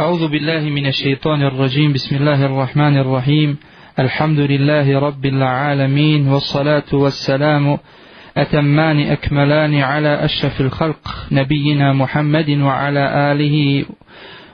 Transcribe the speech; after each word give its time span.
أعوذ 0.00 0.28
بالله 0.28 0.60
من 0.60 0.86
الشيطان 0.86 1.42
الرجيم. 1.42 1.92
بسم 1.92 2.16
الله 2.16 2.46
الرحمن 2.46 2.96
الرحيم. 2.96 3.56
الحمد 3.98 4.38
لله 4.38 4.98
رب 4.98 5.24
العالمين 5.26 6.28
والصلاة 6.28 6.88
والسلام 6.92 7.78
أتمان 8.36 9.00
أكملان 9.00 9.74
على 9.74 10.24
أشرف 10.24 10.60
الخلق 10.60 11.28
نبينا 11.32 11.92
محمد 11.92 12.50
وعلى 12.50 13.32
آله 13.32 13.84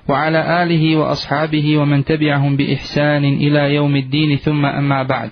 وعلى 0.09 0.63
آله 0.63 0.97
وأصحابه 0.97 1.77
ومن 1.77 2.05
تبعهم 2.05 2.57
بإحسان 2.57 3.25
إلى 3.25 3.75
يوم 3.75 3.97
الدين. 3.97 4.37
ثم 4.37 4.67
أما 4.67 5.03
بعد. 5.03 5.31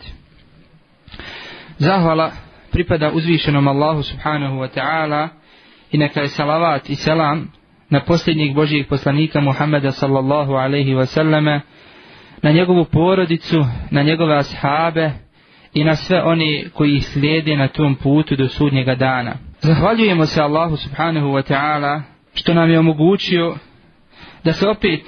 زهولا 1.78 2.30
pripada 2.70 3.10
uzvišenom 3.10 3.66
Allahu 3.66 4.06
subhanahu 4.06 4.62
wa 4.62 4.70
ta'ala. 4.70 5.30
I 5.90 5.98
neka 5.98 6.22
na 7.94 8.00
posljednjeg 8.00 8.54
Božijeg 8.54 8.88
poslanika 8.88 9.40
Muhammeda 9.40 9.92
sallallahu 9.92 10.52
alaihi 10.52 10.94
wasallame, 10.94 11.60
na 12.42 12.50
njegovu 12.50 12.84
porodicu, 12.84 13.64
na 13.90 14.02
njegove 14.02 14.36
ashabe 14.36 15.10
i 15.74 15.84
na 15.84 15.96
sve 15.96 16.22
oni 16.22 16.64
koji 16.74 16.96
ih 16.96 17.06
slijede 17.06 17.56
na 17.56 17.68
tom 17.68 17.94
putu 17.94 18.36
do 18.36 18.48
sudnjega 18.48 18.94
dana. 18.94 19.36
Zahvaljujemo 19.60 20.26
se 20.26 20.42
Allahu 20.42 20.76
subhanahu 20.76 21.26
wa 21.26 21.52
ta'ala 21.52 22.02
što 22.34 22.54
nam 22.54 22.70
je 22.70 22.78
omogućio 22.78 23.56
da 24.44 24.52
se 24.52 24.68
opet 24.68 25.00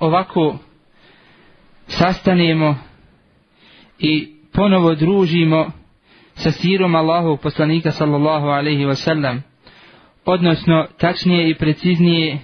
ovako 0.00 0.58
sastanemo 1.86 2.76
i 3.98 4.28
ponovo 4.52 4.94
družimo 4.94 5.70
sa 6.34 6.50
sirom 6.50 6.94
Allahovog 6.94 7.40
poslanika 7.40 7.90
sallallahu 7.90 8.46
alaihi 8.46 8.84
wa 8.84 8.94
sallam 8.94 9.42
odnosno 10.24 10.86
tačnije 10.98 11.50
i 11.50 11.54
preciznije 11.54 12.38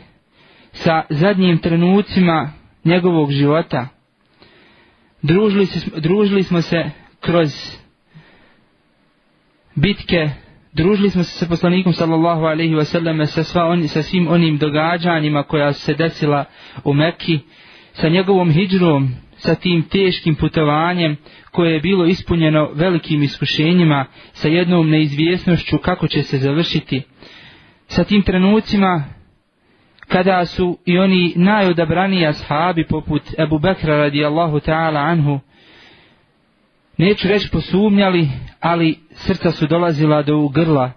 sa 0.72 1.02
zadnjim 1.10 1.58
trenucima 1.58 2.52
njegovog 2.84 3.30
života. 3.30 3.88
Družili, 5.22 5.66
se, 5.66 6.00
družili 6.00 6.42
smo 6.42 6.62
se 6.62 6.90
kroz 7.20 7.50
bitke, 9.74 10.30
družili 10.72 11.10
smo 11.10 11.22
se 11.22 11.38
sa 11.38 11.46
poslanikom 11.46 11.92
sallallahu 11.92 12.44
alaihi 12.44 12.74
wa 12.74 12.84
sallam 12.84 13.26
sa, 13.26 13.44
sva 13.44 13.66
on, 13.66 13.88
sa 13.88 14.02
svim 14.02 14.28
onim 14.28 14.58
događanjima 14.58 15.42
koja 15.42 15.72
su 15.72 15.80
se 15.80 15.94
desila 15.94 16.44
u 16.84 16.94
Mekki, 16.94 17.38
sa 17.92 18.08
njegovom 18.08 18.50
hijđrom, 18.50 19.08
sa 19.36 19.54
tim 19.54 19.82
teškim 19.82 20.34
putovanjem 20.34 21.16
koje 21.50 21.72
je 21.72 21.80
bilo 21.80 22.06
ispunjeno 22.06 22.70
velikim 22.74 23.22
iskušenjima, 23.22 24.06
sa 24.32 24.48
jednom 24.48 24.90
neizvjesnošću 24.90 25.78
kako 25.78 26.08
će 26.08 26.22
se 26.22 26.38
završiti 26.38 27.02
sa 27.90 28.04
tim 28.04 28.22
trenucima 28.22 29.04
kada 30.08 30.46
su 30.46 30.78
i 30.84 30.98
oni 30.98 31.32
najodabraniji 31.36 32.26
ashabi 32.26 32.86
poput 32.86 33.22
Ebu 33.38 33.58
Bekra 33.58 33.96
radijallahu 33.96 34.60
ta'ala 34.60 35.00
anhu 35.00 35.40
neću 36.96 37.28
reći 37.28 37.50
posumnjali 37.50 38.28
ali 38.60 38.98
srca 39.10 39.50
su 39.50 39.66
dolazila 39.66 40.22
do 40.22 40.48
grla. 40.48 40.92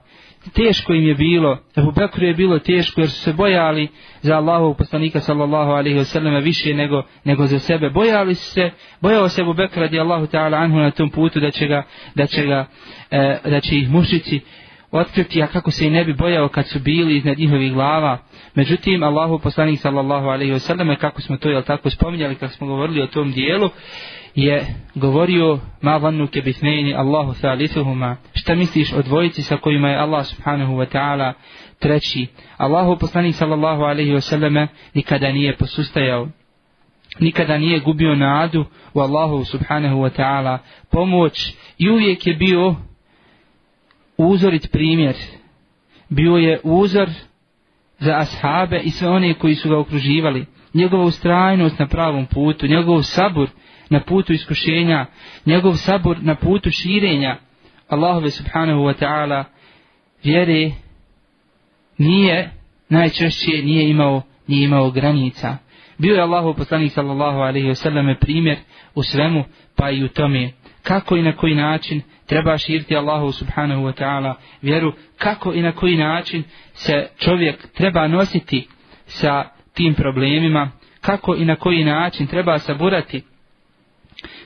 Teško 0.53 0.94
im 0.94 1.08
je 1.08 1.16
bilo. 1.16 1.59
Ebu 1.77 1.91
Bekru 1.91 2.25
je 2.25 2.33
bilo 2.33 2.59
teško 2.59 3.02
jer 3.02 3.09
su 3.09 3.21
se 3.21 3.33
bojali 3.33 3.88
za 4.21 4.36
Allahovog 4.36 4.77
poslanika 4.77 5.19
sallallahu 5.19 5.71
alaihi 5.71 5.99
wasallam 5.99 6.44
više 6.44 6.73
nego, 6.73 7.03
nego 7.23 7.45
za 7.45 7.59
sebe. 7.59 7.89
Bojali 7.89 8.36
su 8.36 8.52
se 8.52 8.71
bojao 9.02 9.30
se 9.30 9.41
Ebu 9.41 9.53
Bekra 9.53 9.81
radijallahu 9.81 10.25
ta'ala 10.25 10.64
anhu 10.64 10.77
na 10.77 10.91
tom 10.91 11.09
putu 11.09 11.39
da 11.39 11.52
će 11.52 11.67
ga 11.67 11.83
da 12.16 12.25
će, 12.25 12.45
ga, 12.45 12.66
e, 13.11 13.39
da 13.45 13.59
će 13.59 13.75
ih 13.75 13.89
mušici 13.89 14.41
otkriti, 14.94 15.44
a 15.44 15.47
kako 15.47 15.72
se 15.72 15.88
i 15.88 15.89
ne 15.89 16.05
bi 16.05 16.13
bojao 16.13 16.47
kad 16.47 16.67
su 16.67 16.80
bili 16.80 17.17
iznad 17.17 17.38
njihovih 17.38 17.73
glava. 17.73 18.17
Međutim, 18.55 19.03
Allahu 19.03 19.39
poslanik 19.39 19.80
sallallahu 19.80 20.27
alaihi 20.27 20.53
wasallam, 20.53 20.95
kako 20.97 21.22
smo 21.22 21.38
to 21.38 21.49
jel 21.49 21.61
tako 21.61 21.89
spominjali, 21.89 22.36
kako 22.36 22.53
smo 22.53 22.67
govorili 22.67 23.02
o 23.02 23.08
tom 23.08 23.31
dijelu, 23.31 23.69
je 24.36 24.66
govorio 24.95 25.59
ma 25.81 25.97
vannu 25.97 26.27
ke 26.27 26.41
bitnejni 26.41 26.94
Allahu 26.94 27.33
thalithuhuma. 27.41 28.17
Šta 28.33 28.55
misliš 28.55 28.93
o 28.93 29.02
dvojici 29.02 29.42
sa 29.42 29.58
kojima 29.58 29.89
je 29.89 29.98
Allah 29.98 30.26
subhanahu 30.26 30.73
wa 30.73 30.86
ta'ala 30.93 31.33
treći? 31.80 32.27
Allahu 32.58 32.98
poslanik 32.99 33.36
sallallahu 33.36 33.81
alaihi 33.81 34.14
wasallam 34.14 34.67
nikada 34.93 35.31
nije 35.31 35.55
posustajao 35.58 36.27
nikada 37.20 37.58
nije 37.58 37.80
gubio 37.80 38.15
nadu 38.15 38.65
u 38.93 38.99
Allahu 38.99 39.45
subhanahu 39.45 39.95
wa 39.95 40.10
ta'ala 40.10 40.58
pomoć 40.92 41.55
i 41.77 41.89
uvijek 41.89 42.27
je 42.27 42.33
bio 42.33 42.75
uzorit 44.17 44.71
primjer. 44.71 45.15
Bio 46.09 46.35
je 46.35 46.59
uzor 46.63 47.09
za 47.99 48.17
ashabe 48.17 48.79
i 48.83 48.89
sve 48.89 49.09
one 49.09 49.33
koji 49.33 49.55
su 49.55 49.69
ga 49.69 49.79
okruživali. 49.79 50.45
Njegova 50.73 51.03
ustrajnost 51.03 51.79
na 51.79 51.87
pravom 51.87 52.25
putu, 52.25 52.67
njegov 52.67 53.01
sabur 53.01 53.49
na 53.89 54.01
putu 54.03 54.33
iskušenja, 54.33 55.05
njegov 55.45 55.73
sabur 55.75 56.17
na 56.21 56.35
putu 56.35 56.69
širenja 56.71 57.37
Allahove 57.87 58.31
subhanahu 58.31 58.79
wa 58.79 58.93
ta'ala 58.93 59.43
vjere 60.23 60.71
nije 61.97 62.51
najčešće 62.89 63.51
nije 63.63 63.89
imao 63.89 64.21
nije 64.47 64.63
imao 64.65 64.91
granica. 64.91 65.57
Bio 66.03 66.15
je 66.15 66.21
Allahu 66.21 66.53
poslanik 66.53 66.91
sallallahu 66.91 67.37
alaihi 67.37 67.67
wasallam 67.67 68.15
primjer 68.19 68.58
u 68.95 69.03
svemu 69.03 69.43
pa 69.75 69.89
i 69.89 70.03
u 70.03 70.08
tome 70.08 70.52
kako 70.83 71.17
i 71.17 71.21
na 71.21 71.36
koji 71.36 71.55
način 71.55 72.02
treba 72.25 72.58
širiti 72.58 72.95
Allahu 72.95 73.31
subhanahu 73.31 73.81
wa 73.81 73.93
ta'ala 73.93 74.33
vjeru, 74.61 74.93
kako 75.17 75.53
i 75.53 75.61
na 75.61 75.71
koji 75.71 75.97
način 75.97 76.43
se 76.73 77.08
čovjek 77.17 77.67
treba 77.73 78.08
nositi 78.08 78.67
sa 79.05 79.43
tim 79.73 79.93
problemima, 79.93 80.71
kako 81.02 81.36
i 81.36 81.45
na 81.45 81.55
koji 81.55 81.83
način 81.83 82.27
treba 82.27 82.59
saburati. 82.59 83.23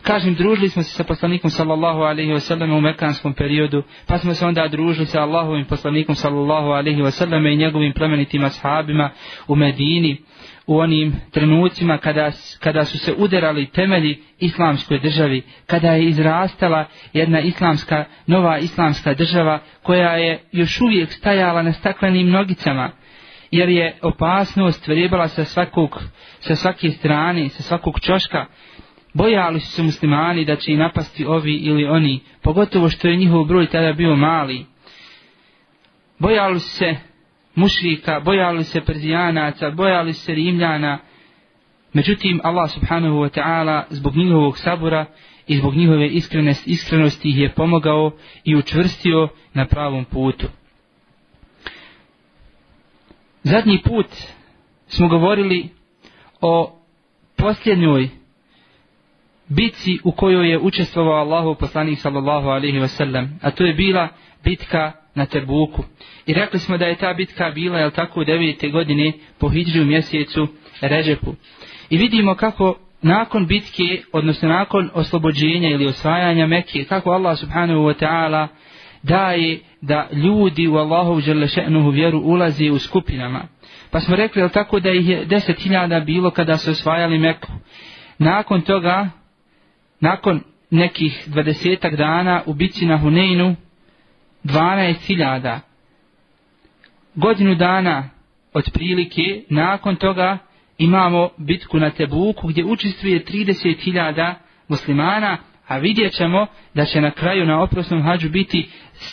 Kažem, 0.02 0.36
družili 0.36 0.70
smo 0.70 0.84
se 0.84 0.90
sa 0.90 1.04
poslanikom 1.04 1.50
sallallahu 1.50 2.00
alaihi 2.00 2.32
wa 2.32 2.40
sallam 2.40 2.72
u 2.72 2.82
mekanskom 2.82 3.34
periodu, 3.34 3.84
pa 4.08 4.18
smo 4.18 4.34
se 4.34 4.46
onda 4.46 4.68
družili 4.68 5.06
sa 5.06 5.22
Allahovim 5.22 5.66
poslanikom 5.66 6.16
sallallahu 6.16 6.68
alaihi 6.68 7.02
wa 7.02 7.12
sallam 7.12 7.48
i 7.48 7.56
njegovim 7.56 7.94
plemenitim 7.94 8.44
ashabima 8.44 9.10
u 9.48 9.56
Medini 9.56 10.18
u 10.68 10.80
onim 10.80 11.14
trenucima 11.32 11.98
kada, 11.98 12.32
kada 12.60 12.86
su 12.86 12.98
se 12.98 13.14
uderali 13.18 13.70
temelji 13.72 14.24
islamskoj 14.40 15.00
državi, 15.00 15.42
kada 15.66 15.92
je 15.92 16.06
izrastala 16.06 16.86
jedna 17.14 17.40
islamska, 17.40 18.06
nova 18.28 18.58
islamska 18.58 19.14
država 19.14 19.60
koja 19.84 20.12
je 20.12 20.40
još 20.52 20.82
uvijek 20.82 21.12
stajala 21.12 21.62
na 21.62 21.74
staklenim 21.74 22.30
nogicama, 22.30 22.92
jer 23.52 23.70
je 23.70 23.98
opasnost 24.02 24.88
vrebala 24.88 25.28
sa 25.28 25.46
svakog, 25.46 26.04
sa 26.40 26.56
svake 26.56 26.92
strane, 26.92 27.50
sa 27.50 27.64
svakog 27.64 28.00
čoška, 28.00 28.46
bojali 29.14 29.60
su 29.60 29.72
se 29.72 29.84
muslimani 29.84 30.46
da 30.46 30.56
će 30.56 30.72
i 30.72 30.78
napasti 30.78 31.26
ovi 31.26 31.54
ili 31.54 31.86
oni, 31.86 32.20
pogotovo 32.42 32.90
što 32.90 33.08
je 33.08 33.18
njihov 33.18 33.44
broj 33.44 33.68
tada 33.68 33.94
bio 33.94 34.16
mali. 34.16 34.66
Bojali 36.20 36.60
su 36.60 36.70
se 36.70 36.96
mušrika, 37.58 38.20
bojali 38.20 38.64
se 38.64 38.82
Perzijanaca, 38.82 39.72
bojali 39.72 40.14
se 40.14 40.34
Rimljana. 40.34 41.00
Međutim, 41.94 42.40
Allah 42.44 42.72
subhanahu 42.72 43.16
wa 43.16 43.30
ta'ala 43.30 43.84
zbog 43.90 44.16
njihovog 44.16 44.58
sabora 44.58 45.06
i 45.48 45.58
zbog 45.58 45.76
njihove 45.76 46.08
iskrenosti, 46.08 46.72
iskrenosti 46.72 47.30
ih 47.30 47.38
je 47.38 47.54
pomogao 47.54 48.12
i 48.44 48.56
učvrstio 48.56 49.28
na 49.54 49.66
pravom 49.66 50.06
putu. 50.06 50.48
Zadnji 53.44 53.82
put 53.84 54.08
smo 54.88 55.08
govorili 55.08 55.70
o 56.42 56.80
posljednjoj 57.36 58.10
bitci 59.48 60.00
u 60.04 60.12
kojoj 60.12 60.50
je 60.50 60.60
učestvovao 60.60 61.20
Allahu 61.20 61.56
poslanik 61.60 62.00
sallallahu 62.00 62.48
alaihi 62.48 62.80
wa 62.80 62.88
sallam, 62.88 63.40
a 63.42 63.52
to 63.52 63.66
je 63.66 63.74
bila 63.74 64.08
bitka 64.44 64.92
na 65.18 65.26
Tebuku. 65.26 65.84
I 66.26 66.34
rekli 66.34 66.60
smo 66.60 66.78
da 66.78 66.86
je 66.86 66.96
ta 66.96 67.14
bitka 67.14 67.52
bila, 67.56 67.80
jel 67.80 67.92
tako, 67.92 68.22
u 68.22 68.24
devete 68.24 68.70
godine 68.70 69.14
po 69.40 69.50
hijđu 69.50 69.86
mjesecu 69.86 70.48
Režepu. 70.82 71.36
I 71.90 71.98
vidimo 71.98 72.36
kako 72.36 72.76
nakon 73.02 73.48
bitke, 73.48 74.02
odnosno 74.14 74.50
nakon 74.50 74.90
oslobođenja 74.94 75.70
ili 75.70 75.86
osvajanja 75.86 76.48
Mekke, 76.48 76.84
kako 76.84 77.12
Allah 77.12 77.40
subhanahu 77.40 77.80
wa 77.80 78.06
ta'ala 78.06 78.48
daje 79.04 79.60
da 79.82 80.08
ljudi 80.12 80.68
u 80.68 80.76
Allahu 80.76 81.20
želešenuhu 81.20 81.90
vjeru 81.90 82.20
ulazi 82.20 82.70
u 82.70 82.80
skupinama. 82.80 83.48
Pa 83.92 84.00
smo 84.00 84.16
rekli, 84.16 84.42
jel 84.42 84.50
tako, 84.50 84.80
da 84.80 84.92
ih 84.92 85.10
je 85.10 85.26
deset 85.26 85.60
hiljada 85.64 86.00
bilo 86.00 86.32
kada 86.32 86.58
su 86.58 86.72
osvajali 86.72 87.20
Meku. 87.20 87.52
Nakon 88.18 88.62
toga, 88.62 89.10
nakon 90.00 90.42
nekih 90.72 91.24
dvadesetak 91.28 91.96
dana 91.96 92.42
u 92.46 92.54
bitci 92.54 92.86
na 92.86 92.98
Huneinu, 92.98 93.56
12.000 94.48 95.60
godinu 97.16 97.56
dana 97.56 98.10
otprilike 98.54 99.44
nakon 99.50 99.96
toga 99.96 100.38
imamo 100.78 101.30
bitku 101.38 101.80
na 101.80 101.90
Tebuku 101.90 102.48
gdje 102.48 102.66
učestvuje 102.66 103.26
30.000 103.26 104.34
muslimana 104.68 105.38
A 105.68 105.78
vidjet 105.78 106.14
ćemo 106.14 106.48
da 106.74 106.86
će 106.86 107.02
na 107.02 107.12
kraju 107.12 107.46
na 107.46 107.62
oprosnom 107.62 108.02
hađu 108.02 108.30
biti 108.30 108.70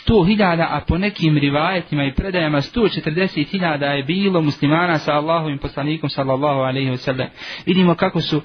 100.000, 0.07 0.67
a 0.69 0.81
po 0.87 0.97
nekim 0.97 1.37
rivajetima 1.37 2.03
i 2.03 2.13
predajama 2.13 2.57
140.000 2.57 3.83
je 3.83 4.03
bilo 4.03 4.41
muslimana 4.41 4.97
sa 4.97 5.13
Allahovim 5.13 5.57
poslanikom 5.57 6.09
sallallahu 6.09 6.59
alaihi 6.59 6.89
wa 6.89 6.97
sallam. 6.97 7.27
Vidimo 7.65 7.95
kako 7.95 8.21
su, 8.21 8.41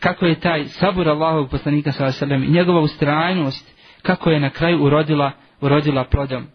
kako 0.00 0.26
je 0.26 0.40
taj 0.40 0.64
sabur 0.64 1.08
Allahovog 1.08 1.50
poslanika 1.50 1.92
sallallahu 1.92 2.16
alaihi 2.16 2.32
wa 2.32 2.38
sallam 2.38 2.44
i 2.44 2.58
njegova 2.58 2.80
ustrajnost, 2.80 3.74
kako 4.02 4.30
je 4.30 4.40
na 4.40 4.50
kraju 4.50 4.84
urodila, 4.84 5.32
urodila 5.60 6.04
plodom. 6.04 6.46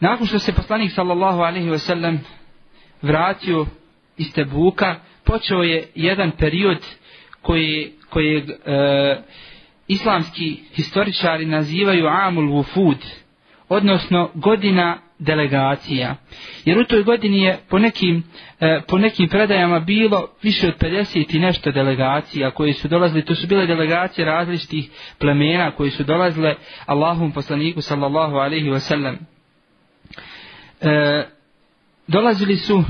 Nakon 0.00 0.26
što 0.26 0.38
se 0.38 0.52
poslanik 0.52 0.92
sallallahu 0.92 1.40
alaihi 1.40 1.70
wasallam 1.70 2.18
vratio 3.02 3.66
iz 4.16 4.32
Tebuka, 4.32 4.96
počeo 5.24 5.62
je 5.62 5.88
jedan 5.94 6.30
period 6.38 6.78
koji, 7.42 7.92
koji 8.10 8.36
e, 8.36 8.42
islamski 9.88 10.62
historičari 10.72 11.46
nazivaju 11.46 12.06
Amul 12.06 12.48
Wufud, 12.48 12.96
odnosno 13.68 14.30
godina 14.34 14.98
delegacija. 15.20 16.16
Jer 16.64 16.78
u 16.78 16.84
toj 16.84 17.02
godini 17.02 17.42
je 17.42 17.58
po 17.68 17.78
nekim, 17.78 18.24
e, 18.60 18.80
po 18.88 18.98
nekim 18.98 19.28
predajama 19.28 19.80
bilo 19.80 20.28
više 20.42 20.68
od 20.68 20.78
50 20.78 21.36
i 21.36 21.38
nešto 21.38 21.72
delegacija 21.72 22.50
koji 22.50 22.72
su 22.72 22.88
dolazili, 22.88 23.24
to 23.24 23.34
su 23.34 23.46
bile 23.46 23.66
delegacije 23.66 24.24
različitih 24.24 24.90
plemena 25.18 25.70
koji 25.70 25.90
su 25.90 26.04
dolazile 26.04 26.54
Allahom 26.86 27.32
poslaniku 27.32 27.80
sallallahu 27.80 28.36
alaihi 28.36 28.70
wasallam. 28.70 29.16
E, 30.80 31.26
dolazili 32.06 32.56
su 32.56 32.84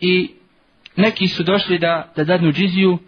i 0.00 0.30
neki 0.96 1.28
su 1.28 1.42
došli 1.42 1.78
da, 1.78 2.12
da 2.16 2.24
dadnu 2.24 2.52
džiziju, 2.52 2.98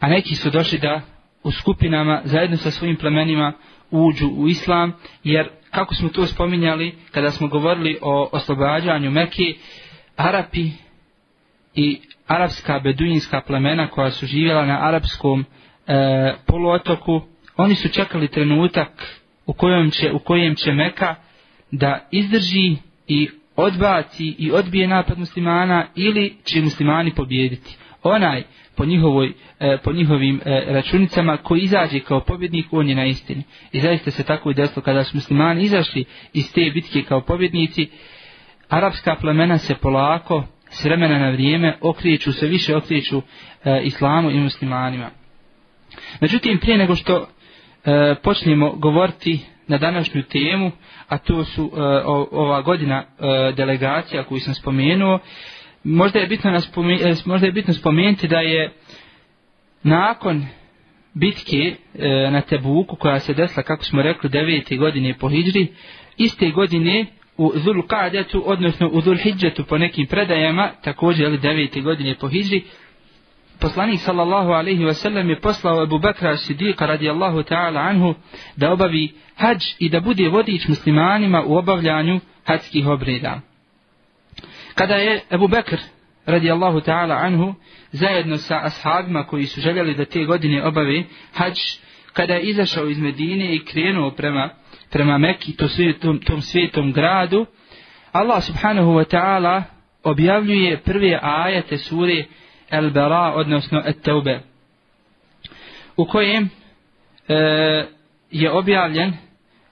a 0.00 0.08
neki 0.08 0.34
su 0.34 0.50
došli 0.50 0.78
da 0.78 1.00
u 1.42 1.50
skupinama 1.50 2.20
zajedno 2.24 2.56
sa 2.56 2.70
svojim 2.70 2.96
plemenima 2.96 3.52
uđu 3.90 4.28
u 4.28 4.48
islam, 4.48 4.92
jer 5.24 5.59
kako 5.70 5.94
smo 5.94 6.08
to 6.08 6.26
spominjali 6.26 6.94
kada 7.10 7.30
smo 7.30 7.48
govorili 7.48 7.98
o 8.02 8.28
oslobađanju 8.32 9.10
Mekke, 9.10 9.54
Arapi 10.16 10.70
i 11.74 12.00
arapska 12.26 12.80
beduinska 12.84 13.40
plemena 13.46 13.88
koja 13.88 14.10
su 14.10 14.26
živjela 14.26 14.66
na 14.66 14.78
arapskom 14.88 15.44
e, 15.86 16.34
poluotoku, 16.46 17.20
oni 17.56 17.74
su 17.74 17.88
čekali 17.88 18.28
trenutak 18.28 19.20
u 19.46 19.52
kojem 19.52 19.90
će, 19.90 20.12
u 20.12 20.18
kojem 20.18 20.54
će 20.54 20.72
Meka 20.72 21.14
da 21.70 22.08
izdrži 22.10 22.76
i 23.08 23.28
odbaci 23.56 24.34
i 24.38 24.52
odbije 24.52 24.88
napad 24.88 25.18
muslimana 25.18 25.86
ili 25.94 26.36
će 26.44 26.60
muslimani 26.60 27.14
pobjediti. 27.14 27.76
Onaj 28.02 28.42
po, 28.80 28.84
njihovoj, 28.84 29.32
e, 29.60 29.78
po 29.84 29.92
njihovim 29.92 30.40
e, 30.44 30.64
računicama 30.68 31.36
koji 31.36 31.60
izađe 31.60 32.00
kao 32.00 32.20
pobjednik, 32.20 32.66
on 32.70 32.88
je 32.88 32.94
na 32.94 33.04
istini. 33.04 33.42
I 33.72 33.80
zaista 33.80 34.10
se 34.10 34.22
tako 34.22 34.50
i 34.50 34.54
desilo 34.54 34.82
kada 34.82 35.04
su 35.04 35.16
muslimani 35.16 35.62
izašli 35.62 36.04
iz 36.32 36.52
te 36.52 36.70
bitke 36.74 37.02
kao 37.02 37.20
pobjednici, 37.20 37.88
arapska 38.68 39.16
plemena 39.20 39.58
se 39.58 39.74
polako, 39.74 40.44
s 40.70 40.84
vremena 40.84 41.18
na 41.18 41.30
vrijeme, 41.30 41.76
okrijeću, 41.80 42.32
se 42.32 42.46
više 42.46 42.76
okrijeću 42.76 43.22
e, 43.64 43.80
islamu 43.82 44.30
i 44.30 44.40
muslimanima. 44.40 45.10
Međutim, 46.20 46.58
prije 46.58 46.78
nego 46.78 46.96
što 46.96 47.26
e, 47.84 48.14
počnemo 48.22 48.72
govoriti 48.72 49.40
na 49.66 49.78
današnju 49.78 50.22
temu, 50.22 50.70
a 51.08 51.18
to 51.18 51.44
su 51.44 51.64
uh, 51.64 51.72
ova 52.30 52.62
godina 52.62 53.04
e, 53.04 53.52
delegacija 53.52 54.24
koju 54.24 54.40
sam 54.40 54.54
spomenuo, 54.54 55.18
možda 55.84 56.18
je 56.18 56.26
bitno, 56.26 56.50
eh, 56.50 57.14
možda 57.24 57.46
je 57.46 57.52
bitno 57.52 57.74
spomenuti 57.74 58.28
da 58.28 58.40
je 58.40 58.72
nakon 59.82 60.46
bitke 61.14 61.76
eh, 61.94 62.30
na 62.30 62.40
Tebuku 62.40 62.96
koja 62.96 63.20
se 63.20 63.34
desila, 63.34 63.62
kako 63.62 63.84
smo 63.84 64.02
rekli, 64.02 64.30
9. 64.30 64.78
godine 64.78 65.14
po 65.18 65.28
Hidžri, 65.28 65.66
iste 66.16 66.50
godine 66.50 67.06
u 67.36 67.52
Zul 67.54 67.82
Qadetu, 67.82 68.42
odnosno 68.44 68.88
u 68.88 69.00
Zul 69.00 69.16
Hidžetu 69.16 69.64
po 69.64 69.78
nekim 69.78 70.06
predajama, 70.06 70.70
također 70.84 71.26
ali 71.26 71.38
9. 71.38 71.82
godine 71.82 72.14
po 72.20 72.28
Hidžri, 72.28 72.62
poslanik 73.60 74.00
sallallahu 74.00 74.50
alaihi 74.50 74.84
wa 74.84 74.94
sallam 74.94 75.30
je 75.30 75.40
poslao 75.40 75.82
Abu 75.82 75.98
Bakra 75.98 76.36
Sidika 76.36 76.86
radijallahu 76.86 77.42
ta'ala 77.42 77.88
anhu 77.88 78.14
da 78.56 78.72
obavi 78.72 79.12
hađ 79.36 79.64
i 79.78 79.88
da 79.88 80.00
bude 80.00 80.28
vodič 80.28 80.68
muslimanima 80.68 81.42
u 81.46 81.56
obavljanju 81.56 82.20
hađskih 82.44 82.86
obreda. 82.86 83.40
Kada 84.80 84.94
je 84.94 85.20
Abu 85.30 85.48
Bekr 85.48 85.76
radijallahu 86.26 86.80
ta'ala 86.80 87.14
anhu 87.14 87.54
zajedno 87.92 88.36
sa 88.36 88.60
ashabima 88.62 89.26
koji 89.26 89.46
su 89.46 89.60
željeli 89.60 89.94
da 89.94 90.04
te 90.04 90.24
godine 90.24 90.66
obave 90.66 91.02
hađ, 91.34 91.54
kada 92.12 92.34
je 92.34 92.42
izašao 92.42 92.88
iz 92.88 92.98
Medine 92.98 93.54
i 93.54 93.64
krenuo 93.64 94.10
prema, 94.10 94.50
prema 94.90 95.18
Mekki, 95.18 95.56
to 95.56 95.68
svijetom, 95.68 96.20
tom 96.20 96.40
svijetom 96.40 96.92
gradu, 96.92 97.46
Allah 98.12 98.44
subhanahu 98.44 98.90
wa 98.90 99.16
ta'ala 99.16 99.62
objavljuje 100.02 100.80
prve 100.80 101.18
ajete 101.22 101.78
sure 101.78 102.24
El 102.70 102.90
Bara, 102.90 103.32
odnosno 103.34 103.82
Et 103.86 104.02
Taube, 104.02 104.40
u 105.96 106.04
kojem 106.04 106.50
e, 107.28 107.34
je 108.30 108.50
objavljen 108.50 109.12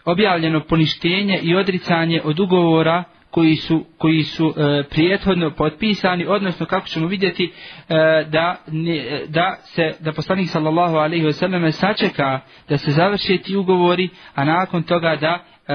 objavljeno 0.04 0.60
poništenje 0.60 1.38
i 1.42 1.54
odricanje 1.54 2.20
od 2.24 2.40
ugovora 2.40 3.04
koji 3.38 3.56
su, 3.56 3.84
koji 3.98 4.22
su 4.22 4.54
e, 4.56 4.82
prijethodno 4.90 5.50
potpisani, 5.50 6.26
odnosno 6.26 6.66
kako 6.66 6.86
ćemo 6.86 7.06
vidjeti 7.06 7.44
e, 7.44 7.94
da, 8.30 8.56
ne, 8.66 9.22
da 9.28 9.56
se 9.62 9.94
da 10.00 10.12
poslanik 10.12 10.48
sallallahu 10.48 10.96
alejhi 10.96 11.24
ve 11.24 11.32
selleme 11.32 11.72
sačeka 11.72 12.40
da 12.68 12.78
se 12.78 12.90
završe 12.90 13.38
ti 13.38 13.56
ugovori, 13.56 14.08
a 14.34 14.44
nakon 14.44 14.82
toga 14.82 15.16
da 15.16 15.38
e, 15.68 15.74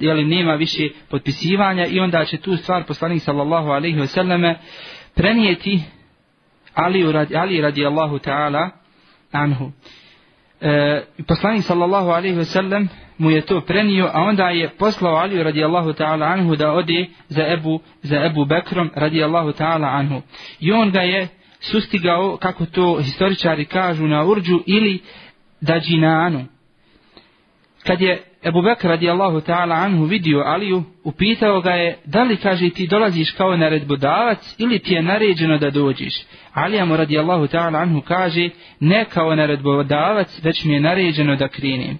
jeli, 0.00 0.24
nema 0.24 0.54
više 0.54 0.88
potpisivanja 1.10 1.86
i 1.86 2.00
onda 2.00 2.24
će 2.24 2.36
tu 2.36 2.56
stvar 2.56 2.84
poslanik 2.84 3.22
sallallahu 3.22 3.68
alejhi 3.68 4.00
ve 4.00 4.06
selleme 4.06 4.58
prenijeti 5.14 5.80
Ali 6.74 7.12
radi 7.12 7.36
Ali 7.36 7.60
radijallahu 7.60 8.18
ta'ala 8.18 8.70
anhu. 9.32 9.72
E, 10.64 11.04
poslanik 11.28 11.64
sallallahu 11.64 12.10
alaihi 12.10 12.36
ve 12.36 12.44
sellem 12.44 12.88
mu 13.18 13.30
je 13.30 13.40
to 13.40 13.60
prenio, 13.60 14.10
a 14.12 14.20
onda 14.20 14.48
je 14.50 14.68
poslao 14.78 15.14
Ali 15.14 15.42
radijallahu 15.42 15.92
ta'ala 15.92 16.26
anhu 16.26 16.56
da 16.56 16.72
ode 16.72 17.06
za 17.28 17.46
Ebu, 17.52 17.80
za 18.02 18.24
Ebu 18.24 18.44
Bekrom 18.44 18.90
radijallahu 18.94 19.52
ta'ala 19.52 19.86
anhu. 19.86 20.22
I 20.60 20.72
on 20.72 20.90
ga 20.90 21.00
je 21.00 21.28
sustigao, 21.60 22.36
kako 22.36 22.66
to 22.66 22.96
historičari 22.96 23.64
kažu, 23.64 24.06
na 24.06 24.24
urđu 24.24 24.62
ili 24.66 25.00
dađinanu. 25.60 26.44
Kad 27.86 28.00
je 28.00 28.22
Ebu 28.44 28.62
Bekr 28.62 28.88
radijallahu 28.88 29.40
ta'ala 29.40 29.74
anhu 29.74 30.04
vidio 30.04 30.38
Aliju, 30.38 30.84
upitao 31.04 31.60
ga 31.60 31.70
je, 31.70 31.98
da 32.04 32.22
li 32.22 32.36
kaže 32.36 32.70
ti 32.70 32.86
dolaziš 32.86 33.30
kao 33.30 33.56
naredbodavac 33.56 34.54
ili 34.58 34.78
ti 34.78 34.94
je 34.94 35.02
naređeno 35.02 35.58
da 35.58 35.70
dođeš? 35.70 36.14
Alija 36.52 36.84
mu 36.84 36.96
radijallahu 36.96 37.46
ta'ala 37.46 37.78
anhu 37.78 38.00
kaže, 38.00 38.48
ne 38.80 39.04
kao 39.04 39.34
naredbodavac, 39.34 40.44
već 40.44 40.64
mi 40.64 40.74
je 40.74 40.80
naređeno 40.80 41.36
da 41.36 41.48
krenem. 41.48 41.98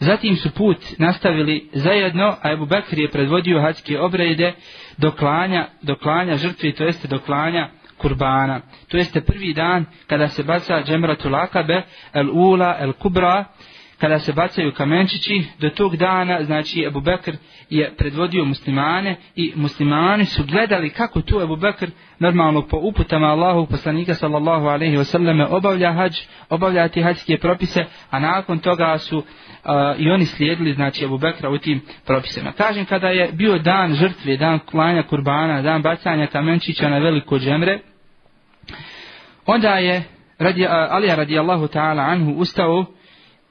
Zatim 0.00 0.36
su 0.36 0.50
put 0.50 0.76
nastavili 0.98 1.68
zajedno, 1.72 2.36
a 2.42 2.52
Ebu 2.52 2.66
Bekr 2.66 2.98
je 2.98 3.10
predvodio 3.10 3.60
hađske 3.60 4.00
obrede 4.00 4.52
do 4.96 5.10
klanja, 5.10 5.66
do 5.82 5.94
klanja 5.94 6.36
žrtve, 6.36 6.72
to 6.72 6.84
jeste 6.84 7.08
do 7.08 7.18
klanja 7.18 7.68
kurbana. 7.98 8.60
To 8.88 8.96
jeste 8.96 9.20
prvi 9.20 9.52
dan 9.54 9.84
kada 10.06 10.28
se 10.28 10.42
baca 10.42 10.82
džemratu 10.82 11.28
lakabe, 11.28 11.82
el 12.12 12.30
ula, 12.30 12.76
el 12.80 12.92
kubra, 12.92 13.44
kada 14.00 14.18
se 14.18 14.32
bacaju 14.32 14.72
kamenčići, 14.72 15.44
do 15.58 15.70
tog 15.70 15.96
dana, 15.96 16.44
znači 16.44 16.84
Ebu 16.86 17.00
Bekr 17.00 17.32
je 17.70 17.94
predvodio 17.96 18.44
muslimane 18.44 19.16
i 19.36 19.52
muslimani 19.56 20.24
su 20.24 20.44
gledali 20.44 20.90
kako 20.90 21.20
tu 21.20 21.40
Ebu 21.40 21.56
Bekr 21.56 21.90
normalno 22.18 22.66
po 22.66 22.76
uputama 22.82 23.26
Allahu 23.26 23.66
poslanika 23.66 24.14
sallallahu 24.14 24.66
alaihi 24.66 24.96
wasallame, 24.96 25.46
obavlja 25.50 25.92
hađ, 25.92 26.16
obavlja 26.48 26.88
ti 26.88 27.02
hađske 27.02 27.38
propise, 27.38 27.84
a 28.10 28.18
nakon 28.18 28.58
toga 28.58 28.98
su 28.98 29.18
uh, 29.18 29.24
i 29.98 30.10
oni 30.10 30.26
slijedili, 30.26 30.74
znači 30.74 31.04
Ebu 31.04 31.18
Bekra 31.18 31.50
u 31.50 31.58
tim 31.58 31.80
propisima. 32.06 32.52
Kažem, 32.52 32.84
kada 32.84 33.08
je 33.08 33.32
bio 33.32 33.58
dan 33.58 33.94
žrtve, 33.94 34.36
dan 34.36 34.58
klanja 34.58 35.02
kurbana, 35.02 35.62
dan 35.62 35.82
bacanja 35.82 36.26
kamenčića 36.26 36.88
na 36.88 36.98
veliko 36.98 37.38
džemre, 37.38 37.78
onda 39.46 39.68
je 39.68 40.02
radi, 40.38 40.64
uh, 40.64 40.70
Alija 40.70 41.14
radijallahu 41.14 41.64
ta'ala 41.64 42.12
anhu 42.12 42.32
ustao 42.32 42.86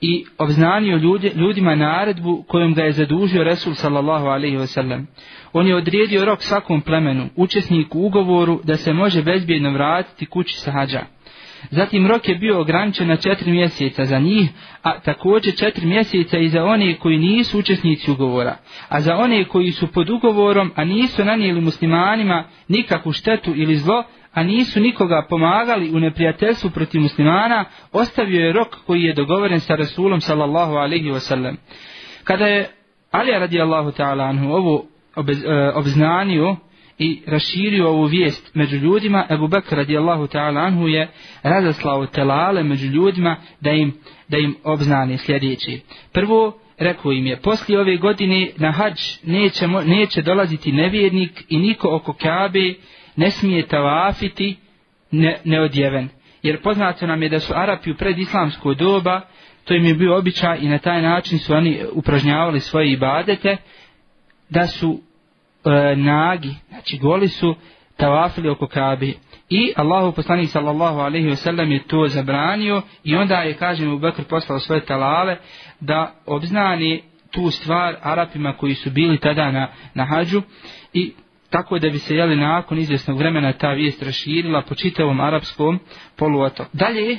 i 0.01 0.25
obznanio 0.38 0.98
ljudi, 0.98 1.32
ljudima 1.36 1.75
naredbu 1.75 2.44
kojom 2.48 2.74
ga 2.74 2.84
je 2.84 2.91
zadužio 2.91 3.44
Resul 3.44 3.74
sallallahu 3.74 4.25
alaihi 4.25 4.58
ve 4.58 4.68
sellem. 4.68 5.08
On 5.53 5.68
je 5.68 5.75
odredio 5.75 6.25
rok 6.25 6.41
svakom 6.41 6.82
plemenu, 6.82 7.29
učesniku 7.36 8.00
ugovoru, 8.00 8.62
da 8.63 8.77
se 8.77 8.94
može 8.94 9.24
bezbjedno 9.24 9.72
vratiti 9.72 10.25
kući 10.25 10.60
sa 10.60 10.72
hađa. 10.72 11.01
Zatim 11.72 12.08
rok 12.08 12.29
je 12.29 12.36
bio 12.36 12.60
ograničen 12.60 13.08
na 13.08 13.15
četiri 13.15 13.51
mjeseca 13.51 14.06
za 14.06 14.20
njih, 14.20 14.50
a 14.84 15.00
također 15.00 15.56
četiri 15.56 15.86
mjeseca 15.86 16.38
i 16.38 16.50
za 16.50 16.63
one 16.63 16.96
koji 16.96 17.18
nisu 17.18 17.60
učesnici 17.60 18.12
ugovora. 18.12 18.58
A 18.89 19.01
za 19.01 19.15
one 19.15 19.46
koji 19.46 19.72
su 19.72 19.88
pod 19.88 20.10
ugovorom, 20.10 20.72
a 20.75 20.84
nisu 20.84 21.25
nanijeli 21.25 21.62
muslimanima 21.62 22.44
nikakvu 22.68 23.12
štetu 23.12 23.53
ili 23.56 23.75
zlo, 23.75 24.03
a 24.39 24.43
nisu 24.43 24.79
nikoga 24.79 25.25
pomagali 25.29 25.91
u 25.96 26.00
neprijateljstvu 26.00 26.69
protiv 26.69 27.01
muslimana, 27.01 27.65
ostavio 27.91 28.46
je 28.46 28.53
rok 28.53 28.75
koji 28.86 29.01
je 29.01 29.13
dogovoren 29.13 29.60
sa 29.60 29.75
Rasulom 29.75 30.22
sallallahu 30.22 30.74
alaihi 30.74 31.10
wasallam. 31.10 31.55
Kada 32.24 32.46
je 32.48 32.69
Ali 33.12 33.31
radijallahu 33.31 33.91
ta'ala 33.91 34.29
anhu 34.29 34.51
ovo 34.51 34.86
e, 35.15 35.72
obznanio 35.75 36.55
i 36.98 37.22
raširio 37.27 37.88
ovu 37.88 38.03
vijest 38.03 38.55
među 38.55 38.77
ljudima, 38.77 39.25
Ebu 39.29 39.48
Bekr 39.48 39.75
radijallahu 39.75 40.24
ta'ala 40.24 40.65
anhu 40.65 40.88
je 40.88 41.10
razaslao 41.43 42.05
telale 42.05 42.63
među 42.63 42.88
ljudima 42.88 43.36
da 43.62 43.72
im, 43.72 43.93
da 44.27 44.38
im 44.38 44.55
obznani 44.63 45.17
sljedeći. 45.17 45.81
Prvo, 46.13 46.60
rekao 46.77 47.12
im 47.12 47.25
je, 47.25 47.41
poslije 47.41 47.79
ove 47.79 47.98
godine 47.98 48.50
na 48.58 48.72
hađ 48.72 49.00
neće, 49.24 49.67
neće 49.86 50.22
dolaziti 50.22 50.72
nevjernik 50.72 51.43
i 51.50 51.60
niko 51.60 51.96
oko 51.96 52.13
Kabe 52.13 52.74
ne 53.16 53.32
smije 53.32 53.68
tavafiti 53.68 54.58
ne, 55.12 55.39
neodjeven. 55.44 56.10
Jer 56.44 56.62
poznato 56.62 57.08
nam 57.08 57.24
je 57.24 57.30
da 57.30 57.39
su 57.39 57.54
Arapi 57.56 57.92
u 57.92 57.96
predislamsko 57.96 58.74
doba, 58.74 59.22
to 59.66 59.74
im 59.74 59.86
je 59.86 59.94
bio 59.94 60.18
običaj 60.18 60.58
i 60.62 60.70
na 60.70 60.78
taj 60.78 61.01
način 61.01 61.39
su 61.39 61.54
oni 61.54 61.80
upražnjavali 61.92 62.60
svoje 62.60 62.92
ibadete, 62.92 63.58
da 64.50 64.68
su 64.68 65.00
e, 65.66 65.96
nagi, 65.96 66.56
znači 66.70 66.98
goli 66.98 67.28
su 67.28 67.56
tavafili 67.98 68.50
oko 68.50 68.68
Kabe. 68.68 69.13
I 69.50 69.74
Allahu 69.75 70.12
poslanik 70.12 70.50
sallallahu 70.50 71.00
alaihi 71.00 71.30
wasallam 71.30 71.72
je 71.72 71.84
to 71.88 72.08
zabranio 72.08 72.82
i 73.04 73.16
onda 73.16 73.36
je, 73.36 73.54
kažem, 73.54 73.94
u 73.94 74.00
Bekr 74.00 74.24
poslao 74.24 74.60
svoje 74.60 74.86
talale 74.86 75.38
da 75.80 76.13
obznani 76.25 77.04
tu 77.32 77.51
stvar 77.51 77.96
Arapima 78.01 78.54
koji 78.54 78.74
su 78.74 78.89
bili 78.89 79.20
tada 79.20 79.51
na, 79.51 79.68
na 79.94 80.06
hađu 80.06 80.42
i 80.94 81.13
tako 81.50 81.79
da 81.79 81.89
bi 81.89 82.00
se 82.00 82.15
jeli 82.15 82.36
nakon 82.36 82.77
izvjesnog 82.77 83.18
vremena 83.18 83.53
ta 83.53 83.70
vijest 83.70 84.03
raširila 84.03 84.62
po 84.62 84.75
čitavom 84.75 85.20
arapskom 85.20 85.79
poluotoku. 86.15 86.70
Dalje, 86.74 87.18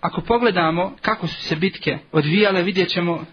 ako 0.00 0.20
pogledamo 0.20 0.92
kako 1.02 1.26
su 1.26 1.42
se 1.42 1.56
bitke 1.56 1.98
odvijale, 2.12 2.62
vidjet 2.62 2.88
ćemo 2.88 3.24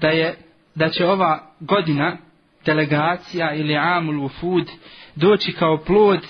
da, 0.00 0.08
je, 0.08 0.34
da 0.74 0.88
će 0.88 1.06
ova 1.06 1.54
godina 1.60 2.16
delegacija 2.64 3.54
ili 3.54 3.76
amul 3.76 4.24
ufud 4.24 4.70
doći 5.16 5.52
kao 5.52 5.78
plod 5.86 6.26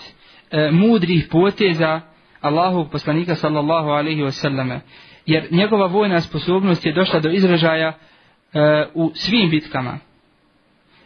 e, 0.51 0.71
mudrih 0.71 1.29
poteza 1.31 2.01
Allahovog 2.41 2.91
poslanika 2.91 3.35
sallallahu 3.35 3.89
alaihi 3.89 4.23
wasallame. 4.23 4.79
Jer 5.27 5.47
njegova 5.51 5.87
vojna 5.87 6.21
sposobnost 6.21 6.87
je 6.87 6.93
došla 6.93 7.21
do 7.21 7.31
izražaja 7.31 7.89
e, 7.89 7.99
u 8.95 9.11
svim 9.15 9.51
bitkama. 9.51 9.99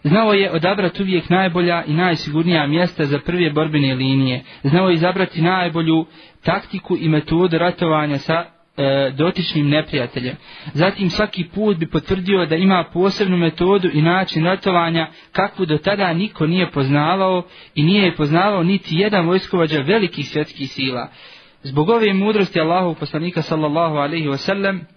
Znao 0.06 0.32
je 0.32 0.50
odabrati 0.52 1.02
uvijek 1.02 1.30
najbolja 1.30 1.84
i 1.86 1.92
najsigurnija 1.92 2.66
mjesta 2.66 3.04
za 3.04 3.18
prve 3.18 3.50
borbene 3.50 3.94
linije. 3.94 4.42
Znao 4.62 4.88
je 4.88 4.94
izabrati 4.94 5.42
najbolju 5.42 6.06
taktiku 6.42 6.96
i 7.00 7.08
metodu 7.08 7.58
ratovanja 7.58 8.18
sa 8.18 8.44
e, 8.76 9.12
dotičnim 9.16 9.68
neprijateljem. 9.68 10.36
Zatim 10.72 11.10
svaki 11.10 11.44
put 11.54 11.76
bi 11.76 11.90
potvrdio 11.90 12.46
da 12.46 12.56
ima 12.56 12.84
posebnu 12.92 13.36
metodu 13.36 13.90
i 13.92 14.02
način 14.02 14.44
ratovanja 14.44 15.08
kakvu 15.32 15.66
do 15.66 15.78
tada 15.78 16.12
niko 16.12 16.46
nije 16.46 16.70
poznavao 16.70 17.42
i 17.74 17.82
nije 17.82 18.04
je 18.04 18.16
poznavao 18.16 18.62
niti 18.62 18.96
jedan 18.96 19.26
vojskovađa 19.26 19.80
velikih 19.80 20.28
svjetskih 20.28 20.70
sila. 20.70 21.08
Zbog 21.62 21.88
ove 21.88 22.14
mudrosti 22.14 22.60
Allahu 22.60 22.94
poslanika 22.94 23.42
sallallahu 23.42 23.96
alaihi 23.96 24.28
wasallam 24.28 24.95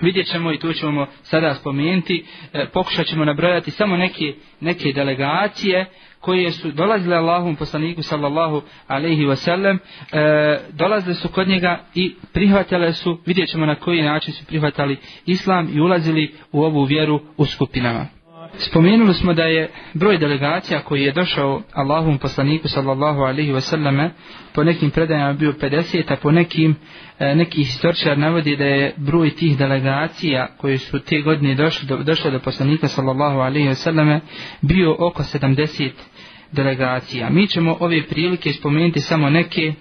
vidjet 0.00 0.26
ćemo 0.26 0.52
i 0.52 0.58
tu 0.58 0.72
ćemo 0.72 1.06
sada 1.22 1.54
spomenuti, 1.54 2.24
e, 2.52 2.66
pokušat 2.72 3.06
ćemo 3.06 3.24
nabrojati 3.24 3.70
samo 3.70 3.96
neke, 3.96 4.34
neke 4.60 4.92
delegacije 4.92 5.86
koje 6.20 6.50
su 6.50 6.72
dolazile 6.72 7.16
Allahom 7.16 7.56
poslaniku 7.56 8.02
sallallahu 8.02 8.62
alaihi 8.86 9.24
wasallam, 9.24 9.78
e, 10.12 10.58
dolazile 10.72 11.14
su 11.14 11.28
kod 11.28 11.48
njega 11.48 11.84
i 11.94 12.14
prihvatile 12.32 12.92
su, 12.92 13.18
vidjet 13.26 13.48
ćemo 13.50 13.66
na 13.66 13.74
koji 13.74 14.02
način 14.02 14.34
su 14.34 14.46
prihvatali 14.46 14.96
islam 15.26 15.68
i 15.74 15.80
ulazili 15.80 16.34
u 16.52 16.62
ovu 16.62 16.84
vjeru 16.84 17.20
u 17.36 17.46
skupinama. 17.46 18.23
Spomenuli 18.58 19.14
smo 19.14 19.34
da 19.34 19.42
je 19.42 19.70
broj 19.94 20.18
delegacija 20.18 20.80
koji 20.80 21.02
je 21.02 21.12
došao 21.12 21.62
Allahom 21.72 22.18
poslaniku 22.18 22.68
sallallahu 22.68 23.20
alaihi 23.20 23.60
selleme 23.60 24.10
po 24.54 24.64
nekim 24.64 24.90
predajama 24.90 25.32
bio 25.32 25.52
50, 25.52 26.12
a 26.12 26.16
po 26.16 26.30
nekim 26.30 26.76
e, 27.18 27.34
neki 27.34 27.64
historičar 27.64 28.18
navodi 28.18 28.56
da 28.56 28.64
je 28.64 28.94
broj 28.96 29.30
tih 29.30 29.58
delegacija 29.58 30.48
koji 30.56 30.78
su 30.78 30.98
te 30.98 31.20
godine 31.20 31.54
došli 31.54 31.88
do, 31.88 31.96
došli 31.96 32.30
do 32.30 32.38
poslanika 32.38 32.88
sallallahu 32.88 33.38
alaihi 33.38 33.74
selleme 33.74 34.20
bio 34.60 34.96
oko 34.98 35.22
70 35.22 35.90
delegacija. 36.52 37.30
Mi 37.30 37.46
ćemo 37.46 37.76
ove 37.80 38.02
prilike 38.02 38.52
spomenuti 38.52 39.00
samo 39.00 39.30
neke 39.30 39.72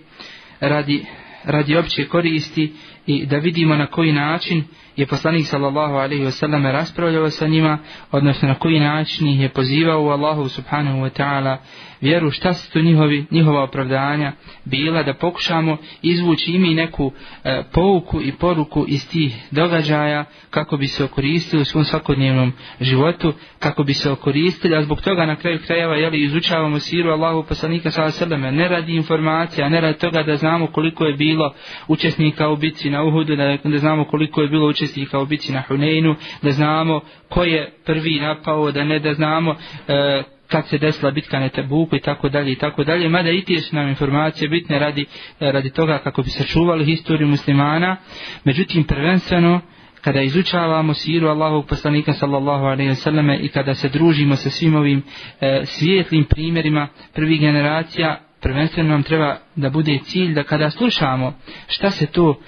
radi, 0.59 1.05
radi 1.43 1.77
opće 1.77 2.05
koristi 2.05 2.73
i 3.07 3.25
da 3.25 3.37
vidimo 3.37 3.75
na 3.75 3.85
koji 3.85 4.11
način 4.11 4.63
je 4.95 5.07
poslanik 5.07 5.47
sallallahu 5.47 5.93
alaihi 5.93 6.25
wasallam 6.25 6.71
raspravljao 6.71 7.29
sa 7.29 7.47
njima, 7.47 7.77
odnosno 8.11 8.47
na 8.47 8.55
koji 8.55 8.79
način 8.79 9.27
ih 9.27 9.41
je 9.41 9.49
pozivao 9.49 10.03
u 10.03 10.09
Allahu 10.09 10.49
subhanahu 10.49 10.97
wa 10.99 11.09
ta'ala 11.09 11.57
vjeru, 12.03 12.31
šta 12.31 12.53
su 12.53 12.73
to 12.73 12.79
njihovi, 12.79 13.25
njihova 13.31 13.63
opravdanja 13.63 14.31
bila, 14.65 15.03
da 15.03 15.13
pokušamo 15.13 15.77
izvući 16.01 16.51
imi 16.51 16.73
neku 16.73 17.11
e, 17.43 17.63
pouku 17.73 18.21
i 18.21 18.31
poruku 18.31 18.85
iz 18.87 19.09
tih 19.09 19.35
događaja 19.51 20.25
kako 20.49 20.77
bi 20.77 20.87
se 20.87 21.03
okoristili 21.03 21.61
u 21.61 21.65
svom 21.65 21.83
svakodnevnom 21.83 22.53
životu, 22.81 23.33
kako 23.59 23.83
bi 23.83 23.93
se 23.93 24.11
okoristili, 24.11 24.75
a 24.75 24.83
zbog 24.83 25.01
toga 25.01 25.25
na 25.25 25.35
kraju 25.35 25.59
krajeva 25.67 25.95
jeli, 25.95 26.23
izučavamo 26.23 26.79
siru 26.79 27.11
Allahu 27.11 27.43
poslanika 27.43 27.91
sallallahu 27.91 28.23
alaihi 28.23 28.57
ne 28.57 28.67
radi 28.67 28.95
informacija, 28.95 29.69
ne 29.69 29.81
radi 29.81 29.99
toga 29.99 30.23
da 30.23 30.35
znamo 30.35 30.67
koliko 30.67 31.05
je 31.05 31.13
bilo 31.13 31.53
učesnika 31.87 32.49
u 32.49 32.55
bici 32.55 32.89
na 32.89 33.03
Uhudu, 33.03 33.35
da, 33.35 33.57
da 33.63 33.77
znamo 33.77 34.05
koliko 34.05 34.41
je 34.41 34.47
bilo 34.47 34.67
učesnika 34.67 35.19
u 35.19 35.25
bici 35.25 35.51
na 35.51 35.63
Huneinu, 35.67 36.15
da 36.41 36.51
znamo 36.51 37.01
ko 37.29 37.43
je 37.43 37.73
prvi 37.85 38.19
napao, 38.19 38.71
da 38.71 38.83
ne 38.83 38.99
da 38.99 39.13
znamo 39.13 39.55
e, 39.87 40.23
kad 40.53 40.67
se 40.67 40.77
desila 40.77 41.11
bitka 41.11 41.39
na 41.39 41.49
Tebuku 41.49 41.95
i 41.95 41.99
tako 41.99 42.29
dalje 42.29 42.51
i 42.51 42.55
tako 42.55 42.83
dalje, 42.83 43.09
mada 43.09 43.29
i 43.29 43.41
tije 43.41 43.61
su 43.61 43.75
nam 43.75 43.89
informacije 43.89 44.49
bitne 44.49 44.79
radi, 44.79 45.05
e, 45.39 45.51
radi 45.51 45.69
toga 45.69 45.99
kako 46.03 46.21
bi 46.23 46.29
sačuvali 46.29 46.85
historiju 46.85 47.27
muslimana, 47.27 47.97
međutim 48.43 48.83
prvenstveno 48.83 49.61
kada 50.01 50.21
izučavamo 50.21 50.93
siru 50.93 51.27
Allahovog 51.27 51.65
poslanika 51.67 52.13
sallallahu 52.13 52.65
alaihi 52.65 52.91
wa 52.91 52.95
selleme 52.95 53.37
i 53.37 53.47
kada 53.47 53.75
se 53.75 53.89
družimo 53.89 54.35
sa 54.35 54.49
svim 54.49 54.75
ovim 54.75 55.03
e, 55.41 55.61
svijetlim 55.65 56.25
primjerima 56.25 56.87
prvih 57.13 57.39
generacija, 57.39 58.19
prvenstveno 58.41 58.89
nam 58.89 59.03
treba 59.03 59.37
da 59.55 59.69
bude 59.69 59.99
cilj 60.03 60.33
da 60.33 60.43
kada 60.43 60.69
slušamo 60.69 61.33
šta 61.67 61.91
se 61.91 62.05
to 62.05 62.39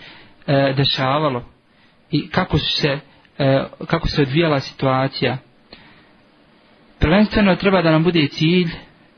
e, 0.48 0.74
dešavalo 0.78 1.46
i 2.12 2.30
kako 2.30 2.58
se 2.58 3.00
e, 3.38 3.64
kako 3.88 4.08
se 4.08 4.22
odvijala 4.22 4.60
situacija 4.60 5.38
prvenstveno 7.00 7.56
treba 7.56 7.82
da 7.82 7.92
nam 7.92 8.04
bude 8.04 8.28
cilj 8.28 8.68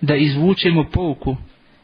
da 0.01 0.15
izvučemo 0.15 0.83
pouku 0.83 1.37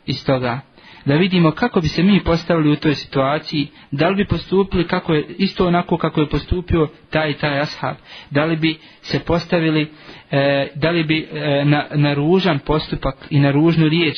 iz 0.05 0.25
toga 0.25 0.59
da 1.05 1.15
vidimo 1.15 1.51
kako 1.51 1.81
bi 1.81 1.87
se 1.87 2.03
mi 2.03 2.23
postavili 2.23 2.71
u 2.71 2.75
toj 2.75 2.95
situaciji 2.95 3.67
da 3.91 4.09
li 4.09 4.15
bi 4.15 4.27
postupili 4.27 4.87
kako 4.87 5.13
je 5.13 5.25
isto 5.37 5.67
onako 5.67 5.97
kako 5.97 6.21
je 6.21 6.29
postupio 6.29 6.89
taj 7.09 7.29
i 7.29 7.33
taj 7.33 7.59
ashab 7.59 7.95
da 8.29 8.45
li 8.45 8.55
bi 8.55 8.77
se 9.01 9.19
postavili 9.19 9.91
e, 10.31 10.67
da 10.75 10.89
li 10.89 11.03
bi 11.03 11.27
e, 11.31 11.65
na, 11.65 11.85
na 11.91 12.13
ružan 12.13 12.59
postupak 12.59 13.15
i 13.29 13.39
na 13.39 13.51
ružnu 13.51 13.87
riječ 13.89 14.17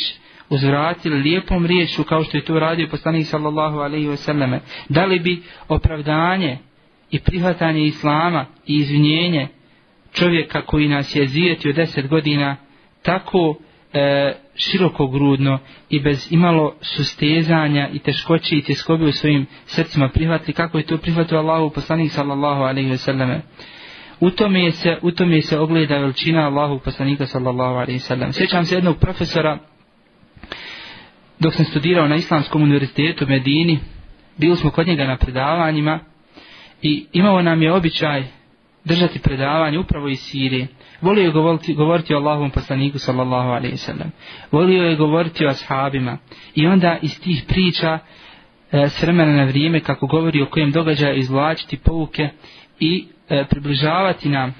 uzvratili 0.49 1.19
lijepom 1.19 1.65
riječu 1.65 2.03
kao 2.03 2.23
što 2.23 2.37
je 2.37 2.45
to 2.45 2.59
radio 2.59 2.87
poslanik 2.91 3.27
sallallahu 3.27 3.77
alaihi 3.77 4.07
wasallame, 4.07 4.59
da 4.89 5.05
li 5.05 5.19
bi 5.19 5.41
opravdanje 5.67 6.57
i 7.11 7.19
prihvatanje 7.19 7.81
islama 7.83 8.45
i 8.67 8.75
izvinjenje 8.75 9.47
čovjeka 10.15 10.61
koji 10.61 10.87
nas 10.87 11.15
je 11.15 11.27
zijetio 11.27 11.73
deset 11.73 12.07
godina 12.07 12.57
tako 13.01 13.55
e, 13.93 14.33
širokogrudno 14.55 15.59
i 15.89 15.99
bez 15.99 16.31
imalo 16.31 16.75
sustezanja 16.81 17.89
i 17.93 17.99
teškoće 17.99 18.55
i 18.55 18.61
tjeskobi 18.61 19.05
u 19.05 19.11
svojim 19.11 19.45
srcima 19.65 20.09
prihvatili 20.09 20.53
kako 20.53 20.77
je 20.77 20.85
to 20.85 20.97
prihvatio 20.97 21.37
Allahu 21.37 21.69
poslanik 21.69 22.11
sallallahu 22.11 22.61
alaihi 22.61 22.97
selleme 22.97 23.41
u 24.19 24.29
tome 24.29 24.71
se, 24.71 24.97
u 25.01 25.11
tome 25.11 25.41
se 25.41 25.59
ogleda 25.59 25.97
veličina 25.97 26.47
Allahu 26.47 26.79
poslanika 26.79 27.25
sallallahu 27.25 27.75
alaihi 27.75 27.99
selleme 27.99 28.33
sjećam 28.33 28.65
se 28.65 28.75
jednog 28.75 28.97
profesora 28.99 29.59
dok 31.39 31.53
sam 31.53 31.65
studirao 31.65 32.07
na 32.07 32.15
Islamskom 32.15 32.61
univerzitetu 32.61 33.25
u 33.25 33.27
Medini, 33.27 33.79
bili 34.37 34.55
smo 34.55 34.71
kod 34.71 34.87
njega 34.87 35.03
na 35.03 35.17
predavanjima 35.17 35.99
i 36.81 37.05
imao 37.13 37.41
nam 37.41 37.61
je 37.61 37.73
običaj 37.73 38.23
držati 38.85 39.19
predavanje 39.19 39.79
upravo 39.79 40.07
iz 40.07 40.19
Sirije. 40.19 40.67
Volio 41.01 41.23
je 41.23 41.31
govoriti, 41.31 41.73
govoriti 41.73 42.13
o 42.13 42.17
Allahovom 42.17 42.51
poslaniku 42.51 42.99
sallallahu 42.99 43.49
alaihi 43.49 43.77
sallam. 43.77 44.11
Volio 44.51 44.83
je 44.83 44.95
govoriti 44.95 45.45
o 45.45 45.49
ashabima. 45.49 46.17
I 46.55 46.67
onda 46.67 46.97
iz 47.01 47.21
tih 47.21 47.43
priča 47.47 47.99
e, 48.71 48.89
s 48.89 49.03
vremena 49.03 49.31
na 49.33 49.43
vrijeme 49.43 49.79
kako 49.79 50.07
govori 50.07 50.41
o 50.41 50.49
kojem 50.49 50.71
događaja 50.71 51.13
izvlačiti 51.13 51.77
pouke 51.77 52.29
i 52.79 53.05
e, 53.29 53.45
približavati 53.49 54.29
nam 54.29 54.55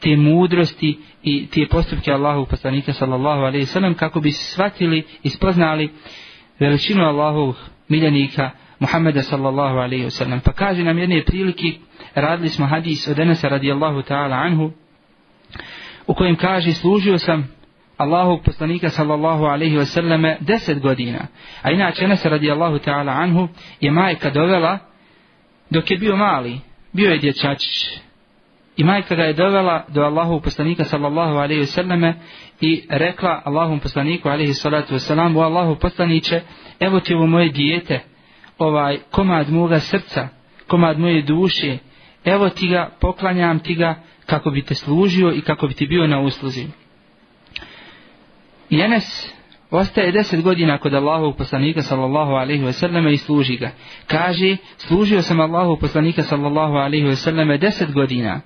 te 0.00 0.16
mudrosti 0.16 0.98
i 1.22 1.46
te 1.46 1.66
postupke 1.70 2.12
Allahu 2.12 2.46
poslanika 2.46 2.92
sallallahu 2.92 3.40
alaihi 3.40 3.66
sallam 3.66 3.94
kako 3.94 4.20
bi 4.20 4.32
shvatili 4.32 5.02
i 5.22 5.28
spoznali 5.28 5.90
veličinu 6.58 7.04
Allahovog 7.04 7.56
miljenika 7.88 8.50
Muhammeda 8.78 9.22
sallallahu 9.22 9.76
alaihi 9.76 10.10
sallam. 10.10 10.40
Pa 10.40 10.52
kaže 10.52 10.84
nam 10.84 10.98
jedne 10.98 11.22
prilike, 11.24 11.72
radili 12.14 12.48
smo 12.48 12.66
hadis 12.66 13.08
od 13.08 13.18
Enesa 13.18 13.48
radijallahu 13.48 14.02
ta'ala 14.02 14.36
anhu, 14.36 14.70
u 16.06 16.14
kojem 16.14 16.36
kaže 16.36 16.72
služio 16.72 17.18
sam 17.18 17.48
Allahog 17.96 18.42
poslanika 18.44 18.88
sallallahu 18.88 19.44
alaihi 19.44 19.76
wa 19.76 19.84
sallame 19.84 20.36
deset 20.40 20.80
godina. 20.80 21.26
A 21.62 21.70
inače 21.70 22.04
Enes 22.04 22.24
radijallahu 22.24 22.78
ta'ala 22.78 23.12
anhu 23.12 23.48
je 23.80 23.90
majka 23.90 24.30
dovela 24.30 24.78
dok 25.70 25.90
je 25.90 25.98
bio 25.98 26.16
mali, 26.16 26.60
bio 26.92 27.10
je 27.10 27.18
dječačić. 27.18 28.00
I 28.76 28.84
majka 28.84 29.14
ga 29.14 29.22
je 29.22 29.32
dovela 29.32 29.84
do 29.88 30.02
Allahu 30.02 30.40
poslanika 30.40 30.84
sallallahu 30.84 31.36
alaihi 31.36 31.62
wasallame 31.62 32.12
i 32.60 32.86
rekla 32.90 33.42
Allahom 33.44 33.80
poslaniku 33.80 34.28
alaihi 34.28 34.54
salatu 34.54 34.94
wa 34.94 35.38
o 35.38 35.40
Allahu 35.40 35.76
poslaniće, 35.76 36.40
evo 36.80 37.00
ti 37.00 37.14
ovo 37.14 37.26
moje 37.26 37.48
dijete, 37.48 38.00
ovaj 38.58 38.98
komad 39.10 39.50
moga 39.50 39.80
srca, 39.80 40.28
komad 40.66 40.98
moje 40.98 41.22
duše, 41.22 41.78
evo 42.24 42.48
ti 42.48 42.68
ga, 42.68 42.90
poklanjam 43.00 43.58
ti 43.58 43.74
ga 43.74 43.94
kako 44.26 44.50
bi 44.50 44.62
te 44.62 44.74
služio 44.74 45.32
i 45.32 45.40
kako 45.40 45.66
bi 45.66 45.74
ti 45.74 45.86
bio 45.86 46.06
na 46.06 46.20
usluzi. 46.20 46.66
I 48.70 48.80
Enes 48.80 49.32
ostaje 49.70 50.12
deset 50.12 50.42
godina 50.42 50.78
kod 50.78 50.94
Allahovog 50.94 51.36
poslanika 51.36 51.82
sallallahu 51.82 52.32
alaihi 52.32 52.64
ve 52.64 52.72
selleme 52.72 53.12
i 53.12 53.16
služi 53.16 53.56
ga. 53.56 53.70
Kaže, 54.06 54.56
služio 54.76 55.22
sam 55.22 55.40
Allahovog 55.40 55.80
poslanika 55.80 56.22
sallallahu 56.22 56.74
alaihi 56.74 57.06
ve 57.06 57.16
selleme 57.16 57.58
deset 57.58 57.92
godina. 57.92 58.40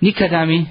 Nikada 0.00 0.44
mi 0.44 0.66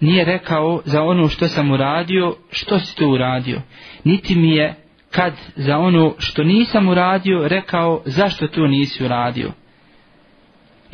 nije 0.00 0.24
rekao 0.24 0.82
za 0.84 1.02
ono 1.02 1.28
što 1.28 1.48
sam 1.48 1.70
uradio, 1.70 2.36
što 2.50 2.78
si 2.78 2.96
to 2.96 3.08
uradio. 3.08 3.62
Niti 4.04 4.34
mi 4.34 4.56
je 4.56 4.74
kad 5.10 5.32
za 5.56 5.78
ono 5.78 6.14
što 6.18 6.44
nisam 6.44 6.88
uradio 6.88 7.48
rekao 7.48 8.02
zašto 8.04 8.48
to 8.48 8.66
nisi 8.66 9.04
uradio. 9.04 9.52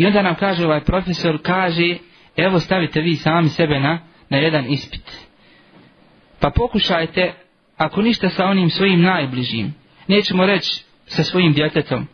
I 0.01 0.07
onda 0.07 0.23
nam 0.23 0.35
kaže 0.35 0.65
ovaj 0.65 0.81
profesor, 0.81 1.39
kaže, 1.43 1.97
evo 2.37 2.61
stavite 2.61 3.01
vi 3.01 3.17
sami 3.17 3.49
sebe 3.49 3.81
na, 3.81 3.99
na 4.29 4.39
jedan 4.39 4.73
ispit. 4.73 5.27
Pa 6.39 6.51
pokušajte, 6.51 7.33
ako 7.77 8.03
ništa 8.03 8.29
sa 8.29 8.45
onim 8.47 8.71
svojim 8.71 9.03
najbližim, 9.03 9.75
nećemo 10.09 10.47
reći 10.47 10.85
sa 11.07 11.23
svojim 11.23 11.53
djetetom, 11.53 12.07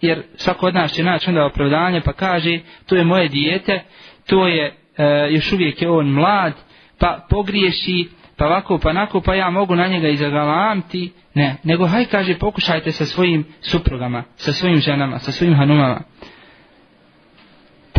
jer 0.00 0.22
svako 0.36 0.66
od 0.66 0.74
nas 0.74 0.92
će 0.92 1.04
naći 1.04 1.30
onda 1.30 1.44
opravdanje 1.44 2.00
pa 2.00 2.12
kaže, 2.12 2.58
to 2.86 2.96
je 2.96 3.04
moje 3.04 3.28
dijete, 3.28 3.82
to 4.26 4.46
je, 4.46 4.74
e, 4.96 5.28
još 5.30 5.52
uvijek 5.52 5.82
je 5.82 5.90
on 5.90 6.06
mlad, 6.10 6.52
pa 6.98 7.26
pogriješi, 7.30 8.08
pa 8.36 8.46
ovako, 8.46 8.78
pa 8.78 8.92
nako, 8.92 9.20
pa 9.20 9.34
ja 9.34 9.50
mogu 9.50 9.76
na 9.76 9.86
njega 9.86 10.08
izagalamti, 10.08 11.12
ne, 11.34 11.56
nego 11.64 11.86
haj 11.86 12.04
kaže, 12.04 12.38
pokušajte 12.38 12.92
sa 12.92 13.04
svojim 13.04 13.44
suprugama, 13.60 14.24
sa 14.36 14.52
svojim 14.52 14.78
ženama, 14.80 15.18
sa 15.18 15.32
svojim 15.32 15.54
hanumama, 15.54 16.00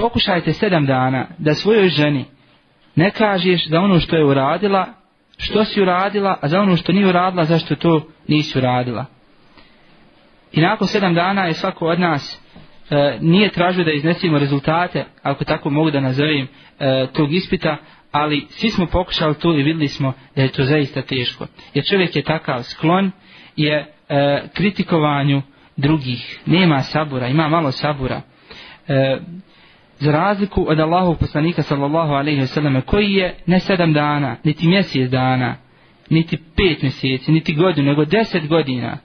pokušajte 0.02 0.54
sedam 0.54 0.86
dana 0.86 1.28
da 1.38 1.54
svojoj 1.54 1.90
ženi 1.90 2.26
ne 2.96 3.12
kažeš 3.12 3.68
za 3.68 3.80
ono 3.80 4.00
što 4.00 4.16
je 4.16 4.26
uradila, 4.26 4.88
što 5.38 5.66
si 5.66 5.82
uradila, 5.82 6.38
a 6.42 6.48
za 6.48 6.60
ono 6.60 6.78
što 6.78 6.92
nije 6.92 7.08
uradila, 7.08 7.46
zašto 7.46 7.76
to 7.76 8.08
nisi 8.28 8.58
uradila. 8.58 9.06
I 10.52 10.62
nakon 10.62 10.88
sedam 10.88 11.14
dana 11.14 11.46
je 11.46 11.54
svako 11.54 11.86
od 11.86 12.00
nas 12.00 12.42
e, 12.90 13.18
nije 13.22 13.52
tražio 13.52 13.84
da 13.84 13.92
iznesimo 13.92 14.40
rezultate, 14.40 15.06
ako 15.24 15.44
tako 15.44 15.70
mogu 15.70 15.92
da 15.92 16.00
nazovem 16.00 16.48
e, 16.80 17.08
tog 17.14 17.34
ispita, 17.34 17.78
ali 18.12 18.46
svi 18.50 18.70
smo 18.70 18.86
pokušali 18.86 19.36
to 19.36 19.54
i 19.54 19.64
videli 19.64 19.88
smo 19.88 20.14
da 20.36 20.42
je 20.42 20.52
to 20.52 20.64
zaista 20.64 21.02
teško. 21.02 21.48
Jer 21.74 21.86
čovjek 21.86 22.16
je 22.16 22.24
takav 22.24 22.64
sklon 22.64 23.12
je 23.56 23.94
e, 24.10 24.42
kritikovanju 24.54 25.42
drugih. 25.78 26.40
Nema 26.46 26.80
sabura, 26.80 27.28
ima 27.28 27.48
malo 27.48 27.72
sabura. 27.72 28.22
E, 28.88 29.18
za 30.02 30.12
razliku 30.12 30.66
od 30.70 30.80
Allahov 30.80 31.16
poslanika 31.16 31.62
sallallahu 31.62 32.14
alaihi 32.14 32.42
wasallam 32.42 32.82
koji 32.82 33.14
je 33.14 33.36
ne 33.46 33.60
sedam 33.60 33.94
dana, 33.94 34.36
niti 34.44 34.68
mjesec 34.68 35.10
dana, 35.10 35.56
niti 36.10 36.38
pet 36.38 36.82
mjeseci, 36.82 37.32
niti 37.32 37.54
godinu, 37.54 37.88
nego 37.88 38.06
deset 38.06 38.48
godina 38.48 38.98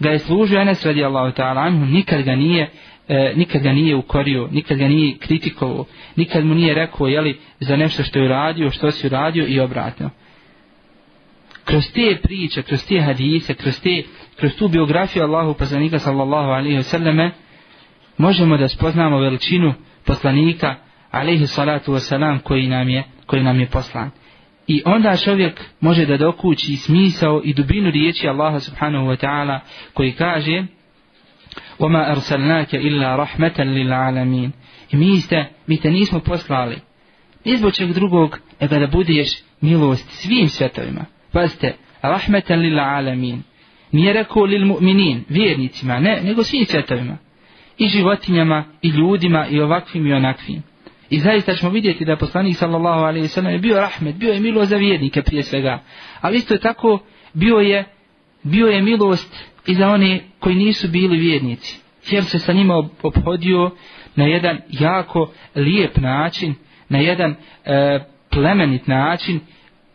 ga 0.00 0.10
je 0.10 0.18
služio 0.18 0.60
Enes 0.60 0.86
radi 0.86 1.04
Allahu 1.04 1.32
ta'ala 1.36 1.66
anhu, 1.66 1.86
nikad 1.86 2.22
ga 2.22 2.36
nije 2.36 2.70
e, 3.08 3.32
nikad 3.36 3.62
ga 3.62 3.72
nije 3.72 3.96
ukorio, 3.96 4.48
nikad 4.52 4.78
ga 4.78 4.88
nije 4.88 5.18
kritikovao, 5.18 5.84
nikad 6.16 6.44
mu 6.44 6.54
nije 6.54 6.74
rekao 6.74 7.06
jeli, 7.06 7.38
za 7.60 7.76
nešto 7.76 8.02
što 8.02 8.18
je 8.18 8.24
uradio, 8.24 8.70
što 8.70 8.90
si 8.90 9.06
uradio 9.06 9.46
i 9.48 9.60
obratno. 9.60 10.10
Kroz 11.64 11.92
te 11.92 12.18
priče, 12.22 12.62
kroz 12.62 12.86
te 12.86 13.00
hadise, 13.00 13.54
kroz, 13.54 13.80
te, 13.80 14.02
kroz 14.36 14.54
tu 14.54 14.68
biografiju 14.68 15.22
Allahu 15.22 15.54
poslanika 15.54 15.98
sallallahu 15.98 16.48
alaihi 16.48 16.76
wasallam 16.76 17.30
možemo 18.16 18.56
da 18.56 18.68
spoznamo 18.68 19.18
veličinu 19.18 19.74
poslanika 20.05 20.75
alaihi 21.11 21.47
salatu 21.47 21.93
wasalam 21.93 22.39
koji 22.39 22.67
nam 22.67 22.89
je 22.89 23.03
koji 23.25 23.43
nam 23.43 23.59
je 23.59 23.67
poslan. 23.67 24.09
I 24.67 24.81
onda 24.85 25.17
čovjek 25.17 25.61
može 25.79 26.05
da 26.05 26.17
dokući 26.17 26.75
smisao 26.75 27.41
i 27.43 27.53
dubinu 27.53 27.91
riječi 27.91 28.27
Allaha 28.27 28.59
subhanahu 28.59 29.05
wa 29.05 29.25
ta'ala 29.25 29.59
koji 29.93 30.11
kaže 30.11 30.63
وَمَا 31.79 32.11
أَرْسَلْنَاكَ 32.15 32.73
إِلَّا 32.73 33.15
رَحْمَةً 33.15 33.57
لِلْعَالَمِينَ 33.59 34.51
I 34.91 34.97
mi 34.97 35.21
ste, 35.21 35.45
mi 35.67 35.77
te 35.77 35.91
nismo 35.91 36.19
poslali. 36.19 36.77
Ni 37.45 37.57
zbog 37.57 37.73
čeg 37.73 37.93
drugog, 37.93 38.39
nego 38.61 38.79
da 38.79 38.87
budeš 38.87 39.29
milost 39.61 40.09
svim 40.09 40.47
svetovima. 40.47 41.05
Pazite, 41.31 41.75
rahmetan 42.01 42.59
lil 42.59 42.79
alamin. 42.79 43.43
Nije 43.91 44.13
rekao 44.13 44.43
lil 44.43 44.65
mu'minin, 44.65 45.23
vjernicima, 45.29 45.99
ne, 45.99 46.21
nego 46.23 46.43
svim 46.43 46.65
svetovima 46.65 47.17
i 47.78 47.88
životinjama 47.88 48.64
i 48.82 48.88
ljudima 48.88 49.46
i 49.46 49.60
ovakvim 49.60 50.06
i 50.06 50.12
onakvim. 50.12 50.62
I 51.10 51.18
zaista 51.18 51.54
ćemo 51.54 51.72
vidjeti 51.72 52.04
da 52.04 52.16
poslanik 52.16 52.56
sallallahu 52.56 53.00
alaihi 53.00 53.28
sallam 53.28 53.52
je 53.52 53.58
bio 53.58 53.80
rahmet, 53.80 54.16
bio 54.16 54.32
je 54.32 54.40
milost 54.40 54.70
za 54.70 54.76
vjernike 54.76 55.22
prije 55.22 55.42
svega. 55.42 55.82
Ali 56.20 56.36
isto 56.36 56.54
je 56.54 56.60
tako 56.60 56.98
bio 57.32 57.56
je, 57.56 57.84
bio 58.42 58.66
je 58.66 58.82
milost 58.82 59.44
i 59.66 59.74
za 59.74 59.88
one 59.88 60.20
koji 60.38 60.54
nisu 60.54 60.88
bili 60.88 61.18
vjernici. 61.18 61.80
Jer 62.10 62.24
se 62.24 62.38
sa 62.38 62.52
njima 62.52 62.88
obhodio 63.02 63.70
na 64.16 64.24
jedan 64.24 64.58
jako 64.70 65.32
lijep 65.54 65.96
način, 65.96 66.54
na 66.88 66.98
jedan 66.98 67.34
e, 67.64 68.00
plemenit 68.30 68.86
način, 68.86 69.40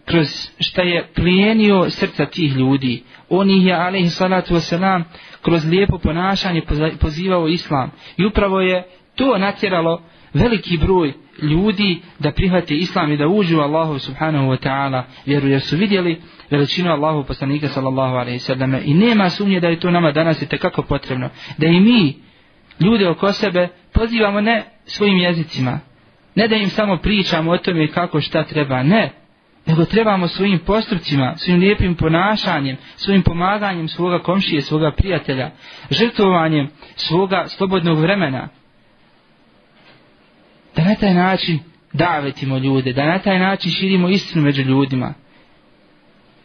kroz 0.09 0.27
šta 0.59 0.81
je 0.81 1.07
plijenio 1.15 1.89
srca 1.89 2.25
tih 2.25 2.55
ljudi. 2.55 3.03
On 3.29 3.49
ih 3.49 3.65
je, 3.65 3.73
alaihi 3.73 4.09
salatu 4.09 4.53
wasalam, 4.53 5.03
kroz 5.41 5.65
lijepo 5.65 5.97
ponašanje 5.97 6.61
pozivao 6.99 7.47
islam. 7.47 7.91
I 8.17 8.25
upravo 8.25 8.61
je 8.61 8.83
to 9.15 9.37
natjeralo 9.37 10.01
veliki 10.33 10.77
broj 10.77 11.13
ljudi 11.41 12.01
da 12.19 12.31
prihvate 12.31 12.75
islam 12.75 13.11
i 13.11 13.17
da 13.17 13.27
uđu 13.27 13.59
Allahu 13.59 13.99
subhanahu 13.99 14.45
wa 14.45 14.67
ta'ala 14.67 15.03
vjeru 15.25 15.47
jer 15.47 15.61
su 15.61 15.77
vidjeli 15.77 16.21
veličinu 16.49 16.91
Allahu 16.91 17.23
poslanika 17.27 17.67
sallallahu 17.67 18.15
alaihi 18.15 18.39
sallam. 18.39 18.75
I 18.85 18.93
nema 18.93 19.29
sumnje 19.29 19.59
da 19.59 19.67
je 19.67 19.79
to 19.79 19.91
nama 19.91 20.11
danas 20.11 20.41
i 20.41 20.47
tekako 20.47 20.81
potrebno. 20.81 21.29
Da 21.57 21.67
i 21.67 21.79
mi 21.79 22.15
ljude 22.79 23.09
oko 23.09 23.31
sebe 23.31 23.67
pozivamo 23.93 24.41
ne 24.41 24.63
svojim 24.85 25.17
jezicima. 25.17 25.79
Ne 26.35 26.47
da 26.47 26.55
im 26.55 26.69
samo 26.69 26.97
pričamo 26.97 27.51
o 27.51 27.57
tome 27.57 27.87
kako 27.87 28.21
šta 28.21 28.43
treba. 28.43 28.83
Ne 28.83 29.18
nego 29.69 29.86
trebamo 29.86 30.27
svojim 30.27 30.60
postupcima, 30.60 31.34
svojim 31.38 31.62
lijepim 31.62 31.95
ponašanjem, 31.95 32.77
svojim 32.95 33.23
pomaganjem 33.23 33.88
svoga 33.88 34.19
komšije, 34.19 34.62
svoga 34.62 34.91
prijatelja, 34.91 35.51
žrtvovanjem 35.89 36.69
svoga 36.95 37.45
slobodnog 37.47 37.99
vremena, 37.99 38.49
da 40.75 40.84
na 40.84 40.95
taj 40.95 41.13
način 41.13 41.60
davetimo 41.93 42.58
ljude, 42.58 42.93
da 42.93 43.05
na 43.05 43.19
taj 43.19 43.39
način 43.39 43.71
širimo 43.71 44.10
istinu 44.10 44.43
među 44.43 44.62
ljudima. 44.62 45.13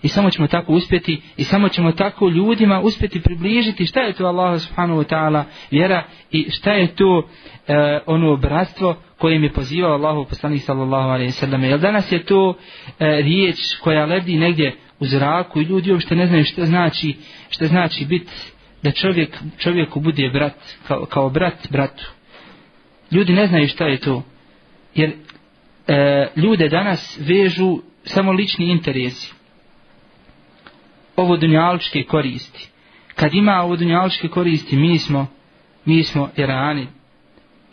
I 0.04 0.08
samo 0.08 0.30
ćemo 0.30 0.46
tako 0.48 0.72
uspjeti 0.72 1.22
i 1.36 1.44
samo 1.44 1.68
ćemo 1.68 1.92
tako 1.92 2.28
ljudima 2.28 2.80
uspjeti 2.80 3.20
približiti 3.20 3.86
šta 3.86 4.00
je 4.00 4.12
to 4.12 4.26
Allah 4.26 4.60
subhanahu 4.60 5.00
wa 5.00 5.14
ta'ala 5.14 5.44
vjera 5.70 6.04
i 6.30 6.50
šta 6.50 6.72
je 6.72 6.94
to 6.94 7.28
e, 7.68 8.00
ono 8.06 8.36
bratstvo 8.36 8.96
kojim 9.18 9.44
je 9.44 9.52
pozivao 9.52 9.92
Allahu 9.92 10.24
poslanik 10.28 10.62
sallallahu 10.62 11.08
alejhi 11.08 11.28
ve 11.28 11.32
sellem. 11.32 11.64
Jel 11.64 11.78
danas 11.78 12.12
je 12.12 12.24
to 12.24 12.54
e, 12.98 13.06
riječ 13.22 13.56
koja 13.80 14.06
ledi 14.06 14.36
negdje 14.36 14.76
u 15.00 15.06
zraku 15.06 15.60
i 15.60 15.64
ljudi 15.64 15.92
uopšte 15.92 16.16
ne 16.16 16.26
znaju 16.26 16.44
šta 16.44 16.66
znači, 16.66 17.16
šta 17.50 17.66
znači 17.66 18.04
biti 18.04 18.32
da 18.82 18.90
čovjek 18.90 19.38
čovjeku 19.58 20.00
bude 20.00 20.30
brat 20.32 20.76
kao, 20.88 21.04
kao 21.06 21.30
brat 21.30 21.70
bratu. 21.70 22.10
Ljudi 23.10 23.32
ne 23.32 23.46
znaju 23.46 23.68
šta 23.68 23.84
je 23.86 23.98
to. 23.98 24.22
Jer 24.94 25.12
e, 25.86 26.26
ljude 26.36 26.68
danas 26.68 27.20
vežu 27.20 27.78
samo 28.04 28.32
lični 28.32 28.66
interesi. 28.66 29.43
Ovo 31.16 31.36
dunjaličke 31.36 32.02
koristi. 32.02 32.68
kad 33.14 33.34
ima 33.34 33.62
ovo 33.62 33.76
dunjaličke 33.76 34.28
koristi, 34.28 34.76
mi 34.76 34.98
smo, 34.98 35.26
mi 35.84 36.04
smo 36.04 36.30
jerani. 36.36 36.86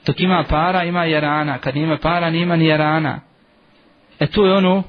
Dok 0.06 0.20
ima 0.20 0.44
para, 0.50 0.84
ima 0.84 1.06
jerana. 1.06 1.58
Kad 1.58 1.76
nema 1.76 1.98
para, 1.98 2.30
nema 2.30 2.56
ni 2.56 2.66
jerana. 2.66 3.20
E 4.20 4.28
to 4.28 4.46
je 4.46 4.54
ono 4.54 4.84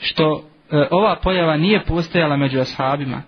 što 0.00 0.44
e, 0.70 0.86
ova 0.90 1.16
pojava 1.16 1.56
nije 1.56 1.84
postojala 1.84 2.36
među 2.36 2.60
ashabima. 2.60 3.22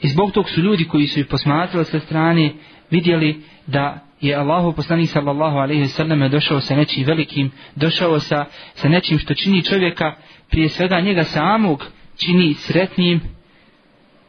I 0.00 0.08
zbog 0.08 0.32
tog 0.32 0.50
su 0.50 0.60
ljudi 0.60 0.84
koji 0.84 1.06
su 1.06 1.20
ih 1.20 1.26
posmatrali 1.26 1.84
sa 1.84 2.00
strane 2.00 2.52
vidjeli 2.90 3.42
da 3.66 3.98
je 4.20 4.34
Allahu 4.34 4.72
poslanik 4.72 5.10
sallallahu 5.10 5.56
alejhi 5.56 5.88
sellem 5.88 6.30
došao 6.30 6.60
sa 6.60 6.76
nečim 6.76 7.04
velikim, 7.04 7.50
došao 7.76 8.20
sa, 8.20 8.44
sa 8.74 8.88
nečim 8.88 9.18
što 9.18 9.34
čini 9.34 9.62
čovjeka, 9.62 10.14
prije 10.50 10.68
svega 10.68 11.00
njega 11.00 11.24
samog 11.24 11.84
čini 12.16 12.54
sretnim, 12.54 13.20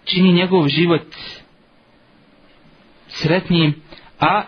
čini 0.05 0.33
njegov 0.33 0.67
život 0.67 1.15
sretnim, 3.07 3.73
a 4.19 4.41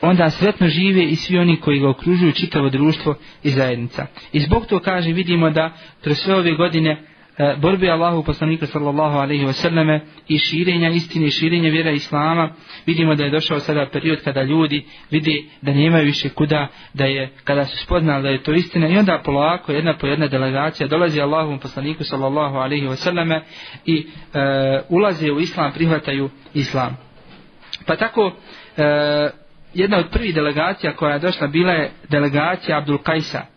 onda 0.00 0.30
sretno 0.30 0.68
žive 0.68 1.04
i 1.04 1.16
svi 1.16 1.38
oni 1.38 1.60
koji 1.60 1.78
ga 1.78 1.88
okružuju 1.90 2.32
čitavo 2.32 2.70
društvo 2.70 3.14
i 3.42 3.50
zajednica. 3.50 4.06
I 4.32 4.40
zbog 4.40 4.66
to 4.66 4.78
kaže 4.78 5.12
vidimo 5.12 5.50
da 5.50 5.76
kroz 6.02 6.18
sve 6.18 6.34
ove 6.34 6.54
godine 6.54 7.02
E, 7.38 7.56
borbe 7.56 7.90
Allahu 7.90 8.22
poslanika 8.22 8.66
sallallahu 8.66 9.18
alaihi 9.18 9.44
wasallame 9.44 10.00
i 10.28 10.38
širenja 10.38 10.88
istine 10.88 11.26
i 11.26 11.30
širenja 11.30 11.70
vjera 11.70 11.90
Islama 11.90 12.50
vidimo 12.86 13.14
da 13.14 13.24
je 13.24 13.30
došao 13.30 13.60
sada 13.60 13.88
period 13.92 14.22
kada 14.24 14.42
ljudi 14.42 14.84
vidi 15.10 15.50
da 15.62 15.72
nemaju 15.72 16.04
više 16.04 16.28
kuda 16.28 16.68
da 16.92 17.04
je 17.04 17.30
kada 17.44 17.64
su 17.64 17.76
spoznali 17.76 18.22
da 18.22 18.28
je 18.28 18.42
to 18.42 18.52
istina 18.52 18.88
i 18.88 18.98
onda 18.98 19.22
polako 19.24 19.72
jedna 19.72 19.96
po 19.98 20.06
jedna 20.06 20.26
delegacija 20.28 20.86
dolazi 20.88 21.20
Allahu 21.20 21.58
poslaniku 21.62 22.04
sallallahu 22.04 22.56
alaihi 22.56 22.86
wasallame 22.86 23.40
i 23.86 24.06
e, 24.34 24.40
ulaze 24.88 25.32
u 25.32 25.40
Islam 25.40 25.72
prihvataju 25.72 26.30
Islam. 26.54 26.96
Pa 27.86 27.96
tako 27.96 28.32
e, 28.76 28.82
jedna 29.74 29.98
od 29.98 30.10
prvih 30.10 30.34
delegacija 30.34 30.96
koja 30.96 31.12
je 31.12 31.18
došla 31.18 31.46
bila 31.46 31.72
je 31.72 31.90
delegacija 32.10 32.78
Abdul 32.78 32.98
Kajsa 32.98 33.53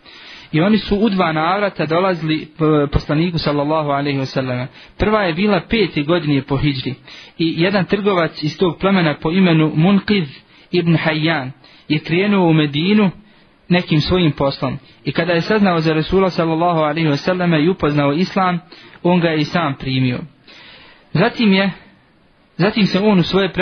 I 0.51 0.61
oni 0.61 0.77
su 0.77 0.95
u 0.95 1.09
dva 1.09 1.31
navrata 1.31 1.85
dolazili 1.85 2.41
e, 2.41 2.47
poslaniku 2.91 3.37
sallallahu 3.37 3.89
alaihi 3.89 4.19
wasallam. 4.19 4.67
Prva 4.97 5.21
je 5.21 5.33
bila 5.33 5.61
peti 5.69 6.03
godine 6.03 6.41
po 6.41 6.57
hijri. 6.57 6.95
I 7.37 7.53
jedan 7.57 7.85
trgovac 7.85 8.43
iz 8.43 8.57
tog 8.57 8.77
plemena 8.79 9.15
po 9.21 9.31
imenu 9.31 9.71
Munqiz 9.75 10.27
ibn 10.71 10.97
Hayyan 10.97 11.51
je 11.87 11.99
krenuo 11.99 12.49
u 12.49 12.53
Medinu 12.53 13.11
nekim 13.69 14.01
svojim 14.01 14.31
poslom. 14.31 14.77
I 15.05 15.11
kada 15.11 15.33
je 15.33 15.41
saznao 15.41 15.79
za 15.79 15.93
Resula 15.93 16.29
sallallahu 16.29 16.79
alaihi 16.79 17.09
wasallam 17.09 17.65
i 17.65 17.69
upoznao 17.69 18.13
islam, 18.13 18.59
on 19.03 19.19
ga 19.19 19.27
je 19.27 19.39
i 19.39 19.43
sam 19.43 19.75
primio. 19.79 20.19
Zatim 21.13 21.53
je 21.53 21.71
Zatim 22.57 22.85
se 22.85 22.99
on 22.99 23.19
u 23.19 23.23
svoje 23.23 23.53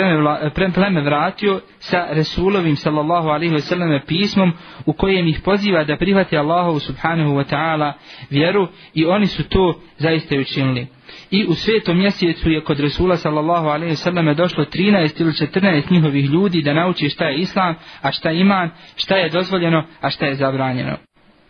pleme 0.74 1.00
vratio 1.00 1.60
sa 1.78 2.06
Resulovim 2.10 2.76
sallallahu 2.76 3.28
alaihi 3.28 3.54
wasallam 3.54 4.00
pismom 4.06 4.52
u 4.86 4.92
kojem 4.92 5.26
ih 5.26 5.40
poziva 5.44 5.84
da 5.84 5.96
prihvate 5.96 6.36
Allahovu 6.38 6.78
subhanahu 6.80 7.30
wa 7.30 7.44
ta'ala 7.50 7.92
vjeru 8.30 8.68
i 8.94 9.06
oni 9.06 9.26
su 9.26 9.48
to 9.48 9.80
zaista 9.98 10.38
učinili. 10.40 10.86
I 11.30 11.46
u 11.48 11.54
svetom 11.54 11.98
mjesecu 11.98 12.50
je 12.50 12.60
kod 12.60 12.80
Resula 12.80 13.16
sallallahu 13.16 13.66
alaihi 13.66 13.94
wasallam 13.94 14.34
došlo 14.34 14.64
13 14.64 15.20
ili 15.20 15.30
14 15.30 15.90
njihovih 15.90 16.24
ljudi 16.24 16.62
da 16.62 16.74
nauči 16.74 17.08
šta 17.08 17.24
je 17.24 17.38
Islam, 17.38 17.74
a 18.02 18.12
šta 18.12 18.30
je 18.30 18.40
iman, 18.40 18.70
šta 18.96 19.16
je 19.16 19.30
dozvoljeno, 19.30 19.84
a 20.00 20.10
šta 20.10 20.26
je 20.26 20.34
zabranjeno. 20.34 20.96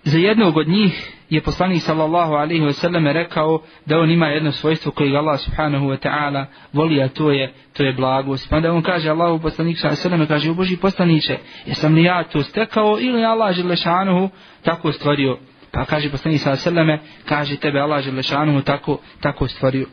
Za 0.06 0.18
jednog 0.18 0.56
od 0.56 0.68
njih 0.68 1.12
je 1.30 1.40
poslanik 1.42 1.82
sallallahu 1.82 2.32
alaihi 2.32 2.62
wasallam 2.62 3.12
rekao 3.12 3.62
da 3.86 3.98
on 3.98 4.10
ima 4.10 4.26
jedno 4.26 4.52
svojstvo 4.52 4.92
koje 4.92 5.16
Allah 5.16 5.40
subhanahu 5.40 5.86
wa 5.86 6.08
ta'ala 6.08 6.44
voli, 6.72 7.02
a 7.02 7.08
to 7.08 7.30
je, 7.30 7.52
to 7.72 7.82
je 7.82 7.92
blagost. 7.92 8.50
Pa 8.50 8.56
onda 8.56 8.72
on 8.72 8.82
kaže 8.82 9.10
Allahu 9.10 9.42
poslanik 9.42 9.78
sallallahu 9.78 10.08
alaihi 10.08 10.28
kaže 10.28 10.50
u 10.50 10.54
Boži 10.54 10.76
poslaniće, 10.76 11.38
jesam 11.66 11.94
li 11.94 12.02
ja 12.02 12.24
to 12.24 12.42
stekao 12.42 12.98
ili 13.00 13.24
Allah 13.24 13.54
želešanuhu 13.54 14.28
tako 14.62 14.92
stvorio. 14.92 15.38
Pa 15.72 15.84
kaže 15.84 16.10
poslanik 16.10 16.40
sallallahu 16.40 16.80
alaihi 16.80 17.02
kaže 17.24 17.56
tebe 17.56 17.80
Allah 17.80 18.02
želešanuhu 18.04 18.62
tako, 18.62 18.98
tako 19.20 19.48
stvorio. 19.48 19.86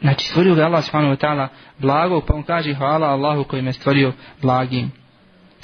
Znači 0.00 0.26
stvorio 0.28 0.54
ga 0.54 0.64
Allah 0.64 0.84
subhanahu 0.84 1.14
wa 1.14 1.26
ta'ala 1.26 1.48
blago, 1.78 2.20
pa 2.20 2.34
on 2.34 2.42
kaže 2.42 2.74
hvala 2.74 3.06
Allahu 3.06 3.44
koji 3.44 3.62
me 3.62 3.72
stvorio 3.72 4.12
blagim. 4.42 5.03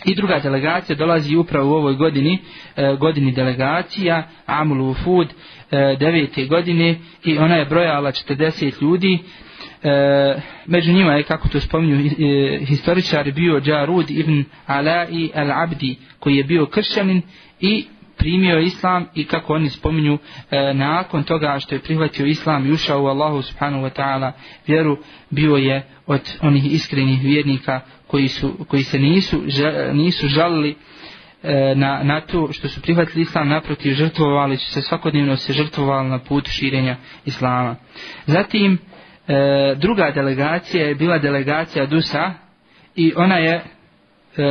I 0.05 0.15
druga 0.15 0.39
delegacija 0.39 0.97
dolazi 0.97 1.37
upravo 1.37 1.71
u 1.71 1.75
ovoj 1.75 1.95
godini, 1.95 2.39
e, 2.77 2.97
godini 3.01 3.33
delegacija, 3.33 4.29
Amul 4.47 4.91
Ufud, 4.91 5.29
e, 5.71 5.97
devete 6.01 6.45
godine 6.45 6.99
i 7.25 7.39
ona 7.39 7.55
je 7.55 7.65
brojala 7.65 8.13
40 8.13 8.83
ljudi. 8.83 9.19
E, 9.83 10.41
među 10.67 10.93
njima 10.93 11.13
je, 11.13 11.23
kako 11.23 11.49
to 11.49 11.61
spominju 11.61 11.97
e, 11.97 12.65
historičar, 12.65 13.33
bio 13.33 13.61
Džarud 13.61 14.11
ibn 14.11 14.45
Alai 14.67 15.31
al-Abdi, 15.35 15.95
koji 16.19 16.37
je 16.37 16.45
bio 16.45 16.67
kršćanin 16.67 17.23
i 17.61 17.85
primio 18.21 18.59
islam 18.59 19.07
i 19.15 19.25
kako 19.25 19.55
oni 19.55 19.69
spominju 19.69 20.19
e, 20.51 20.75
nakon 20.75 21.23
toga 21.23 21.59
što 21.61 21.75
je 21.75 21.81
prihvatio 21.81 22.27
islam 22.27 22.67
i 22.67 22.73
ušao 22.73 23.03
u 23.03 23.07
Allahu 23.07 23.43
subhanahu 23.43 23.85
wa 23.85 24.01
ta'ala 24.01 24.33
vjeru 24.67 24.99
bio 25.31 25.57
je 25.57 25.87
od 26.07 26.21
onih 26.43 26.73
iskrenih 26.73 27.23
vjernika 27.23 27.81
koji, 28.11 28.29
su, 28.29 28.65
koji 28.69 28.83
se 28.83 28.99
nisu, 28.99 29.43
nisu 29.93 30.29
žalili 30.29 30.77
e, 31.43 31.75
na, 31.75 32.01
na 32.03 32.21
to 32.21 32.49
što 32.53 32.69
su 32.69 32.83
prihvatili 32.83 33.23
islam 33.23 33.49
naprotiv 33.49 33.93
žrtvovali 33.93 34.57
su 34.57 34.73
se 34.73 34.83
svakodnevno 34.83 35.37
se 35.37 35.53
žrtvovali 35.53 36.09
na 36.09 36.19
put 36.19 36.49
širenja 36.49 36.97
islama. 37.25 37.77
Zatim 38.27 38.79
e, 39.29 39.75
druga 39.77 40.13
delegacija 40.15 40.87
je 40.87 40.95
bila 40.95 41.19
delegacija 41.19 41.87
Dusa 41.87 42.33
i 42.97 43.13
ona 43.17 43.37
je 43.37 43.55
e, 43.55 43.63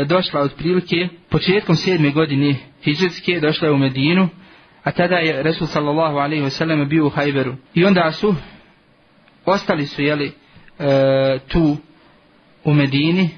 došla 0.06 0.42
od 0.42 0.54
prilike 0.58 1.08
početkom 1.30 1.76
sedme 1.76 2.12
godine 2.12 2.56
hijđetske 2.84 3.40
došla 3.40 3.68
je 3.68 3.74
u 3.74 3.78
Medinu 3.78 4.30
a 4.84 4.92
tada 4.92 5.16
je 5.16 5.44
Resul 5.44 5.68
sallallahu 5.68 6.18
alaihi 6.18 6.44
wasallam 6.44 6.88
bio 6.88 7.06
u 7.06 7.10
Hajberu. 7.10 7.56
I 7.74 7.86
onda 7.86 8.12
su 8.12 8.36
ostali 9.46 9.86
su 9.86 10.02
jeli 10.02 10.32
e, 10.80 11.40
tu 11.48 11.78
u 12.64 12.74
Medini 12.74 13.30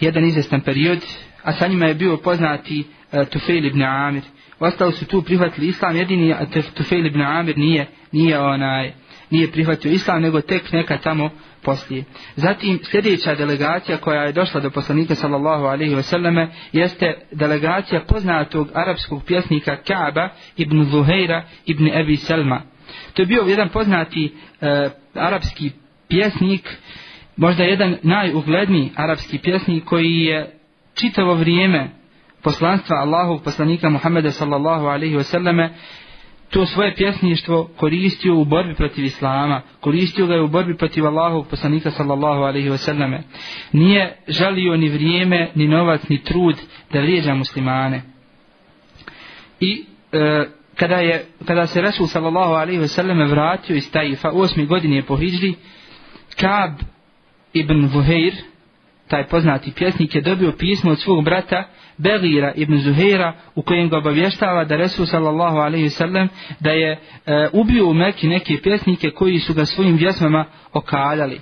jedan 0.00 0.24
izvestan 0.24 0.60
period, 0.60 0.98
a 1.42 1.52
sa 1.52 1.66
njima 1.66 1.86
je 1.86 1.94
bio 1.94 2.16
poznati 2.16 2.84
e, 3.12 3.20
uh, 3.20 3.28
Tufail 3.28 3.64
ibn 3.64 3.82
Amir. 3.82 4.22
Ostali 4.58 4.92
su 4.92 5.06
tu 5.06 5.22
prihvatili 5.22 5.66
islam, 5.66 5.96
jedini 5.96 6.34
Tufail 6.74 7.06
ibn 7.06 7.22
Amir 7.22 7.58
nije, 7.58 7.86
nije, 8.12 8.38
onaj, 8.38 8.92
nije 9.30 9.52
prihvatio 9.52 9.90
islam, 9.90 10.22
nego 10.22 10.40
tek 10.40 10.72
neka 10.72 10.98
tamo 10.98 11.30
poslije. 11.62 12.04
Zatim 12.36 12.78
sljedeća 12.90 13.34
delegacija 13.34 13.98
koja 13.98 14.22
je 14.22 14.32
došla 14.32 14.60
do 14.60 14.70
poslanika 14.70 15.14
sallallahu 15.14 15.64
alaihi 15.64 15.94
wasallame 15.94 16.48
jeste 16.72 17.14
delegacija 17.32 18.04
poznatog 18.08 18.68
arapskog 18.74 19.24
pjesnika 19.24 19.76
Kaaba 19.76 20.28
ibn 20.56 20.84
Zuhaira 20.84 21.44
ibn 21.66 21.86
Ebi 21.86 22.16
Selma. 22.16 22.62
To 23.14 23.22
je 23.22 23.26
bio 23.26 23.42
jedan 23.42 23.68
poznati 23.68 24.34
e, 24.60 24.90
arapski 25.14 25.70
pjesnik 26.08 26.76
možda 27.36 27.64
jedan 27.64 27.96
najugledniji 28.02 28.90
arapski 28.96 29.38
pjesnik 29.38 29.84
koji 29.84 30.20
je 30.20 30.58
čitavo 30.94 31.34
vrijeme 31.34 31.90
poslanstva 32.42 32.96
Allahu 32.96 33.44
poslanika 33.44 33.90
Muhammeda 33.90 34.30
sallallahu 34.30 34.86
alaihi 34.86 35.16
wasallame 35.16 35.68
to 36.50 36.66
svoje 36.66 36.94
pjesništvo 36.94 37.70
koristio 37.76 38.38
u 38.38 38.44
borbi 38.44 38.74
protiv 38.74 39.04
Islama, 39.04 39.62
koristio 39.80 40.26
ga 40.26 40.34
je 40.34 40.42
u 40.42 40.48
borbi 40.48 40.76
protiv 40.76 41.06
Allahov 41.06 41.44
poslanika 41.44 41.90
sallallahu 41.90 42.40
alaihi 42.40 42.70
wasallame. 42.70 43.18
Nije 43.72 44.16
žalio 44.28 44.76
ni 44.76 44.88
vrijeme, 44.88 45.50
ni 45.54 45.68
novac, 45.68 46.08
ni 46.08 46.22
trud 46.22 46.56
da 46.92 47.00
vrijeđa 47.00 47.34
muslimane. 47.34 48.02
I 49.60 49.84
e, 50.12 50.44
kada, 50.74 50.96
je, 50.96 51.26
kada 51.46 51.66
se 51.66 51.80
Rasul 51.80 52.06
sallallahu 52.06 52.52
alaihi 52.52 52.80
wasallame 52.80 53.30
vratio 53.30 53.76
iz 53.76 53.92
Taifa, 53.92 54.30
osmi 54.30 54.66
godine 54.66 55.02
po 55.02 55.16
Hidžri, 55.16 55.54
Kab 56.40 56.70
ibn 57.58 57.88
Zuhair, 57.88 58.34
taj 59.08 59.28
poznati 59.28 59.72
pjesnik, 59.72 60.14
je 60.14 60.20
dobio 60.20 60.52
pismo 60.52 60.90
od 60.90 61.00
svog 61.00 61.24
brata 61.24 61.64
Begira 61.98 62.52
ibn 62.56 62.78
Zuhaira 62.78 63.32
u 63.54 63.62
kojem 63.62 63.88
ga 63.88 63.98
obavještava 63.98 64.64
da 64.64 64.76
Resul 64.76 65.06
sallallahu 65.06 65.56
alaihi 65.56 65.90
sallam 65.90 66.28
da 66.60 66.70
je 66.70 66.92
e, 66.92 66.98
ubio 67.52 67.88
u 67.88 67.94
Mekki 67.94 68.28
neke 68.28 68.58
pjesnike 68.62 69.10
koji 69.10 69.38
su 69.38 69.54
ga 69.54 69.64
svojim 69.64 69.96
vjesmama 69.96 70.44
okaljali. 70.72 71.40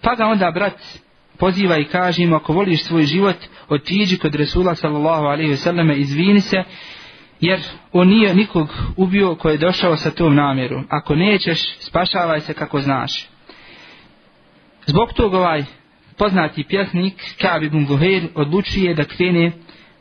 Pa 0.00 0.14
ga 0.14 0.26
onda 0.26 0.50
brat 0.50 1.00
poziva 1.38 1.78
i 1.78 1.84
kaže 1.84 2.22
im 2.22 2.32
ako 2.32 2.52
voliš 2.52 2.84
svoj 2.84 3.02
život 3.02 3.36
otiđi 3.68 4.18
kod 4.18 4.34
Resula 4.34 4.74
sallallahu 4.74 5.24
alaihi 5.24 5.56
sallam 5.56 5.90
izvini 5.90 6.40
se 6.40 6.64
jer 7.40 7.60
on 7.92 8.08
nije 8.08 8.34
nikog 8.34 8.68
ubio 8.96 9.34
koji 9.34 9.54
je 9.54 9.58
došao 9.58 9.96
sa 9.96 10.10
tom 10.10 10.34
namjerom. 10.34 10.86
Ako 10.88 11.14
nećeš, 11.14 11.78
spašavaj 11.78 12.40
se 12.40 12.54
kako 12.54 12.80
znaš. 12.80 13.29
Zbog 14.86 15.12
toga 15.12 15.38
ovaj 15.38 15.64
poznati 16.18 16.64
pjesnik 16.64 17.14
Kabi 17.40 17.66
ibn 17.66 17.86
Zuhair 17.86 18.22
odlučuje 18.34 18.94
da 18.94 19.04
krene 19.04 19.52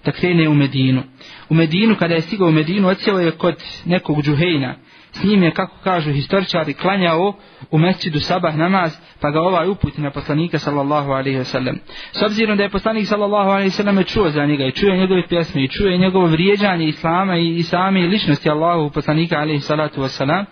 da 0.05 0.11
krene 0.11 0.49
u 0.49 0.53
Medinu. 0.53 1.03
U 1.49 1.53
Medinu, 1.53 1.95
kada 1.95 2.13
je 2.13 2.21
stigao 2.21 2.47
u 2.47 2.51
Medinu, 2.51 2.87
odsjeo 2.87 3.19
je 3.19 3.31
kod 3.31 3.63
nekog 3.85 4.21
džuhejna. 4.23 4.75
S 5.11 5.23
njim 5.23 5.43
je, 5.43 5.51
kako 5.51 5.75
kažu 5.83 6.11
historičari, 6.11 6.73
klanjao 6.73 7.33
u 7.71 7.77
mesčidu 7.77 8.19
sabah 8.19 8.57
namaz, 8.57 8.97
pa 9.21 9.29
ga 9.29 9.41
ovaj 9.41 9.69
uputi 9.69 10.01
na 10.01 10.11
poslanika 10.11 10.59
sallallahu 10.59 11.11
alaihi 11.11 11.39
wasallam. 11.39 11.77
S 12.11 12.21
obzirom 12.21 12.57
da 12.57 12.63
je 12.63 12.69
poslanik 12.69 13.07
sallallahu 13.07 13.49
alaihi 13.49 13.69
wasallam 13.69 14.13
čuo 14.13 14.29
za 14.29 14.45
njega 14.45 14.65
i 14.65 14.71
čuje 14.71 14.97
njegove 14.97 15.27
pjesme 15.27 15.63
i 15.63 15.67
čuje 15.67 15.97
njegovo 15.97 16.25
vrijeđanje 16.25 16.85
islama 16.85 17.37
i, 17.37 17.55
i 17.55 17.63
same 17.63 18.07
ličnosti 18.07 18.49
Allahu 18.49 18.89
poslanika 18.89 19.35
alaihi 19.35 19.61
salatu 19.61 20.01
wasallam, 20.01 20.45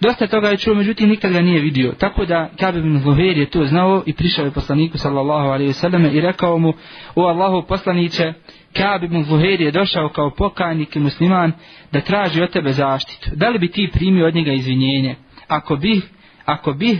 Dosta 0.00 0.26
toga 0.26 0.48
je 0.48 0.56
čuo, 0.56 0.74
međutim 0.74 1.08
nikad 1.08 1.32
ga 1.32 1.40
nije 1.40 1.60
vidio. 1.60 1.92
Tako 1.98 2.24
da 2.24 2.50
Ka'b 2.58 2.78
ibn 2.78 2.98
Zuhair 2.98 3.38
je 3.38 3.50
to 3.50 3.64
znao 3.64 4.02
i 4.06 4.12
prišao 4.12 4.44
je 4.44 4.50
poslaniku 4.50 4.98
sallallahu 4.98 5.48
alaihi 5.48 5.72
wasallam 5.72 6.12
i 6.12 6.20
rekao 6.20 6.58
mu, 6.58 6.72
o 7.14 7.22
Allahu 7.22 7.66
poslaniće, 7.68 8.32
Ka'b 8.72 9.04
ibn 9.04 9.24
Zuhair 9.24 9.60
je 9.60 9.70
došao 9.70 10.08
kao 10.08 10.30
pokajnik 10.30 10.96
i 10.96 11.00
musliman 11.00 11.52
da 11.92 12.00
traži 12.00 12.42
od 12.42 12.50
tebe 12.50 12.72
zaštitu. 12.72 13.30
Da 13.34 13.48
li 13.48 13.58
bi 13.58 13.70
ti 13.70 13.90
primio 13.92 14.26
od 14.26 14.34
njega 14.34 14.52
izvinjenje? 14.52 15.16
Ako 15.48 15.76
bi, 15.76 16.00
ako 16.44 16.72
bi, 16.72 16.98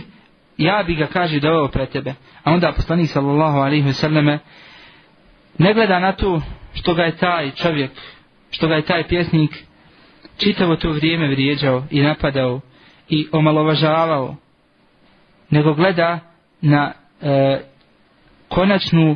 ja 0.57 0.83
bi 0.87 0.95
ga 0.95 1.07
kaže 1.07 1.39
doveo 1.39 1.67
pre 1.67 1.85
tebe. 1.85 2.13
A 2.43 2.51
onda 2.51 2.71
poslanik 2.71 3.09
sallallahu 3.09 3.57
alaihi 3.57 3.87
wasallam 3.87 4.37
ne 5.57 5.73
gleda 5.73 5.99
na 5.99 6.11
to 6.11 6.41
što 6.73 6.93
ga 6.93 7.03
je 7.03 7.15
taj 7.15 7.51
čovjek, 7.51 7.91
što 8.51 8.67
ga 8.67 8.75
je 8.75 8.81
taj 8.81 9.07
pjesnik 9.07 9.63
čitavo 10.37 10.75
to 10.75 10.91
vrijeme 10.91 11.27
vrijeđao 11.27 11.83
i 11.91 12.01
napadao 12.01 12.61
i 13.09 13.27
omalovažavao, 13.31 14.35
nego 15.49 15.73
gleda 15.73 16.19
na 16.61 16.91
e, 17.21 17.61
konačnu 18.47 19.15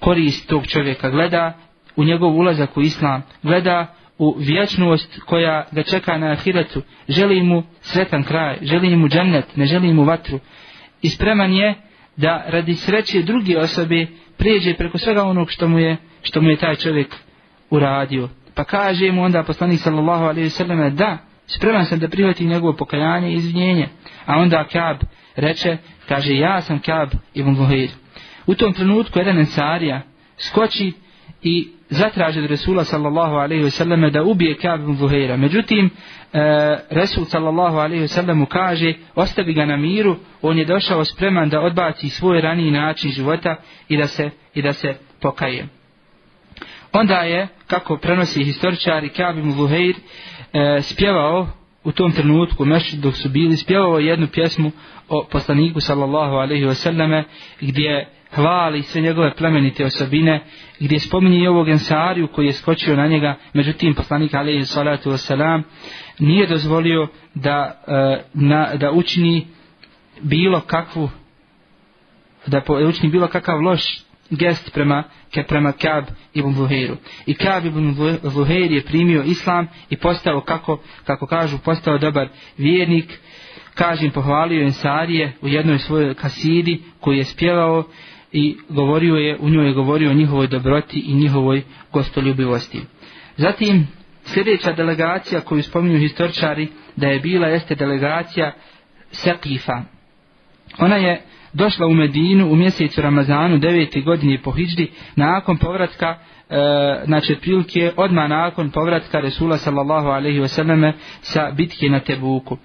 korist 0.00 0.48
tog 0.48 0.66
čovjeka, 0.66 1.10
gleda 1.10 1.52
u 1.96 2.04
njegov 2.04 2.36
ulazak 2.36 2.76
u 2.76 2.80
islam, 2.80 3.22
gleda 3.42 3.94
u 4.18 4.36
vječnost 4.38 5.20
koja 5.26 5.66
ga 5.72 5.82
čeka 5.82 6.18
na 6.18 6.32
ahiretu, 6.32 6.82
želi 7.08 7.42
mu 7.42 7.62
sretan 7.80 8.22
kraj, 8.22 8.58
želi 8.62 8.96
mu 8.96 9.08
džennet, 9.08 9.56
ne 9.56 9.66
želi 9.66 9.92
mu 9.92 10.04
vatru. 10.04 10.40
I 11.02 11.08
spreman 11.08 11.52
je 11.52 11.74
da 12.16 12.44
radi 12.46 12.74
sreće 12.74 13.22
druge 13.22 13.58
osobe 13.58 14.06
prijeđe 14.36 14.74
preko 14.74 14.98
svega 14.98 15.22
onog 15.24 15.50
što 15.50 15.68
mu 15.68 15.78
je, 15.78 15.96
što 16.22 16.40
mu 16.40 16.50
je 16.50 16.56
taj 16.56 16.76
čovjek 16.76 17.16
uradio. 17.70 18.28
Pa 18.54 18.64
kaže 18.64 19.12
mu 19.12 19.22
onda 19.22 19.42
poslanik 19.42 19.80
sallallahu 19.80 20.24
alaihi 20.24 20.50
sallam 20.50 20.96
da, 20.96 21.18
spreman 21.46 21.84
sam 21.84 21.98
da 21.98 22.08
prihvatim 22.08 22.48
njegovo 22.48 22.72
pokajanje 22.72 23.30
i 23.30 23.34
izvinjenje. 23.34 23.88
A 24.26 24.38
onda 24.38 24.64
Kab 24.72 24.96
reče, 25.36 25.76
kaže, 26.08 26.34
ja 26.34 26.60
sam 26.60 26.78
Kab 26.78 27.08
ibn 27.34 27.54
Zuhair. 27.54 27.90
U 28.46 28.54
tom 28.54 28.72
trenutku 28.72 29.18
jedan 29.18 29.38
ensarija 29.38 30.02
skoči 30.38 30.92
i 31.42 31.68
zatraži 31.90 32.40
od 32.40 32.50
Resula 32.50 32.84
sallallahu 32.84 33.34
alaihi 33.34 33.64
wasallam 33.64 34.10
da 34.10 34.22
ubije 34.22 34.56
Kab 34.56 34.80
ibn 34.80 34.94
Zuhaira. 34.94 35.36
Međutim, 35.36 35.90
e, 36.32 36.38
Resul 36.90 37.24
sallallahu 37.24 37.76
alaihi 37.76 38.02
wasallam 38.02 38.34
mu 38.34 38.46
kaže, 38.46 38.94
ostavi 39.14 39.54
ga 39.54 39.66
na 39.66 39.76
miru, 39.76 40.16
on 40.42 40.58
je 40.58 40.64
došao 40.64 41.04
spreman 41.04 41.48
da 41.48 41.60
odbaci 41.60 42.08
svoj 42.08 42.40
raniji 42.40 42.70
način 42.70 43.10
života 43.10 43.56
i 43.88 43.96
da 43.96 44.06
se, 44.06 44.30
i 44.54 44.62
da 44.62 44.72
se 44.72 44.94
pokaje. 45.20 45.68
Onda 46.92 47.14
je, 47.14 47.48
kako 47.66 47.96
prenosi 47.96 48.44
historičari, 48.44 49.08
Kab 49.08 49.38
ibn 49.38 49.50
Zuhair, 49.50 49.94
e, 50.54 50.82
spjevao 50.82 51.48
u 51.84 51.92
tom 51.92 52.12
trenutku 52.12 52.64
mešću 52.64 52.96
dok 52.96 53.16
su 53.16 53.28
bili 53.28 53.56
spjevao 53.56 53.98
jednu 53.98 54.26
pjesmu 54.26 54.70
o 55.08 55.26
poslaniku 55.30 55.80
sallallahu 55.80 56.34
alaihi 56.34 56.64
wasallame 56.64 57.22
gdje 57.60 58.08
hvali 58.34 58.82
sve 58.82 59.00
njegove 59.00 59.34
plemenite 59.34 59.84
osobine 59.84 60.44
gdje 60.80 61.00
spominje 61.00 61.38
i 61.38 61.46
ovog 61.46 61.68
ensariju 61.68 62.28
koji 62.28 62.46
je 62.46 62.52
skočio 62.52 62.96
na 62.96 63.06
njega. 63.06 63.34
Međutim 63.52 63.94
poslanik 63.94 64.34
alaihi 64.34 64.64
salatu 64.64 65.10
wasalam 65.10 65.62
nije 66.18 66.46
dozvolio 66.46 67.08
da, 67.34 67.82
e, 67.86 68.22
na, 68.34 68.74
da 68.74 68.90
učini 68.90 69.46
bilo 70.20 70.60
kakvu 70.60 71.10
da 72.46 72.62
učini 72.88 73.12
bilo 73.12 73.28
kakav 73.28 73.60
loš 73.60 74.04
gest 74.36 74.72
prema 74.72 75.04
ke 75.34 75.42
prema 75.42 75.72
Kab 75.72 76.04
ibn 76.34 76.52
Zuhairu. 76.52 76.96
I 77.26 77.34
Kab 77.34 77.66
ibn 77.66 77.94
Zuhair 78.22 78.72
je 78.72 78.84
primio 78.84 79.22
islam 79.22 79.68
i 79.90 79.96
postao 79.96 80.40
kako 80.40 80.80
kako 81.04 81.26
kažu 81.26 81.58
postao 81.58 81.98
dobar 81.98 82.28
vjernik. 82.58 83.18
Kažem 83.74 84.10
pohvalio 84.10 84.62
Ensarije 84.62 85.32
u 85.40 85.48
jednoj 85.48 85.78
svojoj 85.78 86.14
kasidi 86.14 86.82
koju 87.00 87.18
je 87.18 87.24
spjevao 87.24 87.84
i 88.32 88.56
govorio 88.68 89.14
je 89.14 89.38
u 89.40 89.48
njoj 89.48 89.66
je 89.66 89.74
govorio 89.74 90.10
o 90.10 90.14
njihovoj 90.14 90.46
dobroti 90.46 90.98
i 90.98 91.14
njihovoj 91.14 91.62
gostoljubivosti. 91.92 92.80
Zatim 93.36 93.86
sljedeća 94.24 94.72
delegacija 94.72 95.40
koju 95.40 95.62
spominju 95.62 95.98
historičari 95.98 96.68
da 96.96 97.06
je 97.06 97.20
bila 97.20 97.46
jeste 97.46 97.74
delegacija 97.74 98.52
Sekifa. 99.10 99.82
Ona 100.78 100.96
je 100.96 101.22
došla 101.54 101.86
u 101.86 101.94
Medinu 101.94 102.52
u 102.52 102.56
mjesecu 102.56 103.02
Ramazanu 103.02 103.58
devete 103.58 104.00
godine 104.00 104.42
po 104.42 104.50
Hidždi 104.50 104.90
nakon 105.16 105.56
povratka 105.56 106.06
e, 106.08 106.16
znači 107.04 107.36
prilike 107.40 107.92
odma 107.96 108.28
nakon 108.28 108.70
povratka 108.70 109.20
Resula 109.20 109.56
sallallahu 109.56 110.08
alaihi 110.08 110.40
wasallame 110.40 110.92
sa 111.20 111.50
bitke 111.50 111.88
na 111.88 112.00
Tebuku. 112.00 112.56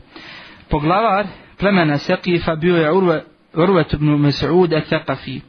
Poglavar 0.69 1.27
plemena 1.59 1.97
Sekifa 1.97 2.55
bio 2.55 2.75
je 2.75 2.91
Urve, 2.91 3.23
Urvet 3.53 3.93
ibn 3.93 4.05
Mas'ud 4.05 4.73
al-Thaqafi 4.73 5.39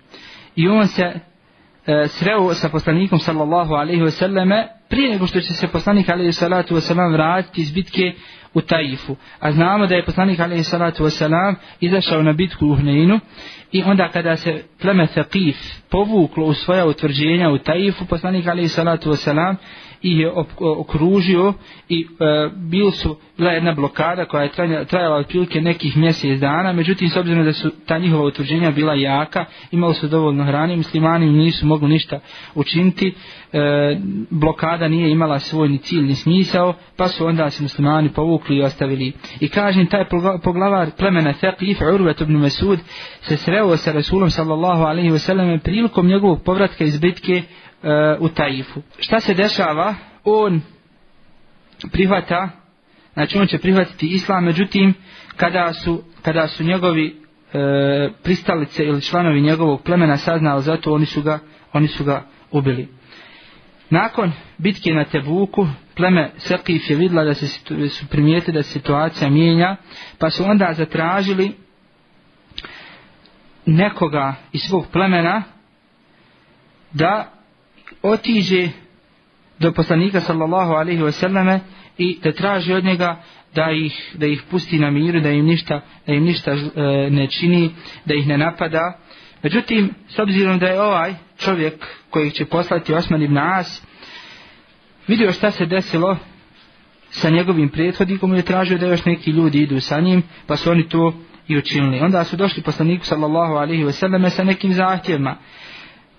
i 0.56 0.68
on 0.68 0.86
se 0.86 1.02
e, 1.86 2.08
sreo 2.08 2.54
sa 2.54 2.68
poslanikom 2.68 3.18
sallallahu 3.18 3.74
alaihi 3.74 4.02
wasallame 4.02 4.79
prije 4.90 5.10
nego 5.10 5.26
što 5.26 5.40
će 5.40 5.52
se 5.52 5.68
poslanik 5.68 6.08
alaihi 6.08 6.32
salatu 6.32 6.74
wasalam 6.74 7.12
vratiti 7.12 7.60
iz 7.60 7.72
bitke 7.72 8.12
u 8.54 8.60
Taifu. 8.60 9.16
A 9.40 9.52
znamo 9.52 9.86
da 9.86 9.94
je 9.94 10.04
poslanik 10.04 10.40
alaihi 10.40 10.64
salatu 10.64 11.04
wasalam 11.04 11.54
izašao 11.80 12.22
na 12.22 12.32
bitku 12.32 12.66
u 12.66 12.74
Hneinu 12.74 13.20
i 13.72 13.82
onda 13.82 14.08
kada 14.08 14.36
se 14.36 14.64
pleme 14.80 15.06
Thaqif 15.06 15.56
povuklo 15.90 16.46
u 16.46 16.54
svoja 16.54 16.86
utvrđenja 16.86 17.50
u 17.50 17.58
Taifu, 17.58 18.06
poslanik 18.06 18.46
alaihi 18.46 18.68
salatu 18.68 19.10
wasalam 19.10 19.56
ih 20.02 20.18
je 20.18 20.32
okružio 20.58 21.52
i 21.88 22.06
e, 22.20 22.50
bil 22.56 22.90
su, 22.90 23.16
bila 23.38 23.50
jedna 23.50 23.72
blokada 23.72 24.24
koja 24.24 24.42
je 24.42 24.52
trajala, 24.52 24.84
trajala 24.84 25.16
otprilike 25.16 25.60
nekih 25.60 25.96
mjesec 25.96 26.40
dana, 26.40 26.72
međutim 26.72 27.08
s 27.08 27.16
obzirom 27.16 27.44
da 27.44 27.52
su 27.52 27.70
ta 27.86 27.98
njihova 27.98 28.24
utvrđenja 28.24 28.70
bila 28.70 28.94
jaka, 28.94 29.44
imali 29.70 29.94
su 29.94 30.08
dovoljno 30.08 30.44
hrane, 30.44 30.76
muslimani 30.76 31.32
nisu 31.32 31.66
mogli 31.66 31.88
ništa 31.88 32.20
učiniti, 32.54 33.14
e, 33.52 33.96
blokada 34.30 34.88
nije 34.88 35.10
imala 35.10 35.38
svoj 35.38 35.68
ni 35.68 35.78
cilj 35.78 36.02
ni 36.02 36.14
smisao, 36.14 36.74
pa 36.96 37.08
su 37.08 37.26
onda 37.26 37.50
se 37.50 37.62
muslimani 37.62 38.08
povukli 38.08 38.56
i 38.56 38.62
ostavili. 38.62 39.12
I 39.40 39.48
kažem, 39.48 39.86
taj 39.86 40.04
poglavar 40.44 40.90
plemena 40.98 41.32
Thaqif, 41.32 41.94
Urvet 41.94 42.20
ibn 42.20 42.36
Mesud, 42.36 42.78
se 43.20 43.36
sreo 43.36 43.76
sa 43.76 43.92
Rasulom 43.92 44.30
sallallahu 44.30 44.82
alaihi 44.82 45.10
wasallam 45.10 45.58
prilikom 45.58 46.06
njegovog 46.06 46.42
povratka 46.44 46.84
iz 46.84 47.00
bitke 47.00 47.42
u 48.18 48.28
Taifu. 48.28 48.82
Šta 48.98 49.20
se 49.20 49.34
dešava? 49.34 49.94
On 50.24 50.60
prihvata, 51.92 52.48
znači 53.12 53.38
on 53.38 53.46
će 53.46 53.58
prihvatiti 53.58 54.06
islam, 54.06 54.44
međutim, 54.44 54.94
kada 55.36 55.72
su, 55.72 56.02
kada 56.22 56.48
su 56.48 56.64
njegovi 56.64 57.06
e, 57.52 58.10
pristalice 58.22 58.84
ili 58.84 59.02
članovi 59.02 59.40
njegovog 59.40 59.82
plemena 59.82 60.16
saznali 60.16 60.62
za 60.62 60.76
to, 60.76 60.92
oni 60.92 61.06
su 61.06 61.22
ga, 61.22 61.38
oni 61.72 61.88
su 61.88 62.04
ga 62.04 62.22
ubili. 62.50 62.88
Nakon 63.90 64.32
bitke 64.58 64.92
na 64.92 65.04
Tebuku, 65.04 65.66
pleme 65.96 66.30
Sekif 66.36 66.90
je 66.90 66.96
vidjela 66.96 67.24
da 67.24 67.34
se 67.34 67.46
su 67.88 68.06
primijetili 68.06 68.54
da 68.54 68.62
se 68.62 68.72
situacija 68.72 69.30
mijenja, 69.30 69.76
pa 70.18 70.30
su 70.30 70.44
onda 70.44 70.74
zatražili 70.74 71.52
nekoga 73.66 74.34
iz 74.52 74.60
svog 74.60 74.86
plemena 74.92 75.42
da 76.92 77.39
otiđe 78.02 78.68
do 79.58 79.72
poslanika 79.72 80.20
sallallahu 80.20 80.72
alaihi 80.72 81.02
wasallame 81.02 81.58
i 81.98 82.18
da 82.22 82.32
traži 82.32 82.72
od 82.72 82.84
njega 82.84 83.22
da 83.54 83.70
ih, 83.70 84.14
da 84.14 84.26
ih 84.26 84.42
pusti 84.50 84.78
na 84.78 84.90
miru, 84.90 85.20
da 85.20 85.30
im 85.30 85.44
ništa, 85.44 85.80
da 86.06 86.12
im 86.12 86.24
ništa 86.24 86.50
e, 86.50 86.56
ne 87.10 87.26
čini, 87.30 87.70
da 88.04 88.14
ih 88.14 88.26
ne 88.26 88.38
napada. 88.38 88.98
Međutim, 89.42 89.94
s 90.08 90.18
obzirom 90.18 90.58
da 90.58 90.66
je 90.66 90.82
ovaj 90.82 91.14
čovjek 91.38 91.86
koji 92.10 92.30
će 92.30 92.44
poslati 92.44 92.94
Osman 92.94 93.22
ibn 93.22 93.38
As, 93.38 93.82
vidio 95.06 95.32
šta 95.32 95.50
se 95.50 95.66
desilo 95.66 96.16
sa 97.10 97.30
njegovim 97.30 97.68
prethodnikom 97.68 98.34
i 98.34 98.36
je 98.36 98.42
tražio 98.42 98.78
da 98.78 98.86
još 98.86 99.04
neki 99.04 99.30
ljudi 99.30 99.58
idu 99.58 99.80
sa 99.80 100.00
njim, 100.00 100.22
pa 100.46 100.56
su 100.56 100.70
oni 100.70 100.88
to 100.88 101.14
i 101.48 101.58
učinili. 101.58 102.00
Onda 102.00 102.24
su 102.24 102.36
došli 102.36 102.62
poslaniku 102.62 103.04
sallallahu 103.04 103.52
alaihi 103.52 103.84
wasallame 103.84 104.30
sa 104.30 104.44
nekim 104.44 104.72
zahtjevima 104.72 105.36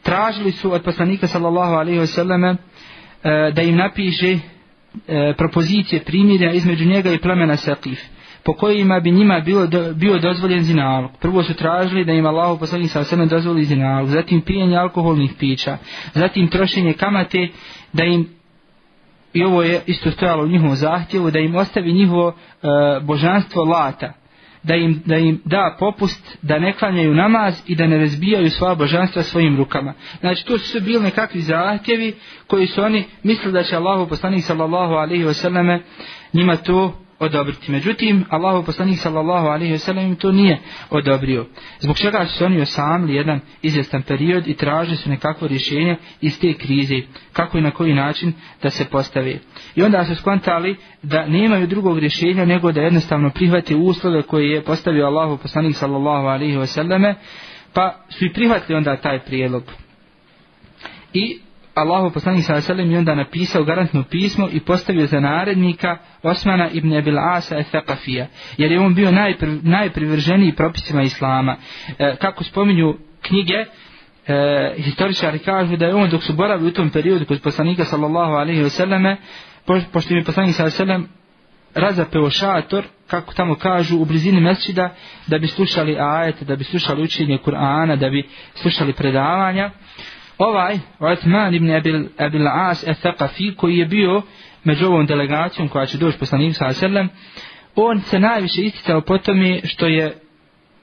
tražili 0.04 0.52
su 0.52 0.74
od 0.74 0.84
poslanika 0.84 1.28
sallallahu 1.28 1.74
alaihi 1.74 2.00
wasallam 2.00 2.56
e, 2.56 3.52
da 3.52 3.62
im 3.62 3.76
napiše 3.76 4.40
e, 5.08 5.34
propozicije 5.38 6.04
primirja 6.04 6.52
između 6.52 6.86
njega 6.86 7.12
i 7.12 7.20
plemena 7.20 7.58
Saqif. 7.58 7.98
po 8.44 8.54
kojima 8.54 9.00
bi 9.00 9.12
njima 9.12 9.40
bilo 9.40 9.68
do, 9.68 9.94
bio 9.94 10.20
dozvoljen 10.20 10.64
zinalog. 10.64 11.12
Prvo 11.20 11.44
su 11.44 11.54
tražili 11.54 12.06
da 12.06 12.12
im 12.12 12.26
Allahu 12.26 12.60
poslanik 12.60 12.92
sa 12.92 13.04
sebe 13.04 13.26
dozvoli 13.26 13.64
zinalog, 13.64 14.10
zatim 14.10 14.42
pijenje 14.42 14.78
alkoholnih 14.78 15.32
pića, 15.40 15.78
zatim 16.14 16.48
trošenje 16.48 16.94
kamate 16.94 17.48
da 17.94 18.04
im 18.04 18.28
i 19.34 19.44
ovo 19.44 19.64
je 19.64 19.82
isto 19.86 20.12
stojalo 20.12 20.44
u 20.44 20.48
njihovom 20.48 20.76
zahtjevu 20.76 21.32
da 21.32 21.40
im 21.40 21.56
ostavi 21.56 21.94
njihovo 21.94 22.30
e, 22.30 22.68
božanstvo 23.02 23.64
lata 23.64 24.14
da 24.64 24.76
im, 24.76 25.02
da 25.06 25.18
im 25.18 25.42
da 25.46 25.76
popust 25.80 26.38
da 26.42 26.60
ne 26.60 26.74
klanjaju 26.74 27.14
namaz 27.14 27.62
i 27.68 27.76
da 27.76 27.88
ne 27.88 27.98
razbijaju 27.98 28.50
sva 28.50 28.76
božanstva 28.76 29.24
svojim 29.24 29.58
rukama. 29.58 29.94
Znači 30.20 30.46
to 30.46 30.58
su 30.58 30.68
sve 30.68 30.82
bili 30.82 31.04
nekakvi 31.04 31.42
zahtjevi 31.42 32.14
koji 32.48 32.68
su 32.68 32.84
oni 32.84 33.04
mislili 33.24 33.54
da 33.54 33.64
će 33.64 33.76
Allahu 33.76 34.10
poslanik 34.10 34.44
sallallahu 34.44 34.94
alaihi 34.94 35.24
wasallame 35.24 35.80
njima 36.34 36.56
to 36.56 37.02
odobriti. 37.22 37.72
Međutim, 37.72 38.26
Allahu 38.30 38.66
poslanik 38.66 39.00
sallallahu 39.00 39.48
alaihi 39.48 39.74
wasallam 39.74 40.08
im 40.08 40.16
to 40.16 40.32
nije 40.32 40.60
odobrio. 40.90 41.46
Zbog 41.80 41.98
čega 41.98 42.26
su 42.26 42.46
oni 42.46 42.62
osamli 42.62 43.16
jedan 43.16 43.40
izvjestan 43.62 44.02
period 44.02 44.48
i 44.48 44.54
tražili 44.54 44.98
su 44.98 45.10
nekakvo 45.10 45.48
rješenje 45.48 45.98
iz 46.22 46.40
te 46.40 46.54
krize, 46.54 46.96
kako 47.34 47.58
i 47.58 47.62
na 47.62 47.72
koji 47.72 47.94
način 47.94 48.34
da 48.64 48.70
se 48.70 48.86
postave. 48.86 49.40
I 49.76 49.84
onda 49.84 50.06
su 50.06 50.16
skontali 50.16 50.76
da 51.04 51.26
nemaju 51.26 51.68
drugog 51.68 52.00
rješenja 52.00 52.46
nego 52.46 52.72
da 52.72 52.82
jednostavno 52.82 53.30
prihvate 53.30 53.76
uslove 53.76 54.22
koje 54.22 54.52
je 54.52 54.64
postavio 54.64 55.06
Allahu 55.06 55.38
poslanik 55.38 55.76
sallallahu 55.76 56.28
alaihi 56.28 56.58
wasallam, 56.58 57.14
pa 57.74 58.06
su 58.10 58.26
i 58.26 58.34
prihvatili 58.34 58.78
onda 58.78 58.98
taj 58.98 59.20
prijedlog. 59.20 59.64
I 61.14 61.40
Allahu 61.76 62.12
poslanik 62.12 62.44
sallallahu 62.44 62.72
alejhi 62.72 62.92
ve 62.92 62.98
onda 62.98 63.16
napisao 63.16 63.64
garantno 63.64 64.04
pismo 64.04 64.50
i 64.52 64.60
postavio 64.60 65.06
za 65.06 65.20
narednika 65.20 65.98
Osmana 66.24 66.70
ibn 66.74 66.98
Abil 66.98 67.20
Asa 67.20 67.56
al-Thaqafija 67.56 68.26
jer 68.58 68.72
je 68.72 68.80
on 68.80 68.96
bio 68.96 69.12
najpr, 69.12 69.48
najprivrženiji 69.62 70.56
propisima 70.56 71.02
islama. 71.02 71.58
E, 72.00 72.16
kako 72.16 72.44
spominju 72.44 72.98
knjige 73.22 73.54
e, 73.54 74.74
historičari 74.78 75.40
kažu 75.40 75.78
da 75.78 75.86
je 75.86 75.96
on 75.96 76.10
dok 76.10 76.24
su 76.24 76.34
boravili 76.34 76.70
u 76.70 76.74
tom 76.74 76.90
periodu 76.90 77.26
kod 77.26 77.42
poslanika 77.42 77.86
sallallahu 77.86 78.32
alejhi 78.32 78.62
ve 78.62 79.18
po, 79.66 79.80
pošto 79.94 80.14
je 80.14 80.24
poslanik 80.24 80.56
sallallahu 80.56 80.82
alejhi 80.82 80.92
ve 80.92 80.94
sellem 80.94 81.22
razapeo 81.76 82.30
šator, 82.30 82.84
kako 83.08 83.34
tamo 83.34 83.56
kažu, 83.56 83.98
u 83.98 84.06
blizini 84.06 84.42
mesčida, 84.42 84.96
da 85.28 85.38
bi 85.38 85.48
slušali 85.48 85.98
ajete, 86.00 86.46
da 86.46 86.56
bi 86.56 86.64
slušali 86.64 87.04
učenje 87.04 87.38
Kur'ana, 87.46 87.96
da 87.96 88.10
bi 88.10 88.28
slušali 88.56 88.94
predavanja 88.94 89.72
ovaj 90.42 90.80
Uthman 91.14 91.54
ibn 91.54 91.72
Abil, 91.72 92.08
Abil 92.18 92.48
As 92.48 92.88
al-Thaqafi 92.88 93.56
koji 93.56 93.78
je 93.78 93.86
bio 93.86 94.22
među 94.64 94.86
ovom 94.88 95.06
delegacijom 95.06 95.70
koja 95.70 95.86
će 95.86 95.98
doći 95.98 96.18
poslanik 96.18 96.56
sa 96.56 96.74
sallam 96.74 97.10
on 97.76 98.02
se 98.02 98.20
najviše 98.20 98.62
isticao 98.62 99.02
po 99.02 99.18
tome 99.18 99.60
što 99.64 99.88
je 99.88 100.22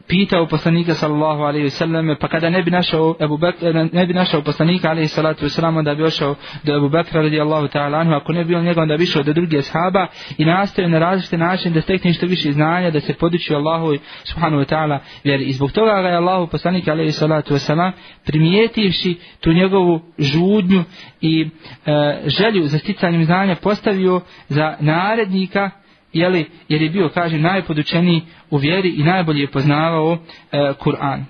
pitao 0.09 0.47
poslanika 0.47 0.95
sallallahu 0.95 1.43
alejhi 1.43 1.65
ve 1.65 1.71
selleme 1.71 2.19
pa 2.19 2.29
kada 2.29 2.51
ne 2.51 2.63
bi 2.63 2.71
našao 2.71 3.17
Abu 3.21 3.39
Bakr 3.39 3.65
ne 3.93 4.07
bi 4.07 4.15
našao 4.15 4.43
poslanika 4.43 4.91
alejhi 4.91 5.09
salatu 5.09 5.45
vesselam 5.45 5.77
onda 5.77 5.95
bi 5.95 6.03
ošao 6.03 6.35
do 6.65 6.77
Abu 6.77 6.89
Bekra 6.89 7.23
radijallahu 7.23 7.69
ta'ala 7.69 7.99
anhu. 7.99 8.13
Ako 8.13 8.33
ne 8.33 8.45
bi 8.45 8.55
on 8.55 8.65
njega 8.65 8.83
onda 8.83 8.97
bi 8.97 9.05
išao 9.05 9.23
do 9.23 9.33
drugih 9.33 9.59
ashaba 9.59 10.07
i 10.39 10.45
nastavio 10.45 10.89
na 10.89 10.99
različite 10.99 11.39
načine 11.39 11.75
da 11.75 11.81
stekne 11.81 12.13
što 12.13 12.27
više 12.27 12.53
znanja 12.53 12.91
da 12.91 13.01
se 13.01 13.15
poduči 13.15 13.55
Allahu 13.55 13.97
subhanahu 14.25 14.63
wa 14.63 14.75
ta'ala 14.75 14.99
vjeri. 15.25 15.45
I 15.45 15.53
zbog 15.53 15.73
toga 15.73 16.03
ga 16.03 16.09
je 16.09 16.17
Allahu 16.17 16.47
poslanik 16.47 16.89
alejhi 16.89 17.13
salatu 17.13 17.55
vesselam 17.55 17.93
primijetivši 18.27 19.17
tu 19.41 19.53
njegovu 19.53 20.01
žudnju 20.19 20.85
i 21.21 21.49
e, 21.87 22.21
želju 22.27 22.67
za 22.67 22.79
sticanjem 22.79 23.25
znanja 23.25 23.57
postavio 23.63 24.21
za 24.49 24.77
narednika 24.81 25.71
jeli, 26.13 26.51
jer 26.69 26.83
je 26.83 26.91
bio, 26.91 27.09
kaže, 27.15 27.39
najpodučeniji 27.39 28.23
u 28.51 28.57
vjeri 28.57 28.89
i 28.89 29.03
najbolje 29.03 29.41
je 29.41 29.51
poznavao 29.51 30.19
e, 30.53 30.73
Kur'an. 30.81 31.25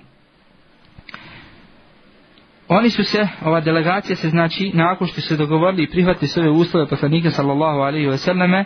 Oni 2.67 2.89
su 2.89 3.03
se, 3.03 3.27
ova 3.45 3.59
delegacija 3.59 4.15
se 4.15 4.29
znači, 4.29 4.71
nakon 4.73 5.07
što 5.07 5.21
su 5.21 5.37
dogovorili 5.37 5.83
i 5.83 5.89
prihvatili 5.89 6.27
sve 6.27 6.49
uslove 6.49 6.87
poslanika 6.87 7.31
sallallahu 7.31 7.79
alaihi 7.79 8.07
wa 8.07 8.17
sallame, 8.17 8.65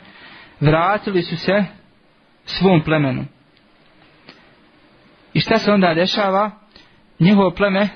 vratili 0.60 1.22
su 1.22 1.38
se 1.38 1.64
svom 2.46 2.82
plemenu. 2.82 3.26
I 5.34 5.40
šta 5.40 5.58
se 5.58 5.72
onda 5.72 5.94
dešava? 5.94 6.52
Njihovo 7.20 7.52
pleme 7.52 7.90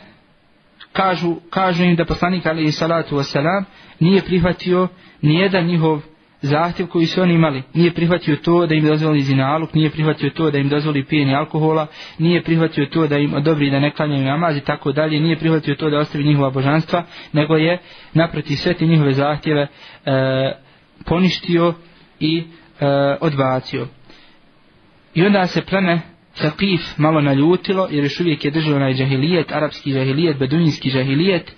kažu, 0.93 1.36
kažu 1.49 1.84
im 1.84 1.95
da 1.95 2.06
poslanik 2.06 2.45
alaihi 2.45 2.71
salatu 2.71 3.15
wa 3.15 3.63
nije 3.99 4.21
prihvatio 4.21 4.88
nijedan 5.21 5.65
njihov 5.65 6.01
zahtjev 6.41 6.88
koji 6.88 7.06
su 7.06 7.21
oni 7.21 7.34
imali. 7.34 7.63
Nije 7.73 7.93
prihvatio 7.93 8.36
to 8.36 8.65
da 8.67 8.76
im 8.76 8.86
dozvoli 8.86 9.21
zinaluk, 9.21 9.73
nije 9.73 9.89
prihvatio 9.89 10.30
to 10.30 10.52
da 10.52 10.58
im 10.58 10.69
dozvoli 10.69 11.04
pijenje 11.04 11.36
alkohola, 11.36 11.88
nije 12.17 12.43
prihvatio 12.43 12.86
to 12.86 13.08
da 13.08 13.17
im 13.17 13.34
odobri 13.34 13.71
da 13.71 13.80
ne 13.80 13.91
klanjaju 13.91 14.26
namaz 14.26 14.58
i 14.58 14.62
tako 14.62 14.91
dalje, 14.91 15.19
nije 15.19 15.38
prihvatio 15.38 15.76
to 15.76 15.89
da 15.89 16.00
ostavi 16.00 16.23
njihova 16.23 16.50
božanstva, 16.50 17.04
nego 17.34 17.56
je 17.56 17.78
naproti 18.13 18.56
sve 18.56 18.73
te 18.73 18.86
njihove 18.86 19.13
zahtjeve 19.13 19.62
e, 19.62 19.67
poništio 21.06 21.73
i 22.19 22.43
e, 22.80 22.86
odbacio. 23.21 23.88
I 25.13 25.26
onda 25.26 25.47
se 25.47 25.62
pleme 25.62 26.02
Saqif 26.36 26.82
malo 26.97 27.21
naljutilo, 27.21 27.88
jer 27.91 28.04
još 28.04 28.19
uvijek 28.19 28.45
je 28.45 28.52
držao 28.52 28.76
onaj 28.76 28.93
džahilijet, 28.93 29.52
arapski 29.52 29.93
džahilijet, 29.93 30.38
beduinski 30.39 30.91
džahilijet, 30.91 31.56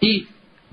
i 0.00 0.26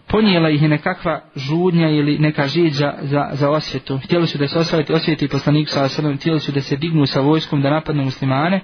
ponijela 0.07 0.49
ih 0.49 0.61
je 0.61 0.67
nekakva 0.67 1.21
žudnja 1.35 1.89
ili 1.89 2.17
neka 2.19 2.47
žiđa 2.47 2.93
za, 3.01 3.29
za 3.31 3.49
osvetu. 3.49 3.97
Htjeli 3.97 4.27
su 4.27 4.37
da 4.37 4.47
se 4.47 4.59
osvajati 4.59 4.93
osvijeti 4.93 5.27
poslanik 5.27 5.69
sa 5.69 5.83
osvetom, 5.83 6.17
htjeli 6.17 6.39
su 6.39 6.51
da 6.51 6.61
se 6.61 6.75
dignu 6.75 7.05
sa 7.05 7.19
vojskom 7.19 7.61
da 7.61 7.69
napadnu 7.69 8.03
muslimane. 8.03 8.61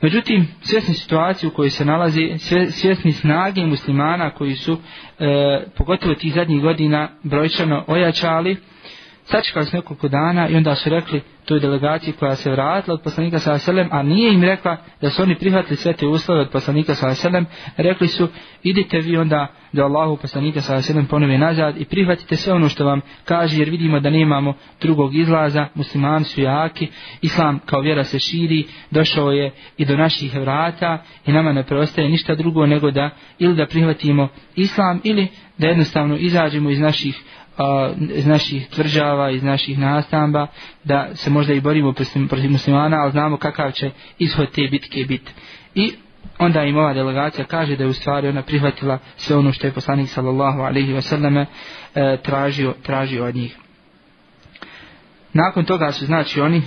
Međutim, 0.00 0.48
svjesni 0.60 0.94
situaciju 0.94 1.48
u 1.48 1.52
kojoj 1.52 1.70
se 1.70 1.84
nalazi, 1.84 2.34
svjesni 2.70 3.12
snage 3.12 3.66
muslimana 3.66 4.30
koji 4.30 4.54
su, 4.54 4.78
e, 5.18 5.64
pogotovo 5.76 6.14
tih 6.14 6.34
zadnjih 6.34 6.62
godina, 6.62 7.08
brojčano 7.22 7.84
ojačali, 7.86 8.56
sačekali 9.30 9.66
su 9.66 9.76
nekoliko 9.76 10.08
dana 10.08 10.48
i 10.48 10.56
onda 10.56 10.74
su 10.74 10.90
rekli 10.90 11.22
toj 11.44 11.60
delegaciji 11.60 12.12
koja 12.12 12.36
se 12.36 12.50
vratila 12.50 12.94
od 12.94 13.02
poslanika 13.02 13.38
sa 13.38 13.58
selem, 13.58 13.88
a 13.90 14.02
nije 14.02 14.34
im 14.34 14.42
rekla 14.42 14.76
da 15.00 15.10
su 15.10 15.22
oni 15.22 15.34
prihvatili 15.34 15.76
sve 15.76 15.92
te 15.92 16.06
uslove 16.06 16.40
od 16.40 16.50
poslanika 16.50 16.94
sa 16.94 17.14
selem, 17.14 17.46
rekli 17.76 18.08
su 18.08 18.28
idite 18.62 18.98
vi 18.98 19.16
onda 19.16 19.46
do 19.72 19.84
Allahu 19.84 20.16
poslanika 20.16 20.60
sa 20.60 20.82
selem 20.82 21.06
ponovi 21.06 21.38
nazad 21.38 21.80
i 21.80 21.84
prihvatite 21.84 22.36
sve 22.36 22.52
ono 22.52 22.68
što 22.68 22.84
vam 22.84 23.00
kaže 23.24 23.58
jer 23.58 23.70
vidimo 23.70 24.00
da 24.00 24.10
nemamo 24.10 24.54
drugog 24.80 25.14
izlaza, 25.14 25.66
muslimani 25.74 26.24
su 26.24 26.40
jaki, 26.40 26.88
islam 27.22 27.58
kao 27.66 27.80
vjera 27.80 28.04
se 28.04 28.18
širi, 28.18 28.64
došao 28.90 29.30
je 29.30 29.52
i 29.76 29.84
do 29.84 29.96
naših 29.96 30.34
vrata 30.34 31.02
i 31.26 31.32
nama 31.32 31.52
ne 31.52 31.62
preostaje 31.62 32.08
ništa 32.08 32.34
drugo 32.34 32.66
nego 32.66 32.90
da 32.90 33.10
ili 33.38 33.54
da 33.54 33.66
prihvatimo 33.66 34.28
islam 34.56 35.00
ili 35.04 35.28
da 35.58 35.66
jednostavno 35.66 36.16
izađemo 36.16 36.70
iz 36.70 36.80
naših 36.80 37.22
iz 38.14 38.26
naših 38.26 38.68
tvrđava, 38.68 39.30
iz 39.30 39.42
naših 39.42 39.78
nastamba, 39.78 40.46
da 40.84 41.08
se 41.14 41.30
možda 41.30 41.52
i 41.52 41.60
borimo 41.60 41.92
protiv 42.28 42.50
muslimana, 42.50 42.96
ali 42.96 43.10
znamo 43.10 43.36
kakav 43.36 43.72
će 43.72 43.90
ishod 44.18 44.50
te 44.50 44.68
bitke 44.70 45.04
biti. 45.08 45.32
I 45.74 45.92
onda 46.38 46.62
im 46.62 46.76
ova 46.76 46.94
delegacija 46.94 47.44
kaže 47.44 47.76
da 47.76 47.84
je 47.84 47.90
u 47.90 47.92
stvari 47.92 48.28
ona 48.28 48.42
prihvatila 48.42 48.98
sve 49.16 49.36
ono 49.36 49.52
što 49.52 49.66
je 49.66 49.72
poslanik 49.72 50.08
sallallahu 50.08 50.60
alaihi 50.60 50.92
wa 50.92 51.00
sallame 51.00 51.46
e, 51.94 52.16
tražio, 52.22 52.74
tražio 52.82 53.24
od 53.24 53.34
njih. 53.34 53.56
Nakon 55.32 55.64
toga 55.64 55.92
su 55.92 56.06
znači 56.06 56.40
oni 56.40 56.62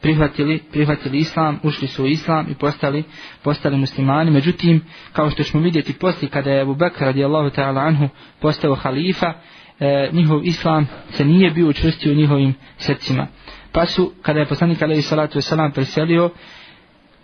prihvatili, 0.00 0.62
prihvatili 0.72 1.18
islam, 1.18 1.60
ušli 1.62 1.88
su 1.88 2.04
u 2.04 2.06
islam 2.06 2.46
i 2.50 2.54
postali, 2.54 3.04
postali 3.42 3.76
muslimani. 3.76 4.30
Međutim, 4.30 4.84
kao 5.12 5.30
što 5.30 5.42
ćemo 5.42 5.62
vidjeti 5.62 5.92
poslije 5.92 6.30
kada 6.30 6.50
je 6.50 6.60
Abu 6.60 6.74
Bakr 6.74 7.04
radijallahu 7.04 7.50
ta'ala 7.50 7.86
anhu 7.86 8.08
postao 8.40 8.74
halifa, 8.74 9.32
e, 9.80 10.08
njihov 10.12 10.44
islam 10.44 10.88
se 11.10 11.24
nije 11.24 11.50
bio 11.50 11.68
učvrstio 11.68 12.12
u 12.12 12.16
njihovim 12.16 12.54
srcima. 12.78 13.26
Pa 13.72 13.86
su, 13.86 14.12
kada 14.22 14.40
je 14.40 14.46
poslanik 14.46 14.82
alaihi 14.82 15.02
salatu 15.02 15.38
wasalam 15.38 15.72
preselio, 15.72 16.30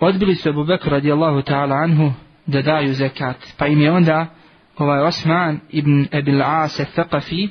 odbili 0.00 0.34
su 0.34 0.48
Ebu 0.48 0.64
Bekru 0.64 0.90
radijallahu 0.90 1.42
ta'ala 1.42 1.84
anhu 1.84 2.12
da 2.46 2.62
daju 2.62 2.94
zekat. 2.94 3.36
Pa 3.58 3.66
im 3.66 3.80
je 3.80 3.92
onda 3.92 4.26
ovaj 4.78 5.00
Osman 5.00 5.60
ibn 5.70 6.06
Ebil 6.12 6.42
As 6.42 6.80
Thaqafi 6.80 7.48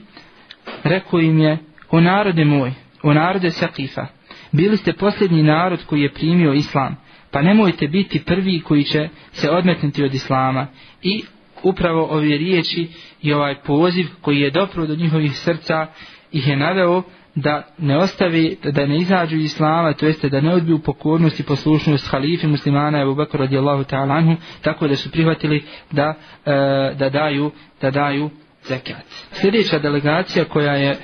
rekao 0.84 1.20
im 1.20 1.40
je, 1.40 1.58
o 1.90 2.02
narode 2.02 2.46
moj, 2.46 2.74
o 3.04 3.14
narode 3.14 3.50
Saqifa, 3.50 4.06
bili 4.52 4.78
ste 4.78 4.94
posljednji 4.94 5.44
narod 5.44 5.86
koji 5.86 6.02
je 6.02 6.14
primio 6.14 6.54
islam, 6.54 6.98
pa 7.32 7.42
nemojte 7.42 7.88
biti 7.88 8.24
prvi 8.26 8.62
koji 8.62 8.84
će 8.84 9.10
se 9.32 9.50
odmetnuti 9.50 10.04
od 10.04 10.14
islama. 10.14 10.68
I 11.02 11.24
upravo 11.63 12.06
ove 12.06 12.38
riječi 12.38 12.88
i 13.21 13.34
ovaj 13.34 13.56
poziv 13.62 14.06
koji 14.21 14.39
je 14.39 14.52
dopro 14.52 14.88
do 14.88 14.95
njihovih 14.95 15.38
srca 15.38 15.88
ih 16.32 16.47
je 16.47 16.58
naveo 16.58 17.04
da 17.36 17.67
ne 17.78 17.97
ostavi, 17.97 18.58
da 18.63 18.86
ne 18.86 18.97
izađu 18.97 19.36
iz 19.36 19.43
islama, 19.43 19.93
to 19.93 20.06
jeste 20.06 20.30
da 20.30 20.41
ne 20.41 20.54
odbiju 20.54 20.80
pokornost 20.80 21.39
i 21.39 21.43
poslušnost 21.43 22.08
halifi 22.08 22.47
muslimana 22.47 23.02
Ebu 23.02 23.15
Bakr 23.15 23.38
radijallahu 23.38 23.84
ta'ala 23.84 24.17
anhu, 24.17 24.36
tako 24.62 24.88
da 24.88 24.95
su 24.95 25.12
prihvatili 25.12 25.63
da, 25.91 26.13
e, 26.45 26.52
da 27.00 27.10
daju, 27.10 27.52
da 27.82 27.91
daju 27.91 28.30
zekat. 28.63 29.04
Sljedeća 29.32 29.80
delegacija 29.80 30.45
koja 30.45 30.74
je 30.74 30.97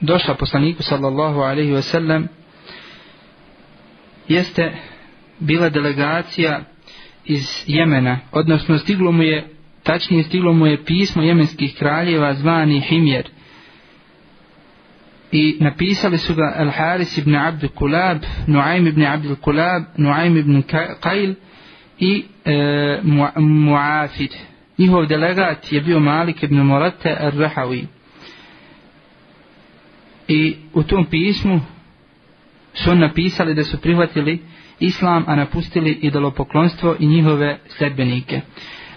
došla 0.00 0.34
poslaniku 0.34 0.82
sallallahu 0.82 1.40
alaihi 1.40 1.72
wa 1.72 1.82
sallam 1.82 2.28
jeste 4.28 4.72
bila 5.38 5.68
delegacija 5.68 6.60
iz 7.24 7.64
Jemena, 7.66 8.18
odnosno 8.32 8.78
stiglo 8.78 9.12
mu 9.12 9.22
je, 9.22 9.48
tačnije 9.82 10.22
stiglo 10.22 10.52
mu 10.52 10.66
je 10.66 10.84
pismo 10.84 11.22
jemenskih 11.22 11.74
kraljeva 11.78 12.34
zvani 12.34 12.80
Himjer. 12.80 13.28
I 15.32 15.56
napisali 15.60 16.18
su 16.18 16.34
ga 16.34 16.54
Al 16.56 16.70
Haris 16.70 17.18
ibn 17.18 17.36
Abd 17.36 17.66
Kulab, 17.74 18.18
Nuaym 18.46 18.86
ibn 18.86 19.02
Abd 19.02 19.40
Kulab, 19.40 19.82
Nuaym 19.96 20.36
ibn 20.36 20.62
Qail 21.00 21.34
i 21.98 22.24
e, 22.44 23.00
Muafid. 23.36 24.34
Njihov 24.78 25.06
delegat 25.06 25.72
je 25.72 25.80
bio 25.80 26.00
Malik 26.00 26.42
ibn 26.42 26.56
Morate 26.56 27.16
al-Rahawi. 27.20 27.86
I 30.28 30.56
u 30.74 30.82
tom 30.82 31.04
pismu 31.04 31.60
su 32.74 32.94
napisali 32.94 33.54
da 33.54 33.64
su 33.64 33.80
prihvatili 33.80 34.42
islam, 34.80 35.24
a 35.26 35.36
napustili 35.36 35.98
idolopoklonstvo 36.02 36.96
i 36.98 37.06
njihove 37.06 37.58
sledbenike. 37.68 38.40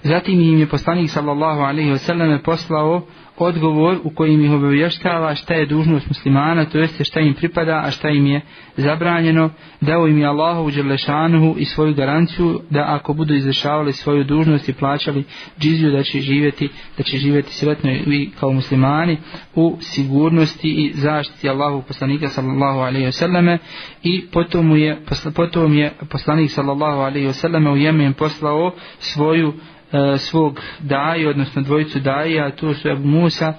Zatim 0.04 0.42
im 0.42 0.60
je 0.60 0.68
poslanik 0.68 1.10
sallallahu 1.10 1.62
alaihi 1.62 1.92
wasallam 1.92 2.44
poslao 2.44 3.02
odgovor 3.38 3.98
u 4.04 4.10
kojim 4.10 4.46
ih 4.46 4.52
obavještava 4.52 5.36
šta 5.36 5.54
je 5.54 5.66
dužnost 5.66 6.08
muslimana, 6.08 6.66
to 6.66 6.78
jeste 6.78 7.04
šta 7.04 7.20
im 7.20 7.34
pripada, 7.34 7.82
a 7.86 7.92
šta 7.92 8.10
im 8.10 8.26
je 8.26 8.42
zabranjeno, 8.78 9.50
dao 9.82 10.08
im 10.08 10.18
je 10.18 10.28
Allahu 10.28 10.72
Đerlešanuhu 10.72 11.56
i 11.58 11.66
svoju 11.66 11.94
garanciju 11.94 12.62
da 12.70 12.86
ako 12.88 13.14
budu 13.14 13.34
izvršavali 13.34 13.94
svoju 13.94 14.24
dužnost 14.24 14.70
i 14.70 14.74
plaćali 14.74 15.24
džiziju 15.60 15.92
da 15.92 16.04
će 16.04 16.20
živjeti, 16.20 16.70
da 16.98 17.04
će 17.04 17.18
živjeti 17.18 17.54
sretno 17.54 17.92
i 17.92 18.30
kao 18.40 18.52
muslimani 18.52 19.18
u 19.56 19.78
sigurnosti 19.80 20.68
i 20.68 20.92
zaštiti 20.94 21.50
Allahu 21.50 21.84
poslanika 21.88 22.28
sallallahu 22.28 22.80
alaihi 22.80 23.08
wasallam 23.08 23.58
i 24.04 24.26
potom, 24.32 24.78
je, 24.78 25.02
potom 25.36 25.78
je 25.78 25.94
poslanik 26.10 26.52
sallallahu 26.52 27.00
alaihi 27.00 27.28
wasallam 27.28 27.74
u 27.74 27.78
Jemen 27.78 28.14
poslao 28.14 28.72
svoju 29.00 29.54
E, 29.94 30.18
svog 30.18 30.60
daje, 30.80 31.30
odnosno 31.30 31.62
dvojicu 31.62 32.00
daje, 32.00 32.42
a 32.42 32.52
to 32.52 32.74
su 32.74 32.90
Ebu 32.90 33.08
Musa 33.08 33.54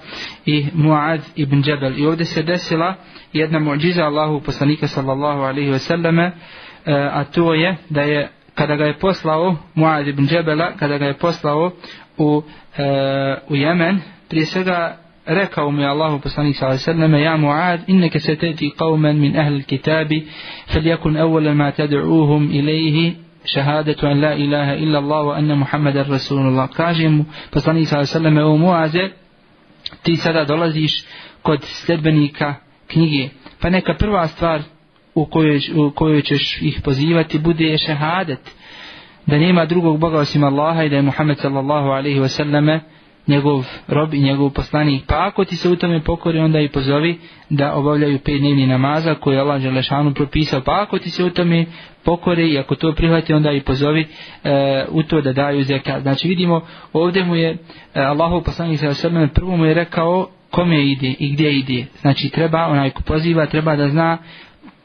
i 0.45 0.65
Muad 0.73 1.21
ibn 1.35 1.63
Džebel. 1.63 1.99
I 1.99 2.05
ovdje 2.05 2.25
se 2.25 2.43
desila 2.43 2.95
jedna 3.33 3.59
muđiza 3.59 4.03
Allahu 4.03 4.41
poslanika 4.41 4.87
sallallahu 4.87 5.41
alaihi 5.41 5.69
ve 5.69 5.79
selleme, 5.79 6.23
e, 6.25 6.31
a 6.93 7.23
to 7.23 7.53
je 7.53 7.75
da 7.89 8.01
je 8.01 8.29
kada 8.55 8.75
ga 8.75 8.85
je 8.85 8.99
poslao 8.99 9.55
Muad 9.75 10.07
ibn 10.07 10.27
Džebela, 10.27 10.71
kada 10.79 10.97
ga 10.97 11.05
je 11.05 11.13
poslao 11.13 11.71
u, 12.17 12.43
e, 12.77 13.35
u 13.49 13.55
Jemen, 13.55 13.99
prije 14.29 14.45
svega 14.45 14.97
rekao 15.25 15.71
mu 15.71 15.81
je 15.81 15.87
Allahu 15.87 16.19
poslanik 16.19 16.55
sallallahu 16.55 16.83
alejhi 16.87 16.99
ve 16.99 17.07
sellem 17.07 17.23
ja 17.23 17.37
Muad 17.37 17.79
innaka 17.87 18.19
satati 18.19 18.71
qauman 18.77 19.19
min 19.19 19.39
ahli 19.39 19.55
alkitabi 19.55 20.27
falyakun 20.73 21.17
awwala 21.17 21.53
ma 21.53 21.71
tad'uuhum 21.71 22.49
ilayhi 22.51 23.24
šehadetu 23.45 24.07
an 24.07 24.21
la 24.21 24.33
ilaha 24.33 24.75
illa 24.75 24.97
Allah 24.99 25.25
wa 25.25 25.37
anna 25.37 25.55
Muhammeden 25.55 26.05
Rasulullah. 26.09 26.69
Kaže 26.75 27.09
mu 27.09 27.25
poslanik 27.51 27.87
sallallahu 27.87 28.07
sallam, 28.07 28.37
e, 28.37 28.43
o 28.43 28.57
Muaze 28.57 29.09
ti 30.03 30.15
sada 30.15 30.45
dolaziš 30.45 31.05
kod 31.41 31.63
sledbenika 31.63 32.55
knjige. 32.87 33.29
Pa 33.61 33.69
neka 33.69 33.93
prva 33.93 34.27
stvar 34.27 34.61
u 35.15 35.25
kojoj, 35.25 35.59
u 35.75 35.91
kojoj 35.91 36.21
ćeš 36.21 36.61
ih 36.61 36.81
pozivati 36.83 37.39
bude 37.39 37.77
šehadet 37.77 38.55
da 39.25 39.37
nema 39.37 39.65
drugog 39.65 39.99
Boga 39.99 40.17
osim 40.17 40.43
Allaha 40.43 40.83
i 40.83 40.89
da 40.89 40.95
je 40.95 41.01
Muhammed 41.01 41.37
sallallahu 41.37 41.87
alaihi 41.87 42.19
wa 42.19 42.27
sallame 42.27 42.79
njegov 43.27 43.65
rob 43.87 44.13
i 44.13 44.19
njegov 44.19 44.49
poslanik. 44.49 45.03
Pa 45.07 45.27
ako 45.27 45.45
ti 45.45 45.55
se 45.55 45.69
u 45.69 45.75
tome 45.75 46.03
pokori, 46.03 46.39
onda 46.39 46.59
i 46.59 46.69
pozovi 46.69 47.19
da 47.49 47.73
obavljaju 47.73 48.19
pet 48.19 48.39
dnevni 48.39 48.67
namaza 48.67 49.15
koje 49.15 49.35
je 49.35 49.41
Allah 49.41 49.61
Želešanu 49.61 50.13
propisao. 50.13 50.61
Pa 50.61 50.81
ako 50.81 50.99
ti 50.99 51.09
se 51.09 51.23
u 51.23 51.29
tome 51.29 51.65
pokore 52.05 52.47
i 52.47 52.57
ako 52.57 52.75
to 52.75 52.93
prihvati, 52.93 53.33
onda 53.33 53.51
i 53.51 53.61
pozovi 53.61 54.07
e, 54.43 54.85
u 54.89 55.03
to 55.03 55.21
da 55.21 55.33
daju 55.33 55.63
zekat. 55.63 56.01
Znači 56.01 56.27
vidimo, 56.27 56.61
ovdje 56.93 57.23
mu 57.23 57.35
je 57.35 57.49
e, 57.51 57.57
Allahov 57.93 58.41
poslanik 58.41 58.79
sa 58.79 58.89
osrme, 58.89 59.27
prvo 59.27 59.57
mu 59.57 59.65
je 59.65 59.73
rekao 59.73 60.29
kome 60.51 60.85
ide 60.85 61.13
i 61.19 61.33
gdje 61.33 61.57
ide. 61.57 61.85
Znači 62.01 62.29
treba, 62.29 62.67
onaj 62.67 62.89
ko 62.89 63.01
poziva, 63.01 63.45
treba 63.45 63.75
da 63.75 63.89
zna 63.89 64.17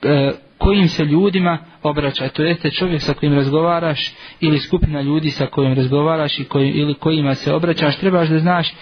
e, 0.02 0.30
kojim 0.58 0.88
se 0.88 1.04
ljudima 1.04 1.58
obraća. 1.82 2.28
To 2.28 2.42
jeste 2.42 2.70
čovjek 2.70 3.02
sa 3.02 3.14
kojim 3.14 3.34
razgovaraš 3.34 4.14
ili 4.40 4.58
skupina 4.58 5.00
ljudi 5.00 5.30
sa 5.30 5.46
kojim 5.46 5.74
razgovaraš 5.74 6.38
i 6.38 6.44
kojim, 6.44 6.72
ili 6.76 6.94
kojima 6.94 7.34
se 7.34 7.52
obraćaš. 7.52 7.96
Trebaš 7.96 8.28
da 8.28 8.38
znaš 8.38 8.74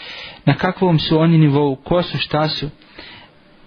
na 0.45 0.55
kakvom 0.55 0.99
su 0.99 1.19
oni 1.19 1.39
nivou, 1.39 1.77
ko 1.77 2.03
su, 2.03 2.19
šta 2.19 2.49
su. 2.49 2.69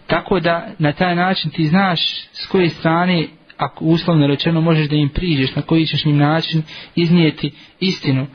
Tako 0.08 0.40
da 0.40 0.68
na 0.80 0.92
taj 0.94 1.16
način 1.16 1.52
ti 1.52 1.68
znaš 1.68 2.02
s 2.32 2.48
koje 2.48 2.70
strane 2.70 3.28
ako 3.62 3.86
uslovno 3.86 4.28
rečeno 4.28 4.62
možeš 4.62 4.90
da 4.90 4.96
im 4.96 5.10
priđeš, 5.10 5.56
na 5.56 5.62
koji 5.62 5.86
ćeš 5.86 6.06
njim 6.06 6.18
način 6.18 6.64
iznijeti 6.96 7.52
istinu. 7.80 8.28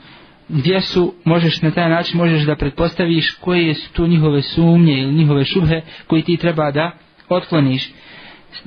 Gdje 0.49 0.81
su, 0.81 1.13
možeš 1.23 1.61
na 1.61 1.71
taj 1.71 1.89
način 1.89 2.17
možeš 2.17 2.43
da 2.43 2.55
pretpostaviš 2.55 3.31
koje 3.31 3.73
su 3.73 3.93
tu 3.93 4.07
njihove 4.07 4.41
sumnje 4.41 5.01
ili 5.01 5.13
njihove 5.13 5.45
šubhe 5.45 5.81
koji 6.07 6.21
ti 6.21 6.37
treba 6.37 6.71
da 6.71 6.91
otkloniš 7.29 7.91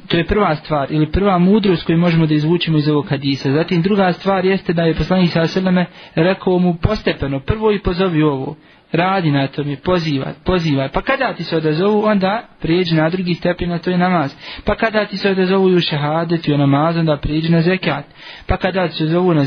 to 0.09 0.17
je 0.17 0.27
prva 0.27 0.57
stvar 0.57 0.93
ili 0.93 1.13
prva 1.13 1.39
mudrost 1.39 1.87
koju 1.87 1.99
možemo 1.99 2.27
da 2.27 2.35
izvučemo 2.35 2.79
iz 2.79 2.89
ovog 2.89 3.09
hadisa. 3.09 3.53
Zatim 3.53 3.83
druga 3.83 4.13
stvar 4.13 4.45
jeste 4.45 4.73
da 4.73 4.83
je 4.83 4.95
poslanik 4.95 5.31
sa 5.31 5.47
seleme 5.47 5.87
rekao 6.15 6.59
mu 6.59 6.75
postepeno, 6.75 7.41
prvo 7.41 7.73
i 7.73 7.79
pozovi 7.79 8.23
ovo, 8.23 8.57
radi 8.93 9.31
na 9.31 9.47
tome, 9.47 9.77
pozivaj, 9.77 10.33
pozivaj. 10.45 10.89
Pa 10.89 11.03
kada 11.03 11.35
ti 11.35 11.45
se 11.45 11.57
odazovu, 11.57 12.03
onda 12.05 12.43
prijeđi 12.61 12.95
na 12.95 13.11
drugi 13.11 13.35
stepen, 13.35 13.69
na 13.69 13.79
to 13.79 13.91
je 13.91 13.99
namaz. 13.99 14.35
Pa 14.65 14.75
kada 14.75 15.07
ti 15.07 15.17
se 15.17 15.31
odazovu 15.31 15.65
u 15.65 15.81
šehadet 15.81 16.49
i 16.49 16.53
u 16.53 16.59
namaz, 16.59 16.97
onda 16.97 17.17
prijeđi 17.17 17.53
na 17.53 17.61
zekat. 17.61 18.05
Pa 18.47 18.57
kada 18.57 18.89
ti 18.89 18.95
se 18.95 19.05
odazovu 19.05 19.35
na, 19.35 19.45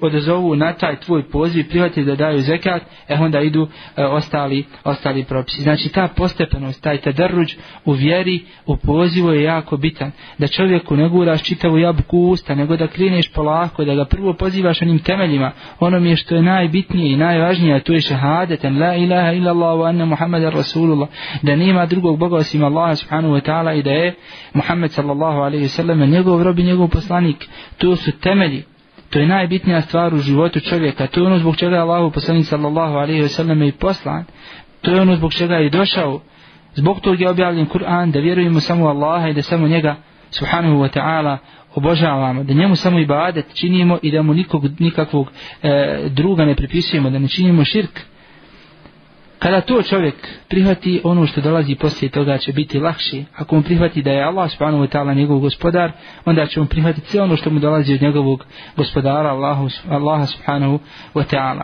odazovu 0.00 0.56
na 0.56 0.72
taj 0.72 0.96
tvoj 0.96 1.30
poziv, 1.30 1.68
prihvati 1.68 2.04
da 2.04 2.16
daju 2.16 2.38
zekat, 2.38 2.82
e 3.08 3.14
onda 3.14 3.40
idu 3.40 3.68
e, 3.96 4.04
ostali, 4.04 4.64
ostali 4.84 5.24
propisi. 5.24 5.62
Znači 5.62 5.88
ta 5.88 6.08
postepenost, 6.16 6.82
taj 6.82 7.00
tadrđ 7.00 7.54
u 7.84 7.92
vjeri, 7.92 8.44
u 8.66 8.76
pozivu 8.76 9.30
je 9.32 9.42
jako 9.42 9.76
bitan. 9.76 10.12
Da 10.38 10.46
čovjeku 10.46 10.96
ne 10.96 11.08
guraš 11.08 11.42
čitavu 11.42 11.78
jabuku 11.78 12.18
usta, 12.18 12.54
nego 12.54 12.76
da 12.76 12.86
kreneš 12.86 13.32
polako, 13.32 13.84
da 13.84 13.94
ga 13.94 14.04
prvo 14.04 14.34
pozivaš 14.34 14.82
onim 14.82 14.98
temeljima, 14.98 15.52
onom 15.80 16.06
je 16.06 16.16
što 16.16 16.34
je 16.34 16.42
najbitnije 16.42 17.12
i 17.12 17.16
najvažnije, 17.16 17.74
a 17.74 17.80
to 17.80 17.92
je 17.92 18.00
šehadet, 18.00 18.64
an 18.72 18.78
la 18.78 18.96
ilaha 18.96 19.32
illa 19.32 19.50
Allah 19.50 19.72
wa 19.80 19.88
anna 19.88 20.04
Muhammad 20.04 20.42
rasulullah 20.42 21.08
da 21.42 21.56
nema 21.56 21.86
drugog 21.86 22.18
Boga 22.18 22.36
osim 22.36 22.64
Allaha 22.64 22.96
subhanahu 22.96 23.34
wa 23.34 23.40
ta'ala 23.40 23.74
i 23.74 23.82
da 23.82 23.90
je 23.90 24.14
Muhammed 24.54 24.90
sallallahu 24.90 25.38
alaihi 25.46 25.68
sallam 25.68 26.10
njegov 26.10 26.42
rob 26.42 26.58
i 26.58 26.62
njegov 26.62 26.88
poslanik. 26.88 27.48
To 27.78 27.96
su 27.96 28.12
temelji. 28.12 28.62
To 29.10 29.18
je 29.18 29.26
najbitnija 29.26 29.80
stvar 29.80 30.14
u 30.14 30.18
životu 30.18 30.60
čovjeka. 30.60 31.06
To 31.06 31.20
je 31.20 31.26
ono 31.26 31.38
zbog 31.38 31.56
čega 31.56 31.76
je 31.76 31.82
Allahu 31.82 32.10
poslanik 32.10 32.46
sallallahu 32.46 32.94
alaihi 32.94 33.22
wasallam 33.22 33.68
i 33.68 33.72
poslan. 33.72 34.24
To 34.80 34.90
je 34.90 35.00
ono 35.00 35.16
zbog 35.16 35.32
čega 35.32 35.54
je 35.54 35.70
došao. 35.70 36.20
Zbog 36.74 37.00
tog 37.00 37.20
je 37.20 37.30
objavljen 37.30 37.66
Kur'an 37.66 38.10
da 38.10 38.20
vjerujemo 38.20 38.60
samo 38.60 38.88
Allaha 38.88 39.28
i 39.28 39.34
da 39.34 39.42
samo 39.42 39.68
njega 39.68 39.96
subhanahu 40.30 40.76
wa 40.76 40.88
ta'ala 40.88 41.38
obožavamo, 41.74 42.44
da 42.44 42.54
njemu 42.54 42.76
samo 42.76 42.98
ibadet 42.98 43.54
činimo 43.54 43.98
i 44.02 44.10
da 44.10 44.22
mu 44.22 44.34
nikog, 44.34 44.80
nikakvog 44.80 45.30
e, 45.62 46.08
druga 46.08 46.44
ne 46.44 46.54
pripisujemo, 46.56 47.10
da 47.10 47.18
ne 47.18 47.28
činimo 47.28 47.64
širk. 47.64 48.00
Kada 49.42 49.60
to 49.60 49.82
čovjek 49.82 50.14
prihvati 50.48 51.00
ono 51.04 51.26
što 51.26 51.40
dolazi 51.40 51.74
poslije 51.74 52.10
toga 52.10 52.38
će 52.38 52.52
biti 52.52 52.78
lakši. 52.78 53.24
Ako 53.36 53.56
on 53.56 53.62
prihvati 53.62 54.02
da 54.02 54.10
je 54.10 54.24
Allah 54.24 54.50
subhanahu 54.50 54.84
wa 54.84 54.96
ta'ala 54.96 55.16
njegov 55.16 55.38
gospodar, 55.38 55.92
onda 56.24 56.46
će 56.46 56.60
on 56.60 56.66
prihvatiti 56.66 57.10
sve 57.10 57.22
ono 57.22 57.36
što 57.36 57.50
mu 57.50 57.60
dolazi 57.60 57.94
od 57.94 58.02
njegovog 58.02 58.44
gospodara 58.76 59.30
Allahu, 59.30 59.68
Allaha 59.90 60.26
subhanahu 60.26 60.78
wa 61.14 61.24
ta'ala. 61.34 61.62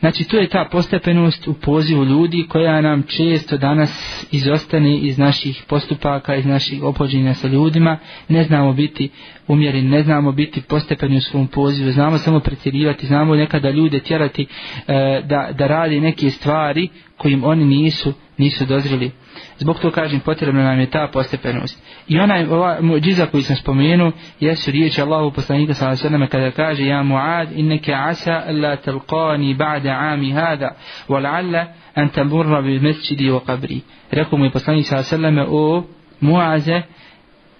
Znači 0.00 0.24
to 0.24 0.36
je 0.38 0.48
ta 0.48 0.68
postepenost 0.72 1.48
u 1.48 1.54
pozivu 1.54 2.04
ljudi 2.04 2.46
koja 2.48 2.80
nam 2.80 3.02
često 3.02 3.56
danas 3.56 4.24
izostane 4.32 4.98
iz 4.98 5.18
naših 5.18 5.64
postupaka, 5.68 6.34
iz 6.34 6.46
naših 6.46 6.82
opođenja 6.82 7.34
sa 7.34 7.48
ljudima. 7.48 7.98
Ne 8.28 8.44
znamo 8.44 8.72
biti 8.72 9.08
umjereni, 9.48 9.88
ne 9.88 10.02
znamo 10.02 10.32
biti 10.32 10.62
postepeni 10.62 11.16
u 11.16 11.20
svom 11.20 11.46
pozivu, 11.46 11.90
znamo 11.90 12.18
samo 12.18 12.40
pretjerivati, 12.40 13.06
znamo 13.06 13.34
nekada 13.34 13.70
ljude 13.70 14.00
tjerati 14.00 14.42
e, 14.42 15.22
da, 15.24 15.48
da 15.58 15.66
radi 15.66 16.00
neke 16.00 16.30
stvari 16.30 16.88
kojim 17.16 17.44
oni 17.44 17.64
nisu, 17.64 18.12
nisu 18.38 18.66
dozrili. 18.66 19.10
Zbog 19.58 19.78
to 19.80 19.90
kažem, 19.90 20.20
potrebna 20.20 20.62
nam 20.62 20.80
je 20.80 20.90
ta 20.90 21.08
postepenost. 21.12 21.84
I 22.08 22.18
onaj 22.18 22.46
ova 22.46 22.78
muđiza 22.80 23.26
koji 23.26 23.42
sam 23.42 23.56
spomenuo, 23.56 24.12
jesu 24.40 24.70
riječi 24.70 25.02
Allahu 25.02 25.30
poslanika 25.30 25.74
s.a.v. 25.74 26.26
kada 26.26 26.50
kaže, 26.50 26.86
ja 26.86 27.02
Muad, 27.02 27.48
inneke 27.52 27.94
asa 27.94 28.42
la 28.50 28.76
talqani 28.76 29.56
ba'da 29.56 30.12
ami 30.12 30.30
hada, 30.30 30.76
wal'alla 31.08 31.66
an 31.94 32.08
tamurra 32.08 32.62
bi 32.62 32.80
mesjidi 32.80 33.30
wa 33.30 33.40
qabri. 33.46 33.80
Rekao 34.10 34.38
mu 34.38 34.44
je 34.44 34.50
poslanik 34.50 34.86
s.a.v. 34.86 35.44
o 35.48 35.84
Muaze, 36.20 36.82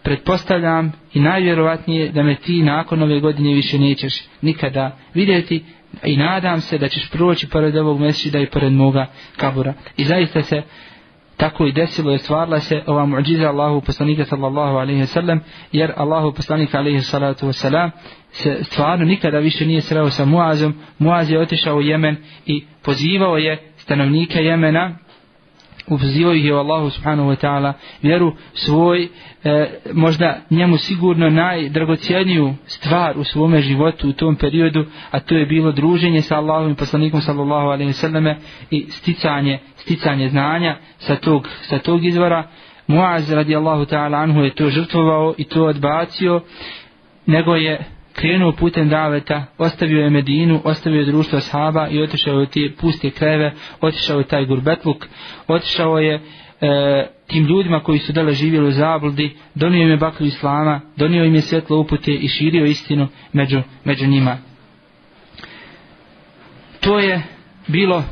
pretpostavljam 0.02 0.92
i 1.14 1.20
najvjerovatnije 1.20 2.08
da 2.08 2.22
me 2.22 2.34
ti 2.34 2.62
nakon 2.62 3.02
ove 3.02 3.20
godine 3.20 3.54
više 3.54 3.78
nećeš 3.78 4.24
nikada 4.42 4.96
vidjeti 5.14 5.64
i 6.04 6.16
nadam 6.16 6.60
se 6.60 6.78
da 6.78 6.88
ćeš 6.88 7.10
proći 7.10 7.48
pored 7.48 7.76
ovog 7.76 8.00
mesčida 8.00 8.38
i 8.38 8.46
pored 8.46 8.72
moga 8.72 9.06
kabura. 9.36 9.74
I 9.96 10.04
zaista 10.04 10.42
se 10.42 10.62
tako 11.38 11.66
i 11.66 11.72
desilo 11.72 12.12
je 12.12 12.18
stvarila 12.18 12.60
se 12.60 12.82
ova 12.86 13.06
muđiza 13.06 13.48
Allahu 13.48 13.80
poslanika 13.80 14.24
sallallahu 14.24 14.76
alaihi 14.76 15.06
sallam, 15.06 15.40
jer 15.72 15.92
Allahu 15.96 16.32
poslanika 16.32 16.78
alaihi 16.78 17.00
salatu 17.00 17.46
wasalam 17.46 17.90
se 18.30 18.64
stvarno 18.64 19.04
nikada 19.04 19.38
više 19.38 19.66
nije 19.66 19.80
sreo 19.80 20.10
sa 20.10 20.24
Muazom. 20.24 20.74
Muaz 20.98 21.30
je 21.30 21.40
otišao 21.40 21.76
u 21.76 21.82
Jemen 21.82 22.16
i 22.46 22.64
pozivao 22.84 23.36
je 23.36 23.72
stanovnike 23.76 24.38
Jemena 24.38 24.98
upozivao 25.90 26.34
ih 26.34 26.44
je 26.44 26.54
u 26.54 26.58
Allahu 26.58 26.90
subhanahu 26.90 27.30
wa 27.30 27.36
ta'ala 27.36 27.72
vjeru 28.02 28.32
svoj 28.52 29.08
e, 29.44 29.70
možda 29.92 30.40
njemu 30.50 30.76
sigurno 30.76 31.30
najdragocijeniju 31.30 32.54
stvar 32.66 33.18
u 33.18 33.24
svome 33.24 33.60
životu 33.60 34.08
u 34.08 34.12
tom 34.12 34.36
periodu 34.36 34.86
a 35.10 35.20
to 35.20 35.34
je 35.34 35.46
bilo 35.46 35.72
druženje 35.72 36.22
sa 36.22 36.36
Allahom 36.36 36.72
i 36.72 36.76
poslanikom 36.76 37.20
sallallahu 37.20 37.66
alaihi 37.66 37.92
sallame 37.92 38.36
i 38.70 38.86
sticanje, 38.88 39.58
sticanje 39.76 40.28
znanja 40.28 40.76
sa 40.98 41.16
tog, 41.16 41.48
sa 41.62 41.78
tog 41.78 42.04
izvora. 42.04 42.48
Muaz 42.86 43.32
radijallahu 43.32 43.84
ta'ala 43.84 44.22
anhu 44.22 44.40
je 44.40 44.54
to 44.54 44.70
žrtvovao 44.70 45.34
i 45.38 45.44
to 45.44 45.64
odbacio 45.64 46.40
nego 47.26 47.54
je 47.54 47.97
krenuo 48.18 48.52
putem 48.52 48.88
daveta, 48.88 49.44
ostavio 49.58 50.04
je 50.04 50.10
Medinu, 50.10 50.60
ostavio 50.64 51.00
je 51.00 51.06
društvo 51.06 51.40
sahaba 51.40 51.88
i 51.88 52.02
otišao 52.02 52.40
je 52.40 52.46
te 52.46 52.60
puste 52.80 53.10
krajeve, 53.10 53.52
otišao 53.80 54.18
je 54.18 54.26
taj 54.26 54.44
gurbetluk, 54.44 55.06
otišao 55.46 55.98
je 55.98 56.14
e, 56.14 56.20
tim 57.26 57.44
ljudima 57.46 57.80
koji 57.80 57.98
su 57.98 58.12
dale 58.12 58.32
živjeli 58.32 58.68
u 58.68 58.70
zabludi, 58.70 59.36
donio 59.54 59.82
im 59.82 59.90
je 59.90 59.96
baklju 59.96 60.26
islama, 60.26 60.80
donio 60.96 61.24
im 61.24 61.34
je 61.34 61.40
svjetlo 61.40 61.80
upute 61.80 62.12
i 62.12 62.28
širio 62.28 62.64
istinu 62.64 63.08
među, 63.32 63.62
među 63.84 64.06
njima. 64.06 64.38
To 66.80 66.98
je 66.98 67.22
bilo 67.66 68.04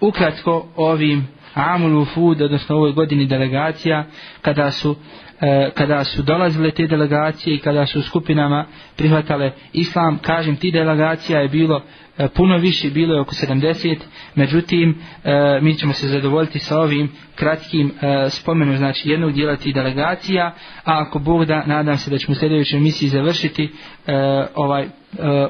ukratko 0.00 0.68
ovim 0.76 1.28
Amul 1.54 2.00
Ufud, 2.00 2.42
odnosno 2.42 2.76
ovoj 2.76 2.92
godini 2.92 3.26
delegacija, 3.26 4.04
kada 4.42 4.70
su 4.70 4.96
e, 5.40 5.70
kada 5.74 6.04
su 6.04 6.22
dolazile 6.22 6.70
te 6.70 6.86
delegacije 6.86 7.56
i 7.56 7.58
kada 7.58 7.86
su 7.86 8.02
skupinama 8.02 8.66
prihvatale 8.96 9.52
islam, 9.72 10.18
kažem 10.22 10.56
ti 10.56 10.70
delegacija 10.70 11.40
je 11.40 11.48
bilo 11.48 11.82
e, 12.18 12.28
puno 12.28 12.58
više, 12.58 12.90
bilo 12.90 13.14
je 13.14 13.20
oko 13.20 13.34
70, 13.34 13.96
međutim 14.34 14.98
e, 15.24 15.60
mi 15.62 15.74
ćemo 15.74 15.92
se 15.92 16.08
zadovoljiti 16.08 16.58
sa 16.58 16.80
ovim 16.80 17.12
kratkim 17.34 17.92
e, 18.00 18.30
spomenom 18.30 18.76
znači 18.76 19.10
jednog 19.10 19.32
dijela 19.32 19.56
tih 19.56 19.74
delegacija, 19.74 20.54
a 20.84 21.02
ako 21.02 21.18
Bog 21.18 21.44
da, 21.44 21.64
nadam 21.66 21.96
se 21.96 22.10
da 22.10 22.18
ćemo 22.18 22.32
u 22.32 22.34
sljedećoj 22.34 22.76
emisiji 22.78 23.08
završiti 23.08 23.64
e, 24.06 24.12
ovaj, 24.54 24.82
e, 24.82 24.88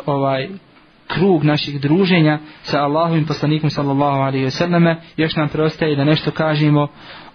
ovaj 0.06 0.48
krug 1.08 1.44
naših 1.44 1.80
druženja 1.80 2.38
sa 2.62 2.82
Allahovim 2.82 3.26
poslanikom 3.26 3.70
sallallahu 3.70 4.20
alaihi 4.20 4.44
ve 4.44 4.50
selleme 4.50 5.00
još 5.16 5.36
nam 5.36 5.48
preostaje 5.48 5.96
da 5.96 6.04
nešto 6.04 6.30
kažemo 6.30 6.88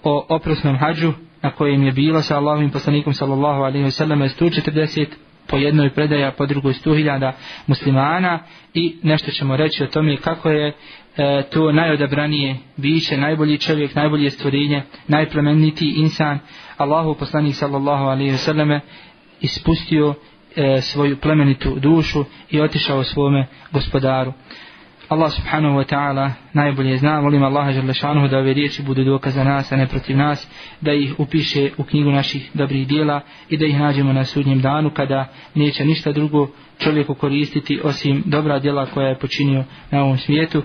o 0.04 0.26
oprosnom 0.30 0.78
hađu 0.78 1.14
na 1.42 1.52
kojem 1.52 1.84
je 1.84 1.92
bilo 1.92 2.22
sa 2.22 2.38
Allahovim 2.38 2.70
poslanikom 2.70 3.14
sallallahu 3.14 3.62
alaihi 3.62 3.84
ve 3.84 3.92
selleme 3.92 4.30
140 4.30 5.06
po 5.48 5.58
jednoj 5.58 5.90
predaja, 5.90 6.32
po 6.32 6.46
drugoj 6.46 6.74
100.000 6.74 7.32
muslimana 7.68 8.40
i 8.74 8.96
nešto 9.04 9.32
ćemo 9.32 9.58
reći 9.58 9.84
o 9.84 9.88
tome 9.88 10.18
kako 10.18 10.50
je 10.50 10.68
e, 10.68 10.74
to 11.52 11.72
najodabranije 11.72 12.58
biće, 12.78 13.18
najbolji 13.18 13.58
čovjek, 13.58 13.96
najbolje 13.96 14.30
stvorenje, 14.30 14.84
najplemenitiji 15.08 15.94
insan, 15.98 16.40
Allahu 16.78 17.16
poslanik 17.16 17.56
sallallahu 17.56 18.04
alaihi 18.04 18.32
ve 18.32 18.38
selleme 18.38 18.82
ispustio 19.42 20.14
e, 20.56 20.82
svoju 20.82 21.18
plemenitu 21.18 21.80
dušu 21.80 22.26
i 22.50 22.62
otišao 22.62 23.04
svome 23.04 23.48
gospodaru. 23.72 24.34
Allah 25.10 25.32
subhanahu 25.32 25.78
wa 25.78 25.86
ta'ala 25.86 26.32
najbolje 26.54 26.98
zna, 26.98 27.22
molim 27.22 27.44
Allaha 27.44 27.72
želešanuhu 27.72 28.28
da 28.28 28.38
ove 28.38 28.54
riječi 28.54 28.84
budu 28.84 29.04
dokaz 29.04 29.34
za 29.34 29.44
nas, 29.44 29.72
a 29.72 29.76
ne 29.76 29.88
protiv 29.88 30.18
nas, 30.18 30.48
da 30.82 30.94
ih 30.94 31.20
upiše 31.20 31.70
u 31.78 31.84
knjigu 31.84 32.12
naših 32.12 32.52
dobrih 32.54 32.88
dijela 32.88 33.22
i 33.50 33.58
da 33.58 33.66
ih 33.66 33.80
nađemo 33.80 34.14
na 34.14 34.26
sudnjem 34.26 34.62
danu 34.62 34.90
kada 34.90 35.28
neće 35.56 35.86
ništa 35.86 36.12
drugo 36.12 36.48
čovjeku 36.80 37.14
koristiti 37.16 37.80
osim 37.84 38.24
dobra 38.26 38.60
dijela 38.60 38.86
koja 38.86 39.08
je 39.08 39.20
počinio 39.20 39.64
na 39.92 40.04
ovom 40.04 40.18
svijetu. 40.18 40.64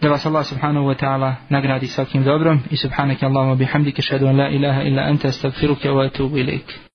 Da 0.00 0.08
vas 0.08 0.26
Allah 0.26 0.46
subhanahu 0.46 0.86
wa 0.86 1.04
ta'ala 1.04 1.34
nagradi 1.48 1.86
svakim 1.86 2.24
dobrom 2.24 2.60
i 2.70 2.76
subhanake 2.76 3.26
Allahumma 3.26 3.54
bihamdike 3.54 4.02
šadu 4.02 4.26
an 4.26 4.36
la 4.36 4.48
ilaha 4.48 4.82
illa 4.82 5.02
anta 5.02 5.28
astagfiruke 5.28 5.88
wa 5.88 6.06
atubu 6.06 6.38
ilaik. 6.38 6.80